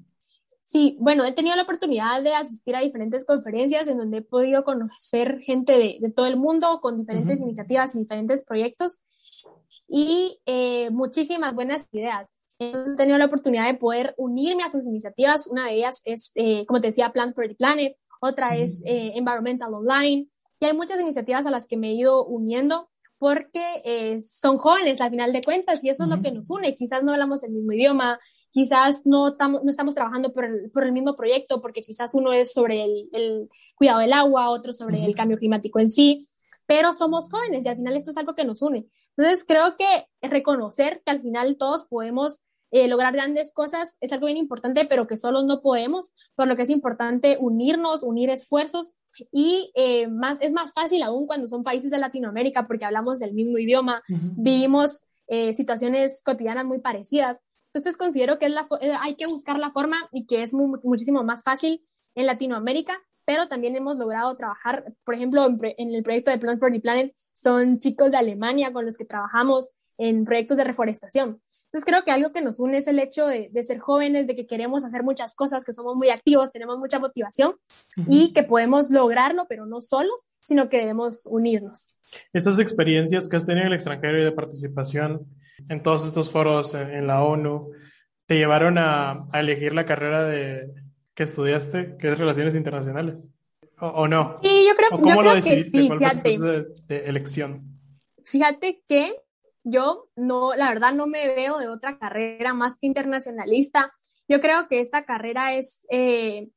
Sí, 0.66 0.96
bueno, 0.98 1.26
he 1.26 1.32
tenido 1.32 1.54
la 1.56 1.64
oportunidad 1.64 2.22
de 2.22 2.34
asistir 2.34 2.74
a 2.74 2.80
diferentes 2.80 3.26
conferencias 3.26 3.86
en 3.86 3.98
donde 3.98 4.18
he 4.18 4.22
podido 4.22 4.64
conocer 4.64 5.40
gente 5.40 5.74
de, 5.74 5.98
de 6.00 6.10
todo 6.10 6.24
el 6.24 6.38
mundo 6.38 6.80
con 6.80 6.98
diferentes 6.98 7.36
uh 7.36 7.42
-huh. 7.42 7.44
iniciativas 7.48 7.94
y 7.94 7.98
diferentes 7.98 8.42
proyectos 8.44 9.00
y 9.86 10.40
eh, 10.46 10.88
muchísimas 10.88 11.54
buenas 11.54 11.86
ideas. 11.92 12.30
Entonces, 12.58 12.94
he 12.94 12.96
tenido 12.96 13.18
la 13.18 13.26
oportunidad 13.26 13.66
de 13.66 13.78
poder 13.78 14.14
unirme 14.16 14.62
a 14.62 14.70
sus 14.70 14.86
iniciativas. 14.86 15.48
Una 15.48 15.66
de 15.66 15.74
ellas 15.74 16.00
es, 16.06 16.32
eh, 16.34 16.64
como 16.64 16.80
te 16.80 16.86
decía, 16.86 17.12
Plant 17.12 17.34
for 17.34 17.46
the 17.46 17.54
Planet, 17.54 17.98
otra 18.22 18.48
uh 18.48 18.52
-huh. 18.52 18.64
es 18.64 18.80
eh, 18.86 19.12
Environmental 19.16 19.74
Online, 19.74 20.28
y 20.60 20.64
hay 20.64 20.72
muchas 20.72 20.98
iniciativas 20.98 21.44
a 21.44 21.50
las 21.50 21.66
que 21.66 21.76
me 21.76 21.90
he 21.90 21.94
ido 21.94 22.24
uniendo 22.24 22.88
porque 23.18 24.18
son 24.22 24.56
jóvenes 24.56 25.00
al 25.00 25.10
final 25.10 25.30
de 25.32 25.42
cuentas 25.42 25.84
y 25.84 25.90
eso 25.90 26.04
uh 26.04 26.06
-huh. 26.06 26.12
es 26.12 26.16
lo 26.16 26.22
que 26.22 26.32
nos 26.32 26.48
une. 26.48 26.74
Quizás 26.74 27.02
no 27.02 27.12
hablamos 27.12 27.44
el 27.44 27.52
mismo 27.52 27.72
idioma, 27.72 28.18
quizás 28.54 29.04
no, 29.04 29.36
no 29.36 29.68
estamos 29.68 29.96
trabajando 29.96 30.32
por 30.32 30.44
el, 30.44 30.70
por 30.70 30.84
el, 30.84 30.92
mismo 30.92 31.16
proyecto, 31.16 31.60
porque 31.60 31.80
quizás 31.80 32.14
uno 32.14 32.32
es 32.32 32.52
sobre 32.52 32.84
el, 32.84 33.08
el 33.12 33.48
cuidado 33.74 33.98
del 33.98 34.12
agua, 34.12 34.48
otro 34.48 34.72
sobre 34.72 34.98
uh 34.98 35.00
-huh. 35.00 35.06
el 35.06 35.14
cambio 35.16 35.36
climático 35.36 35.80
en 35.80 35.90
sí, 35.90 36.28
pero 36.64 36.92
somos 36.92 37.28
jóvenes 37.28 37.66
y 37.66 37.68
al 37.68 37.76
final 37.76 37.96
esto 37.96 38.12
es 38.12 38.16
algo 38.16 38.36
que 38.36 38.44
nos 38.44 38.62
une. 38.62 38.86
Entonces 39.16 39.44
creo 39.44 39.76
que 39.76 40.06
reconocer 40.28 41.02
que 41.04 41.10
al 41.10 41.20
final 41.20 41.56
todos 41.56 41.84
podemos 41.86 42.42
eh, 42.70 42.86
lograr 42.86 43.12
grandes 43.12 43.52
cosas 43.52 43.96
es 44.00 44.12
algo 44.12 44.26
bien 44.26 44.38
importante, 44.38 44.86
pero 44.88 45.08
que 45.08 45.16
solos 45.16 45.44
no 45.44 45.60
podemos, 45.60 46.12
por 46.36 46.46
lo 46.46 46.54
que 46.54 46.62
es 46.62 46.70
importante 46.70 47.36
unirnos, 47.40 48.04
unir 48.04 48.30
esfuerzos 48.30 48.92
y 49.32 49.72
eh, 49.74 50.06
más, 50.06 50.38
es 50.40 50.52
más 50.52 50.72
fácil 50.72 51.02
aún 51.02 51.26
cuando 51.26 51.48
son 51.48 51.64
países 51.64 51.90
de 51.90 51.98
Latinoamérica 51.98 52.68
porque 52.68 52.84
hablamos 52.84 53.18
del 53.18 53.34
mismo 53.34 53.58
idioma, 53.58 54.00
uh 54.08 54.12
-huh. 54.12 54.32
vivimos 54.36 55.02
eh, 55.26 55.54
situaciones 55.54 56.22
cotidianas 56.22 56.66
muy 56.66 56.78
parecidas. 56.78 57.40
Entonces 57.74 57.96
considero 57.96 58.38
que 58.38 58.46
es 58.46 58.52
la, 58.52 58.66
eh, 58.80 58.92
hay 59.00 59.16
que 59.16 59.26
buscar 59.26 59.58
la 59.58 59.72
forma 59.72 60.08
y 60.12 60.26
que 60.26 60.44
es 60.44 60.54
muy, 60.54 60.78
muchísimo 60.84 61.24
más 61.24 61.42
fácil 61.42 61.84
en 62.14 62.26
Latinoamérica, 62.26 62.96
pero 63.24 63.48
también 63.48 63.74
hemos 63.74 63.98
logrado 63.98 64.36
trabajar, 64.36 64.94
por 65.02 65.14
ejemplo, 65.14 65.44
en, 65.44 65.58
en 65.60 65.94
el 65.94 66.04
proyecto 66.04 66.30
de 66.30 66.38
Plant 66.38 66.60
for 66.60 66.70
the 66.70 66.80
Planet, 66.80 67.12
son 67.32 67.80
chicos 67.80 68.12
de 68.12 68.18
Alemania 68.18 68.72
con 68.72 68.86
los 68.86 68.96
que 68.96 69.04
trabajamos 69.04 69.70
en 69.98 70.24
proyectos 70.24 70.56
de 70.56 70.64
reforestación. 70.64 71.40
Entonces 71.66 71.84
creo 71.84 72.04
que 72.04 72.12
algo 72.12 72.30
que 72.30 72.42
nos 72.42 72.60
une 72.60 72.78
es 72.78 72.86
el 72.86 73.00
hecho 73.00 73.26
de, 73.26 73.48
de, 73.52 73.64
ser 73.64 73.80
jóvenes, 73.80 74.28
de 74.28 74.36
que 74.36 74.46
queremos 74.46 74.84
hacer 74.84 75.02
muchas 75.02 75.34
cosas, 75.34 75.64
que 75.64 75.72
somos 75.72 75.96
muy 75.96 76.10
activos, 76.10 76.52
tenemos 76.52 76.78
mucha 76.78 77.00
motivación 77.00 77.54
uh 77.96 78.00
-huh. 78.00 78.06
y 78.08 78.32
que 78.32 78.44
podemos 78.44 78.90
lograrlo, 78.90 79.46
pero 79.48 79.66
no 79.66 79.80
solos, 79.80 80.26
sino 80.38 80.68
que 80.68 80.78
debemos 80.78 81.26
unirnos. 81.26 81.88
Esas 82.32 82.60
experiencias 82.60 83.28
que 83.28 83.36
has 83.36 83.46
tenido 83.46 83.62
en 83.66 83.72
el 83.72 83.74
extranjero 83.74 84.20
y 84.20 84.24
de 84.24 84.30
participación 84.30 85.26
en 85.68 85.82
todos 85.82 86.06
estos 86.06 86.30
foros 86.30 86.74
en, 86.74 86.90
en 86.90 87.06
la 87.06 87.22
ONU, 87.22 87.70
¿te 88.26 88.36
llevaron 88.36 88.78
a, 88.78 89.24
a, 89.32 89.40
elegir 89.40 89.74
la 89.74 89.86
carrera 89.86 90.24
de, 90.24 90.72
que 91.14 91.22
estudiaste, 91.22 91.96
que 91.98 92.12
es 92.12 92.18
Relaciones 92.18 92.54
Internacionales? 92.54 93.24
¿O, 93.80 93.86
o 93.86 94.08
no? 94.08 94.38
Sí, 94.42 94.66
yo 94.68 94.76
creo, 94.76 94.88
¿O 94.92 95.00
cómo 95.00 95.14
yo 95.14 95.20
creo 95.20 95.34
que 95.42 95.64
sí, 95.64 95.86
¿Cuál 95.86 95.98
fíjate. 95.98 96.20
fue 96.20 96.56
el 96.56 96.64
proceso 96.66 96.84
de, 96.86 96.94
de 96.94 97.04
elección? 97.06 97.80
Fíjate 98.24 98.82
que 98.88 99.14
yo 99.64 100.08
no, 100.16 100.54
la 100.54 100.68
verdad 100.68 100.92
no 100.92 101.06
me 101.06 101.26
veo 101.34 101.58
de 101.58 101.68
otra 101.68 101.98
carrera 101.98 102.54
más 102.54 102.76
que 102.76 102.86
internacionalista. 102.86 103.92
Yo 104.28 104.40
creo 104.40 104.68
que 104.68 104.80
esta 104.80 105.04
carrera 105.04 105.54
es, 105.54 105.86
eh, 105.90 106.50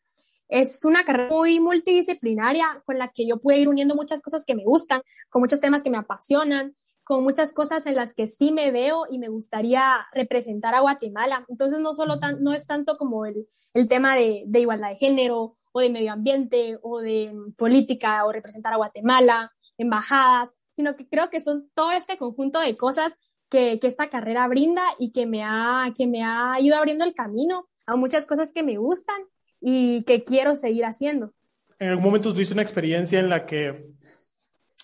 es 0.49 0.83
una 0.85 1.03
carrera 1.03 1.29
muy 1.29 1.59
multidisciplinaria 1.59 2.83
con 2.85 2.97
la 2.97 3.09
que 3.09 3.25
yo 3.25 3.37
pude 3.37 3.59
ir 3.59 3.69
uniendo 3.69 3.95
muchas 3.95 4.21
cosas 4.21 4.43
que 4.45 4.55
me 4.55 4.63
gustan, 4.63 5.01
con 5.29 5.41
muchos 5.41 5.61
temas 5.61 5.83
que 5.83 5.89
me 5.89 5.97
apasionan, 5.97 6.75
con 7.07 7.23
muchas 7.23 7.53
cosas 7.53 7.85
en 7.85 7.95
las 7.95 8.13
que 8.13 8.27
sí 8.27 8.51
me 8.51 8.69
veo 8.69 9.05
y 9.09 9.17
me 9.17 9.29
gustaría 9.29 10.05
representar 10.11 10.75
a 10.75 10.81
Guatemala. 10.81 11.45
Entonces 11.47 11.79
no 11.79 11.93
solo 11.93 12.19
tan, 12.19 12.43
no 12.43 12.51
es 12.51 12.67
tanto 12.67 12.97
como 12.97 13.25
el, 13.25 13.47
el 13.73 13.87
tema 13.87 14.13
de, 14.15 14.43
de 14.47 14.59
igualdad 14.59 14.89
de 14.89 14.97
género 14.97 15.55
o 15.71 15.79
de 15.79 15.89
medio 15.89 16.11
ambiente 16.11 16.77
o 16.81 16.99
de 16.99 17.31
política 17.55 18.25
o 18.25 18.33
representar 18.33 18.73
a 18.73 18.77
Guatemala, 18.77 19.53
embajadas, 19.77 20.55
sino 20.71 20.97
que 20.97 21.07
creo 21.07 21.29
que 21.29 21.39
son 21.39 21.69
todo 21.73 21.91
este 21.91 22.17
conjunto 22.17 22.59
de 22.59 22.75
cosas 22.75 23.15
que, 23.47 23.79
que, 23.79 23.87
esta 23.87 24.09
carrera 24.09 24.45
brinda 24.49 24.83
y 24.99 25.13
que 25.13 25.25
me, 25.25 25.45
ha, 25.45 25.93
que 25.95 26.07
me 26.07 26.25
ha 26.25 26.59
ido 26.59 26.75
abriendo 26.75 27.05
el 27.05 27.13
camino 27.13 27.69
a 27.85 27.95
muchas 27.95 28.25
cosas 28.25 28.51
que 28.51 28.63
me 28.63 28.77
gustan 28.77 29.21
y 29.61 30.03
que 30.03 30.25
quiero 30.25 30.57
seguir 30.57 30.83
haciendo. 30.83 31.31
¿En 31.79 31.87
algún 31.87 32.03
momento 32.03 32.33
tuviste 32.33 32.53
una 32.53 32.63
experiencia 32.63 33.21
en 33.21 33.29
la 33.29 33.45
que, 33.45 33.93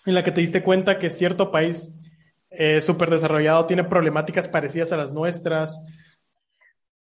en 0.06 0.14
la 0.14 0.24
que 0.24 0.30
te 0.30 0.40
diste 0.40 0.62
cuenta 0.62 0.98
que 0.98 1.10
cierto 1.10 1.50
país 1.50 1.92
eh, 2.58 2.80
súper 2.80 3.10
desarrollado 3.10 3.66
tiene 3.66 3.84
problemáticas 3.84 4.48
parecidas 4.48 4.92
a 4.92 4.96
las 4.96 5.12
nuestras? 5.12 5.80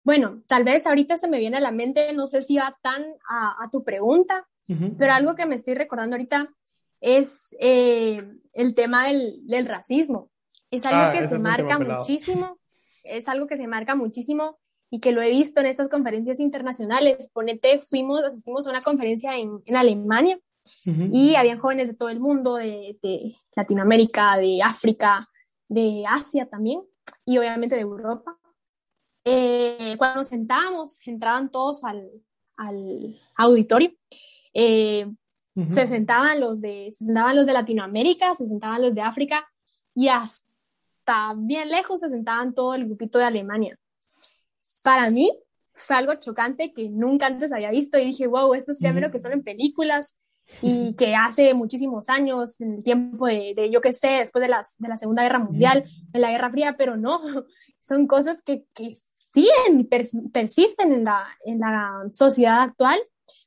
Bueno, 0.03 0.43
tal 0.47 0.63
vez 0.63 0.85
ahorita 0.85 1.17
se 1.17 1.27
me 1.27 1.39
viene 1.39 1.57
a 1.57 1.61
la 1.61 1.71
mente, 1.71 2.13
no 2.13 2.27
sé 2.27 2.41
si 2.43 2.57
va 2.57 2.77
tan 2.81 3.01
a, 3.27 3.63
a 3.63 3.69
tu 3.71 3.83
pregunta, 3.83 4.45
uh 4.67 4.73
-huh. 4.73 4.95
pero 4.97 5.13
algo 5.13 5.35
que 5.35 5.47
me 5.47 5.55
estoy 5.55 5.73
recordando 5.73 6.15
ahorita 6.15 6.49
es 7.01 7.55
eh, 7.59 8.21
el 8.53 8.73
tema 8.75 9.07
del, 9.07 9.45
del, 9.47 9.65
racismo. 9.65 10.29
Es 10.71 10.85
algo 10.85 11.01
ah, 11.01 11.11
que 11.11 11.27
se 11.27 11.39
marca 11.39 11.79
muchísimo, 11.79 12.57
es 13.03 13.27
algo 13.27 13.47
que 13.47 13.57
se 13.57 13.67
marca 13.67 13.95
muchísimo 13.95 14.57
y 14.89 14.99
que 14.99 15.11
lo 15.11 15.21
he 15.21 15.29
visto 15.29 15.59
en 15.59 15.67
estas 15.67 15.87
conferencias 15.87 16.39
internacionales. 16.39 17.29
Ponete, 17.33 17.81
fuimos, 17.81 18.23
asistimos 18.23 18.67
a 18.67 18.71
una 18.71 18.81
conferencia 18.81 19.37
en, 19.37 19.61
en 19.65 19.75
Alemania 19.75 20.37
uh 20.85 20.89
-huh. 20.89 21.09
y 21.11 21.35
habían 21.35 21.57
jóvenes 21.57 21.87
de 21.87 21.95
todo 21.95 22.09
el 22.09 22.19
mundo, 22.19 22.55
de, 22.55 22.97
de, 23.01 23.35
Latinoamérica, 23.55 24.37
de 24.37 24.61
África, 24.61 25.27
de 25.67 26.03
Asia 26.07 26.47
también 26.47 26.81
y 27.25 27.37
obviamente 27.37 27.75
de 27.75 27.81
Europa. 27.81 28.37
Eh, 29.23 29.95
cuando 29.97 30.17
nos 30.19 30.27
sentábamos, 30.27 30.99
entraban 31.07 31.49
todos 31.49 31.83
al, 31.83 32.09
al 32.57 33.19
auditorio. 33.35 33.91
Eh, 34.53 35.07
Uh 35.57 35.61
-huh. 35.61 35.73
Se 35.73 35.87
sentaban 35.87 36.41
los 36.41 36.59
de, 36.59 36.91
se 36.93 37.05
sentaban 37.05 37.33
los 37.33 37.45
de 37.45 37.53
Latinoamérica, 37.53 38.35
se 38.35 38.45
sentaban 38.45 38.81
los 38.81 38.93
de 38.93 39.01
África 39.01 39.47
y 39.93 40.09
hasta 40.09 41.33
bien 41.37 41.69
lejos 41.69 42.01
se 42.01 42.09
sentaban 42.09 42.53
todo 42.53 42.75
el 42.75 42.85
grupito 42.85 43.19
de 43.19 43.23
Alemania. 43.23 43.79
Para 44.83 45.09
mí 45.09 45.31
fue 45.73 45.95
algo 45.95 46.15
chocante 46.15 46.73
que 46.73 46.89
nunca 46.89 47.27
antes 47.27 47.53
había 47.53 47.71
visto 47.71 47.97
y 47.97 48.03
dije, 48.05 48.27
wow, 48.27 48.53
esto 48.53 48.73
es 48.73 48.79
ya 48.81 48.91
uh 48.91 48.95
-huh. 48.95 49.11
que 49.11 49.19
son 49.19 49.31
en 49.31 49.43
películas 49.43 50.17
y 50.61 50.93
que 50.95 51.15
hace 51.15 51.53
muchísimos 51.53 52.09
años, 52.09 52.59
en 52.61 52.75
el 52.75 52.83
tiempo 52.83 53.27
de, 53.27 53.53
de 53.55 53.71
yo 53.71 53.81
que 53.81 53.93
sé, 53.93 54.07
después 54.07 54.41
de, 54.41 54.49
las, 54.49 54.75
de 54.77 54.87
la 54.87 54.97
Segunda 54.97 55.23
Guerra 55.23 55.39
Mundial, 55.39 55.85
en 56.13 56.21
la 56.21 56.31
Guerra 56.31 56.51
Fría, 56.51 56.75
pero 56.77 56.97
no, 56.97 57.19
son 57.79 58.07
cosas 58.07 58.41
que, 58.43 58.65
que 58.73 58.93
siguen, 59.33 59.87
pers 59.89 60.15
persisten 60.31 60.91
en 60.91 61.03
la, 61.03 61.27
en 61.45 61.59
la 61.59 62.03
sociedad 62.13 62.61
actual. 62.61 62.99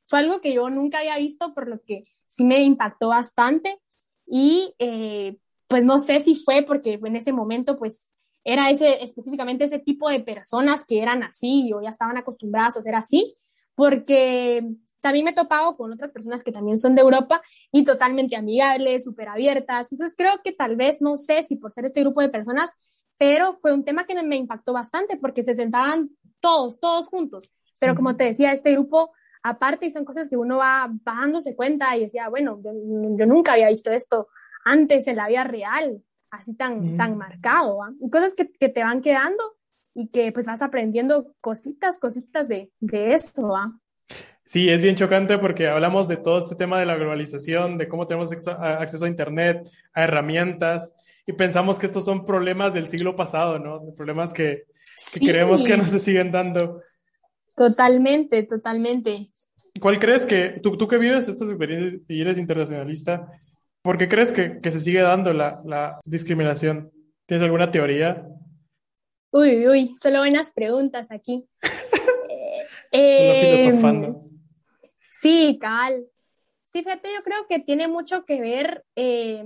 Fue 0.07 0.19
algo 0.19 0.41
que 0.41 0.53
yo 0.53 0.69
nunca 0.69 0.99
había 0.99 1.17
visto, 1.17 1.53
por 1.53 1.67
lo 1.67 1.81
que 1.81 2.05
sí 2.27 2.43
me 2.43 2.63
impactó 2.63 3.09
bastante. 3.09 3.79
Y 4.25 4.73
eh, 4.77 5.37
pues 5.67 5.83
no 5.83 5.99
sé 5.99 6.19
si 6.19 6.35
fue 6.35 6.63
porque 6.63 6.99
en 7.01 7.15
ese 7.15 7.33
momento 7.33 7.77
pues 7.77 8.01
era 8.43 8.69
ese, 8.69 9.03
específicamente 9.03 9.65
ese 9.65 9.79
tipo 9.79 10.09
de 10.09 10.21
personas 10.21 10.85
que 10.85 11.01
eran 11.01 11.23
así 11.23 11.71
o 11.73 11.81
ya 11.81 11.89
estaban 11.89 12.17
acostumbradas 12.17 12.77
a 12.77 12.81
ser 12.81 12.95
así, 12.95 13.35
porque 13.75 14.63
también 15.01 15.25
me 15.25 15.31
he 15.31 15.35
topado 15.35 15.75
con 15.77 15.91
otras 15.91 16.11
personas 16.11 16.43
que 16.43 16.51
también 16.51 16.77
son 16.77 16.95
de 16.95 17.01
Europa 17.01 17.41
y 17.71 17.83
totalmente 17.83 18.35
amigables, 18.35 19.03
súper 19.03 19.29
abiertas. 19.29 19.91
Entonces 19.91 20.15
creo 20.17 20.33
que 20.43 20.51
tal 20.51 20.75
vez, 20.75 21.01
no 21.01 21.17
sé 21.17 21.43
si 21.43 21.55
por 21.55 21.71
ser 21.71 21.85
este 21.85 22.01
grupo 22.01 22.21
de 22.21 22.29
personas, 22.29 22.71
pero 23.17 23.53
fue 23.53 23.73
un 23.73 23.83
tema 23.83 24.05
que 24.05 24.21
me 24.23 24.37
impactó 24.37 24.73
bastante 24.73 25.17
porque 25.17 25.43
se 25.43 25.55
sentaban 25.55 26.09
todos, 26.39 26.79
todos 26.79 27.07
juntos. 27.07 27.51
Pero 27.79 27.95
como 27.95 28.15
te 28.15 28.25
decía, 28.25 28.51
este 28.51 28.71
grupo 28.73 29.11
aparte 29.43 29.85
y 29.85 29.91
son 29.91 30.05
cosas 30.05 30.27
que 30.27 30.37
uno 30.37 30.57
va, 30.57 30.89
dándose 31.03 31.55
cuenta 31.55 31.95
y 31.95 32.01
decía, 32.01 32.29
bueno, 32.29 32.59
yo, 32.63 32.71
nunca 33.25 33.53
había 33.53 33.69
visto 33.69 33.91
esto 33.91 34.27
antes 34.65 35.07
en 35.07 35.15
la 35.15 35.27
vida 35.27 35.43
real, 35.43 36.03
así 36.29 36.55
tan, 36.55 36.97
tan 36.97 37.17
marcado, 37.17 37.79
y 37.99 38.09
cosas 38.09 38.33
que, 38.33 38.51
que, 38.51 38.69
te 38.69 38.83
van 38.83 39.01
quedando 39.01 39.43
y 39.93 40.09
que 40.09 40.31
pues 40.31 40.45
vas 40.45 40.61
aprendiendo 40.61 41.33
cositas, 41.41 41.97
cositas 41.99 42.47
de, 42.47 42.71
de 42.79 43.13
eso, 43.13 43.47
¿va? 43.47 43.79
Sí, 44.49 44.67
es 44.67 44.81
bien 44.81 44.95
chocante 44.95 45.37
porque 45.37 45.67
hablamos 45.67 46.07
de 46.07 46.17
todo 46.17 46.39
este 46.39 46.55
tema 46.55 46.79
de 46.79 46.87
la 46.87 46.95
globalización, 46.95 47.77
de 47.77 47.87
cómo 47.87 48.07
tenemos 48.07 48.31
acceso 48.31 49.05
a 49.05 49.07
Internet, 49.07 49.69
a 49.93 50.05
herramientas, 50.05 50.95
y 51.27 51.33
pensamos 51.33 51.77
que 51.77 51.85
estos 51.85 52.03
son 52.03 52.25
problemas 52.25 52.73
del 52.73 52.87
siglo 52.87 53.15
pasado, 53.15 53.59
¿no? 53.59 53.93
Problemas 53.95 54.33
que, 54.33 54.63
que 55.13 55.19
creemos 55.19 55.63
que 55.63 55.77
no 55.77 55.87
se 55.87 55.99
siguen 55.99 56.31
dando. 56.31 56.81
Totalmente, 57.55 58.41
totalmente. 58.41 59.27
¿Cuál 59.79 59.99
crees 59.99 60.25
que, 60.25 60.59
tú, 60.63 60.75
tú 60.75 60.87
que 60.87 60.97
vives 60.97 61.27
estas 61.27 61.49
experiencias 61.49 62.01
y 62.07 62.19
eres 62.19 62.39
internacionalista, 62.39 63.27
¿por 63.83 63.99
qué 63.99 64.07
crees 64.07 64.31
que, 64.31 64.61
que 64.61 64.71
se 64.71 64.79
sigue 64.79 65.01
dando 65.01 65.31
la, 65.31 65.61
la 65.63 65.99
discriminación? 66.05 66.89
¿Tienes 67.27 67.43
alguna 67.43 67.69
teoría? 67.69 68.27
Uy, 69.29 69.67
uy, 69.67 69.93
solo 70.01 70.17
buenas 70.17 70.51
preguntas 70.53 71.11
aquí. 71.11 71.45
eh, 72.91 73.61
filosofando. 73.61 74.28
Sí, 75.21 75.57
Cal. 75.59 76.05
Sí, 76.65 76.83
fíjate, 76.83 77.09
yo 77.13 77.23
creo 77.23 77.47
que 77.49 77.59
tiene 77.59 77.87
mucho 77.87 78.25
que 78.25 78.39
ver 78.39 78.85
eh, 78.95 79.43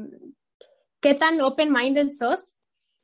qué 0.99 1.15
tan 1.15 1.39
open-minded 1.41 2.09
sos, 2.11 2.57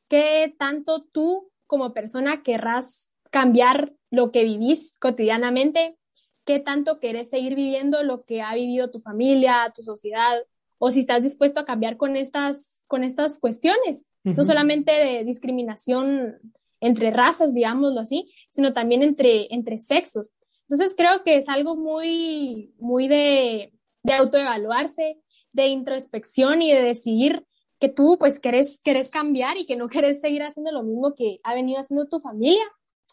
qué 0.07 0.55
tanto 0.57 1.05
tú 1.11 1.49
como 1.65 1.93
persona 1.93 2.43
querrás 2.43 3.09
cambiar 3.31 3.93
lo 4.11 4.31
que 4.31 4.43
vivís 4.43 4.97
cotidianamente, 4.99 5.97
qué 6.45 6.59
tanto 6.59 6.99
querés 6.99 7.29
seguir 7.29 7.55
viviendo 7.55 8.03
lo 8.03 8.19
que 8.19 8.41
ha 8.41 8.53
vivido 8.53 8.91
tu 8.91 8.99
familia, 8.99 9.71
tu 9.73 9.83
sociedad, 9.83 10.43
o 10.77 10.91
si 10.91 11.01
estás 11.01 11.23
dispuesto 11.23 11.59
a 11.59 11.65
cambiar 11.65 11.97
con 11.97 12.15
estas, 12.15 12.81
con 12.87 13.03
estas 13.03 13.39
cuestiones, 13.39 14.05
no 14.23 14.45
solamente 14.45 14.91
de 14.91 15.23
discriminación 15.23 16.39
entre 16.81 17.11
razas, 17.11 17.53
digámoslo 17.53 17.99
así, 17.99 18.31
sino 18.49 18.73
también 18.73 19.03
entre, 19.03 19.53
entre 19.53 19.79
sexos. 19.79 20.31
Entonces 20.69 20.93
creo 20.95 21.23
que 21.23 21.37
es 21.37 21.49
algo 21.49 21.75
muy, 21.75 22.75
muy 22.77 23.07
de, 23.07 23.73
de 24.03 24.13
autoevaluarse, 24.13 25.19
de 25.51 25.67
introspección 25.67 26.61
y 26.61 26.71
de 26.71 26.83
decidir 26.83 27.45
que 27.79 27.89
tú 27.89 28.17
pues 28.19 28.39
querés, 28.39 28.79
querés 28.83 29.09
cambiar 29.09 29.57
y 29.57 29.65
que 29.65 29.75
no 29.75 29.87
querés 29.89 30.21
seguir 30.21 30.43
haciendo 30.43 30.71
lo 30.71 30.83
mismo 30.83 31.15
que 31.15 31.39
ha 31.43 31.55
venido 31.55 31.79
haciendo 31.79 32.07
tu 32.07 32.19
familia. 32.19 32.63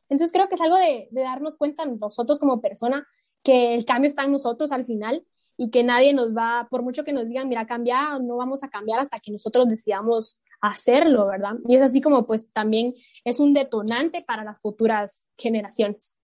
Entonces 0.09 0.32
creo 0.32 0.48
que 0.48 0.57
es 0.57 0.61
algo 0.61 0.76
de, 0.76 1.09
de 1.11 1.22
darnos 1.22 1.57
cuenta 1.57 1.86
nosotros 1.86 2.38
como 2.38 2.61
persona 2.61 3.07
que 3.42 3.74
el 3.74 3.84
cambio 3.84 4.09
está 4.09 4.24
en 4.24 4.32
nosotros 4.32 4.70
al 4.72 4.84
final 4.84 5.24
y 5.57 5.70
que 5.70 5.82
nadie 5.82 6.12
nos 6.12 6.36
va, 6.36 6.68
por 6.70 6.82
mucho 6.82 7.04
que 7.04 7.12
nos 7.12 7.26
digan, 7.26 7.48
mira, 7.48 7.66
cambia, 7.66 8.18
no 8.18 8.36
vamos 8.36 8.62
a 8.62 8.68
cambiar 8.68 9.00
hasta 9.00 9.18
que 9.18 9.32
nosotros 9.32 9.66
decidamos 9.66 10.38
hacerlo, 10.61 11.26
¿verdad? 11.26 11.54
Y 11.66 11.76
es 11.76 11.82
así 11.82 12.00
como 12.00 12.26
pues 12.26 12.50
también 12.52 12.94
es 13.24 13.40
un 13.40 13.54
detonante 13.54 14.22
para 14.22 14.44
las 14.44 14.61
futuras 14.61 15.26
generaciones. 15.38 16.14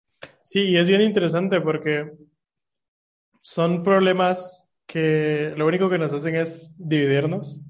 Sí, 0.42 0.76
es 0.76 0.88
bien 0.88 1.00
interesante 1.02 1.60
porque 1.60 2.12
son 3.40 3.82
problemas 3.82 4.68
que 4.86 5.54
lo 5.56 5.66
único 5.66 5.88
que 5.88 5.98
nos 5.98 6.12
hacen 6.12 6.34
es 6.36 6.74
dividirnos 6.78 7.60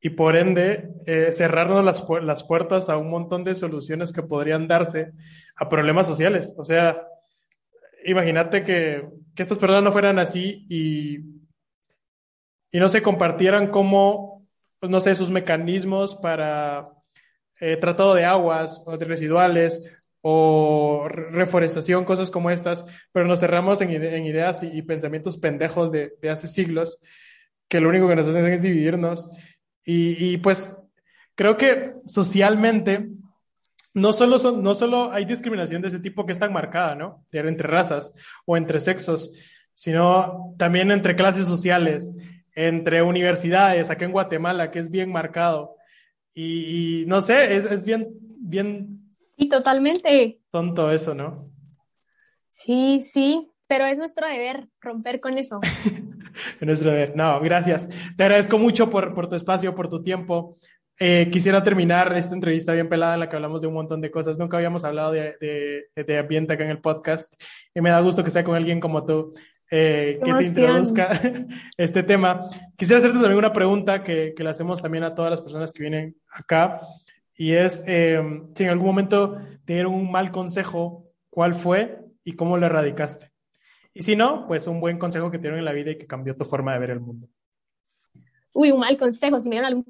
y 0.00 0.10
por 0.10 0.36
ende 0.36 0.90
eh, 1.06 1.32
cerrarnos 1.32 1.84
las, 1.84 2.04
las 2.22 2.44
puertas 2.44 2.88
a 2.88 2.96
un 2.96 3.10
montón 3.10 3.44
de 3.44 3.54
soluciones 3.54 4.12
que 4.12 4.22
podrían 4.22 4.68
darse 4.68 5.12
a 5.56 5.68
problemas 5.68 6.06
sociales. 6.06 6.54
O 6.58 6.64
sea, 6.64 7.06
imagínate 8.04 8.62
que, 8.64 9.08
que 9.34 9.42
estas 9.42 9.58
personas 9.58 9.82
no 9.82 9.92
fueran 9.92 10.18
así 10.18 10.66
y, 10.68 11.18
y 12.70 12.78
no 12.80 12.88
se 12.88 13.02
compartieran 13.02 13.68
como, 13.68 14.46
pues, 14.78 14.90
no 14.90 15.00
sé, 15.00 15.14
sus 15.14 15.30
mecanismos 15.30 16.16
para 16.16 16.90
eh, 17.60 17.76
tratado 17.76 18.14
de 18.14 18.24
aguas 18.24 18.82
o 18.84 18.96
de 18.98 19.04
residuales 19.04 19.90
o 20.26 21.06
reforestación, 21.06 22.06
cosas 22.06 22.30
como 22.30 22.48
estas, 22.50 22.86
pero 23.12 23.26
nos 23.26 23.40
cerramos 23.40 23.82
en, 23.82 23.90
ideas 23.90 24.62
y, 24.62 24.80
pensamientos 24.80 25.36
pendejos 25.36 25.92
de, 25.92 26.14
hace 26.30 26.48
siglos, 26.48 26.98
que 27.68 27.78
lo 27.78 27.90
único 27.90 28.08
que 28.08 28.16
nos 28.16 28.26
hacen 28.26 28.46
es 28.46 28.62
dividirnos. 28.62 29.28
Y, 29.84 30.38
pues 30.38 30.80
creo 31.34 31.58
que 31.58 31.92
socialmente 32.06 33.06
no 33.92 34.14
solo, 34.14 34.38
son, 34.38 34.62
no 34.62 34.74
solo 34.74 35.12
hay 35.12 35.26
discriminación 35.26 35.82
de 35.82 35.88
ese 35.88 36.00
tipo 36.00 36.24
que 36.24 36.32
es 36.32 36.38
tan 36.38 36.54
marcada, 36.54 36.94
¿no? 36.94 37.26
entre 37.30 37.68
razas 37.68 38.14
o 38.46 38.56
entre 38.56 38.80
sexos, 38.80 39.30
sino 39.74 40.54
también 40.56 40.90
entre 40.90 41.16
clases 41.16 41.46
sociales, 41.46 42.14
entre 42.54 43.02
universidades, 43.02 43.90
acá 43.90 44.06
en 44.06 44.12
Guatemala, 44.12 44.70
que 44.70 44.78
es 44.78 44.90
bien 44.90 45.12
marcado. 45.12 45.76
Y, 46.32 47.04
no 47.08 47.20
sé, 47.20 47.56
es, 47.56 47.66
es 47.66 47.84
bien, 47.84 48.08
bien 48.38 49.03
Sí, 49.36 49.48
totalmente. 49.48 50.40
Tonto 50.50 50.90
eso, 50.90 51.14
¿no? 51.14 51.50
Sí, 52.48 53.02
sí, 53.02 53.50
pero 53.66 53.84
es 53.84 53.96
nuestro 53.98 54.26
deber 54.28 54.68
romper 54.80 55.20
con 55.20 55.38
eso. 55.38 55.60
es 56.60 56.66
nuestro 56.66 56.90
deber. 56.90 57.16
No, 57.16 57.40
gracias. 57.40 57.88
Te 58.16 58.24
agradezco 58.24 58.58
mucho 58.58 58.88
por, 58.90 59.14
por 59.14 59.28
tu 59.28 59.34
espacio, 59.34 59.74
por 59.74 59.88
tu 59.88 60.02
tiempo. 60.02 60.54
Eh, 61.00 61.28
quisiera 61.32 61.62
terminar 61.64 62.16
esta 62.16 62.34
entrevista 62.34 62.72
bien 62.72 62.88
pelada 62.88 63.14
en 63.14 63.20
la 63.20 63.28
que 63.28 63.34
hablamos 63.34 63.60
de 63.60 63.66
un 63.66 63.74
montón 63.74 64.00
de 64.00 64.10
cosas. 64.10 64.38
Nunca 64.38 64.56
habíamos 64.56 64.84
hablado 64.84 65.10
de, 65.10 65.36
de, 65.40 66.04
de 66.04 66.18
ambiente 66.18 66.52
acá 66.52 66.64
en 66.64 66.70
el 66.70 66.80
podcast 66.80 67.34
y 67.74 67.80
me 67.80 67.90
da 67.90 68.00
gusto 68.00 68.22
que 68.22 68.30
sea 68.30 68.44
con 68.44 68.54
alguien 68.54 68.78
como 68.78 69.04
tú 69.04 69.32
eh, 69.70 70.20
que 70.24 70.34
se 70.34 70.44
introduzca 70.44 71.20
este 71.76 72.04
tema. 72.04 72.40
Quisiera 72.76 72.98
hacerte 72.98 73.18
también 73.18 73.38
una 73.38 73.52
pregunta 73.52 74.04
que, 74.04 74.32
que 74.36 74.44
le 74.44 74.50
hacemos 74.50 74.80
también 74.80 75.02
a 75.02 75.14
todas 75.14 75.32
las 75.32 75.42
personas 75.42 75.72
que 75.72 75.82
vienen 75.82 76.16
acá 76.30 76.78
y 77.36 77.52
es 77.52 77.84
eh, 77.86 78.22
si 78.54 78.64
en 78.64 78.70
algún 78.70 78.86
momento 78.86 79.38
te 79.64 79.74
dieron 79.74 79.94
un 79.94 80.10
mal 80.10 80.30
consejo, 80.30 81.08
¿cuál 81.30 81.54
fue 81.54 82.00
y 82.22 82.34
cómo 82.34 82.56
lo 82.56 82.66
erradicaste? 82.66 83.32
Y 83.92 84.02
si 84.02 84.16
no, 84.16 84.46
pues 84.46 84.66
un 84.66 84.80
buen 84.80 84.98
consejo 84.98 85.30
que 85.30 85.38
te 85.38 85.42
dieron 85.42 85.58
en 85.58 85.64
la 85.64 85.72
vida 85.72 85.92
y 85.92 85.98
que 85.98 86.06
cambió 86.06 86.36
tu 86.36 86.44
forma 86.44 86.72
de 86.72 86.78
ver 86.80 86.90
el 86.90 87.00
mundo. 87.00 87.28
Uy, 88.52 88.70
un 88.70 88.80
mal 88.80 88.96
consejo, 88.96 89.40
si 89.40 89.48
me 89.48 89.56
dieron 89.56 89.68
algún 89.68 89.86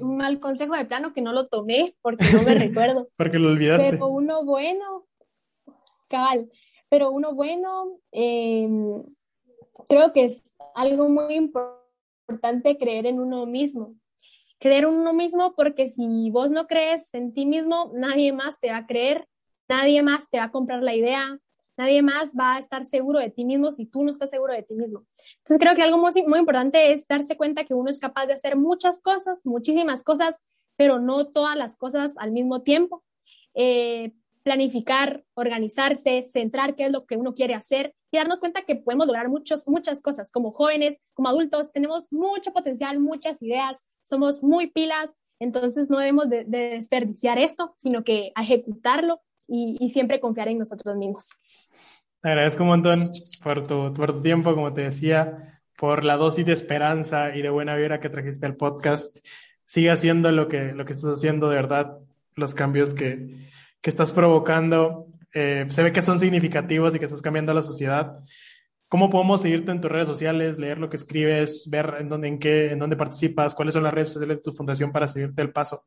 un 0.00 0.16
mal 0.18 0.38
consejo 0.38 0.76
de 0.76 0.84
plano 0.84 1.14
que 1.14 1.22
no 1.22 1.32
lo 1.32 1.48
tomé 1.48 1.96
porque 2.02 2.26
no 2.32 2.42
me 2.42 2.54
recuerdo. 2.54 3.08
porque 3.16 3.38
lo 3.38 3.48
olvidaste. 3.48 3.90
Pero 3.90 4.08
uno 4.08 4.44
bueno, 4.44 5.06
cabal, 6.08 6.50
pero 6.90 7.10
uno 7.10 7.34
bueno, 7.34 7.98
em, 8.12 9.02
creo 9.88 10.12
que 10.12 10.26
es 10.26 10.56
algo 10.74 11.08
muy 11.08 11.34
importante 11.34 12.76
creer 12.76 13.06
en 13.06 13.18
uno 13.18 13.46
mismo 13.46 13.94
creer 14.64 14.84
en 14.84 14.94
uno 14.94 15.12
mismo, 15.12 15.54
porque 15.54 15.88
si 15.88 16.30
vos 16.30 16.50
no 16.50 16.66
crees 16.66 17.12
en 17.12 17.34
ti 17.34 17.44
mismo, 17.44 17.92
nadie 17.92 18.32
más 18.32 18.58
te 18.60 18.70
va 18.70 18.78
a 18.78 18.86
creer, 18.86 19.28
nadie 19.68 20.02
más 20.02 20.30
te 20.30 20.38
va 20.38 20.44
a 20.44 20.50
comprar 20.50 20.82
la 20.82 20.94
idea, 20.94 21.38
nadie 21.76 22.00
más 22.00 22.34
va 22.34 22.54
a 22.54 22.58
estar 22.60 22.86
seguro 22.86 23.20
de 23.20 23.28
ti 23.28 23.44
mismo 23.44 23.72
si 23.72 23.84
tú 23.84 24.02
no 24.02 24.10
estás 24.10 24.30
seguro 24.30 24.54
de 24.54 24.62
ti 24.62 24.74
mismo. 24.74 25.04
Entonces 25.36 25.58
creo 25.60 25.74
que 25.74 25.82
algo 25.82 25.98
muy, 25.98 26.10
muy 26.26 26.38
importante 26.38 26.92
es 26.92 27.06
darse 27.06 27.36
cuenta 27.36 27.66
que 27.66 27.74
uno 27.74 27.90
es 27.90 27.98
capaz 27.98 28.24
de 28.24 28.32
hacer 28.32 28.56
muchas 28.56 29.02
cosas, 29.02 29.44
muchísimas 29.44 30.02
cosas, 30.02 30.38
pero 30.76 30.98
no 30.98 31.26
todas 31.30 31.58
las 31.58 31.76
cosas 31.76 32.16
al 32.16 32.32
mismo 32.32 32.62
tiempo. 32.62 33.04
Eh, 33.52 34.14
planificar, 34.44 35.24
organizarse, 35.34 36.24
centrar 36.26 36.76
qué 36.76 36.86
es 36.86 36.92
lo 36.92 37.06
que 37.06 37.16
uno 37.16 37.34
quiere 37.34 37.54
hacer 37.54 37.94
y 38.12 38.18
darnos 38.18 38.40
cuenta 38.40 38.62
que 38.62 38.76
podemos 38.76 39.06
lograr 39.06 39.28
muchos, 39.28 39.66
muchas 39.66 40.00
cosas 40.00 40.30
como 40.30 40.52
jóvenes, 40.52 41.00
como 41.14 41.28
adultos, 41.28 41.72
tenemos 41.72 42.12
mucho 42.12 42.52
potencial, 42.52 43.00
muchas 43.00 43.42
ideas, 43.42 43.84
somos 44.04 44.42
muy 44.42 44.68
pilas, 44.68 45.16
entonces 45.40 45.90
no 45.90 45.98
debemos 45.98 46.28
de, 46.28 46.44
desperdiciar 46.44 47.38
esto, 47.38 47.74
sino 47.78 48.04
que 48.04 48.32
ejecutarlo 48.38 49.20
y, 49.48 49.76
y, 49.80 49.90
siempre 49.90 50.20
confiar 50.20 50.48
en 50.48 50.58
nosotros 50.58 50.94
mismos. 50.96 51.24
Te 52.20 52.28
agradezco 52.28 52.62
un 52.62 52.68
montón 52.68 53.00
por 53.42 53.66
tu, 53.66 53.92
por 53.94 54.12
tu 54.12 54.22
tiempo, 54.22 54.54
como 54.54 54.72
te 54.72 54.82
decía, 54.82 55.60
por 55.76 56.04
la 56.04 56.16
dosis 56.16 56.46
de 56.46 56.52
esperanza 56.52 57.34
y 57.34 57.42
de 57.42 57.50
buena 57.50 57.74
vibra 57.76 58.00
que 58.00 58.10
trajiste 58.10 58.46
al 58.46 58.56
podcast. 58.56 59.18
Sigue 59.66 59.90
haciendo 59.90 60.30
lo 60.32 60.48
que, 60.48 60.72
lo 60.72 60.84
que 60.84 60.92
estás 60.92 61.18
haciendo 61.18 61.48
de 61.48 61.56
verdad, 61.56 61.98
los 62.36 62.54
cambios 62.54 62.94
que, 62.94 63.50
que 63.84 63.90
estás 63.90 64.12
provocando. 64.12 65.08
Eh, 65.34 65.66
se 65.68 65.82
ve 65.82 65.92
que 65.92 66.00
son 66.00 66.18
significativos 66.18 66.94
y 66.94 66.98
que 66.98 67.04
estás 67.04 67.20
cambiando 67.20 67.52
la 67.52 67.60
sociedad. 67.60 68.18
¿Cómo 68.88 69.10
podemos 69.10 69.42
seguirte 69.42 69.72
en 69.72 69.82
tus 69.82 69.90
redes 69.90 70.08
sociales, 70.08 70.58
leer 70.58 70.78
lo 70.78 70.88
que 70.88 70.96
escribes, 70.96 71.68
ver 71.68 71.96
en 71.98 72.08
dónde, 72.08 72.28
en 72.28 72.38
qué, 72.38 72.70
en 72.70 72.78
dónde 72.78 72.96
participas, 72.96 73.54
cuáles 73.54 73.74
son 73.74 73.82
las 73.82 73.92
redes 73.92 74.08
sociales 74.08 74.38
de 74.38 74.42
tu 74.42 74.52
fundación 74.52 74.90
para 74.90 75.06
seguirte 75.06 75.42
el 75.42 75.52
paso? 75.52 75.84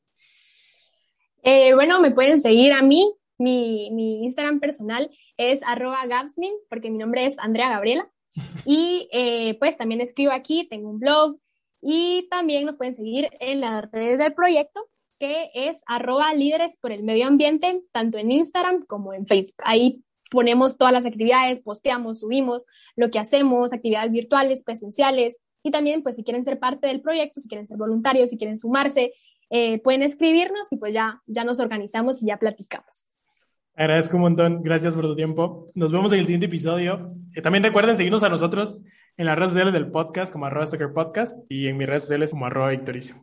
Eh, 1.42 1.74
bueno, 1.74 2.00
me 2.00 2.12
pueden 2.12 2.40
seguir 2.40 2.72
a 2.72 2.84
mí. 2.84 3.12
Mi, 3.40 3.90
mi 3.92 4.26
Instagram 4.26 4.60
personal 4.60 5.10
es 5.36 5.64
arroba 5.64 6.06
gabsmin, 6.06 6.54
porque 6.70 6.92
mi 6.92 7.00
nombre 7.00 7.26
es 7.26 7.40
Andrea 7.40 7.70
Gabriela. 7.70 8.08
Y 8.66 9.10
eh, 9.12 9.58
pues 9.58 9.76
también 9.76 10.02
escribo 10.02 10.34
aquí, 10.34 10.68
tengo 10.70 10.92
un 10.92 11.00
blog 11.00 11.40
y 11.82 12.28
también 12.30 12.64
nos 12.66 12.78
pueden 12.78 12.94
seguir 12.94 13.30
en 13.40 13.62
las 13.62 13.90
redes 13.92 14.20
del 14.20 14.36
proyecto, 14.36 14.88
que 15.20 15.50
es 15.54 15.84
arroba 15.88 16.34
líderes 16.34 16.78
por 16.78 16.92
el 16.92 17.04
medio 17.04 17.28
ambiente, 17.28 17.82
tanto 17.92 18.18
en 18.18 18.32
Instagram 18.32 18.86
como 18.86 19.14
en 19.14 19.28
Facebook. 19.28 19.56
Ahí 19.64 20.04
ponemos 20.30 20.78
todas 20.78 20.94
las 20.94 21.06
actividades, 21.06 21.60
posteamos, 21.60 22.20
subimos 22.20 22.66
lo 22.96 23.10
que 23.10 23.20
hacemos, 23.20 23.74
actividades 23.74 24.12
virtuales, 24.12 24.64
presenciales, 24.64 25.40
y 25.64 25.72
también, 25.72 26.02
pues, 26.02 26.16
si 26.16 26.24
quieren 26.24 26.44
ser 26.44 26.60
parte 26.60 26.88
del 26.88 27.02
proyecto, 27.02 27.42
si 27.42 27.50
quieren 27.50 27.68
ser 27.68 27.78
voluntarios, 27.78 28.30
si 28.30 28.38
quieren 28.38 28.58
sumarse, 28.58 29.12
eh, 29.50 29.80
pueden 29.80 30.04
escribirnos 30.04 30.72
y 30.72 30.78
pues 30.78 30.94
ya, 30.94 31.22
ya 31.26 31.44
nos 31.44 31.60
organizamos 31.60 32.22
y 32.22 32.28
ya 32.28 32.38
platicamos. 32.38 33.06
Agradezco 33.76 34.18
un 34.18 34.24
montón. 34.24 34.64
Gracias 34.64 34.94
por 34.94 35.06
tu 35.06 35.16
tiempo. 35.16 35.68
Nos 35.76 35.92
vemos 35.92 36.12
en 36.14 36.20
el 36.20 36.26
siguiente 36.26 36.48
episodio. 36.48 37.14
Eh, 37.36 37.42
también 37.42 37.64
recuerden 37.64 37.96
seguirnos 37.96 38.24
a 38.24 38.30
nosotros 38.30 38.80
en 39.18 39.26
las 39.26 39.36
redes 39.36 39.52
sociales 39.52 39.74
del 39.74 39.90
podcast 39.90 40.32
como 40.32 40.46
arroba 40.46 40.66
podcast 40.94 41.36
y 41.50 41.68
en 41.68 41.78
mis 41.78 41.88
redes 41.88 42.04
sociales 42.04 42.32
como 42.32 42.46
arroba 42.46 42.70
victoricio. 42.70 43.16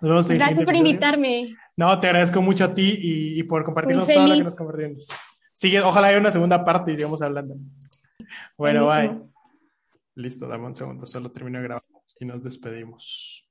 Nos 0.00 0.10
vemos 0.10 0.30
en 0.30 0.38
Gracias 0.38 0.64
por 0.64 0.76
invitarme. 0.76 1.56
No, 1.76 1.98
te 1.98 2.06
agradezco 2.06 2.40
mucho 2.40 2.64
a 2.64 2.74
ti 2.74 2.98
y, 3.00 3.42
por 3.42 3.64
compartirnos 3.64 4.08
todo 4.08 4.28
lo 4.28 4.34
que 4.34 4.44
nos 4.44 4.56
compartimos. 4.56 5.08
Sigue, 5.52 5.80
ojalá 5.80 6.08
haya 6.08 6.18
una 6.18 6.30
segunda 6.30 6.64
parte 6.64 6.92
y 6.92 6.96
sigamos 6.96 7.20
hablando. 7.20 7.56
Bueno, 8.56 8.86
bye. 8.86 9.18
Listo, 10.14 10.46
dame 10.46 10.66
un 10.66 10.76
segundo, 10.76 11.06
solo 11.06 11.32
termino 11.32 11.58
de 11.58 11.64
grabar 11.64 11.84
y 12.18 12.24
nos 12.24 12.42
despedimos. 12.42 13.46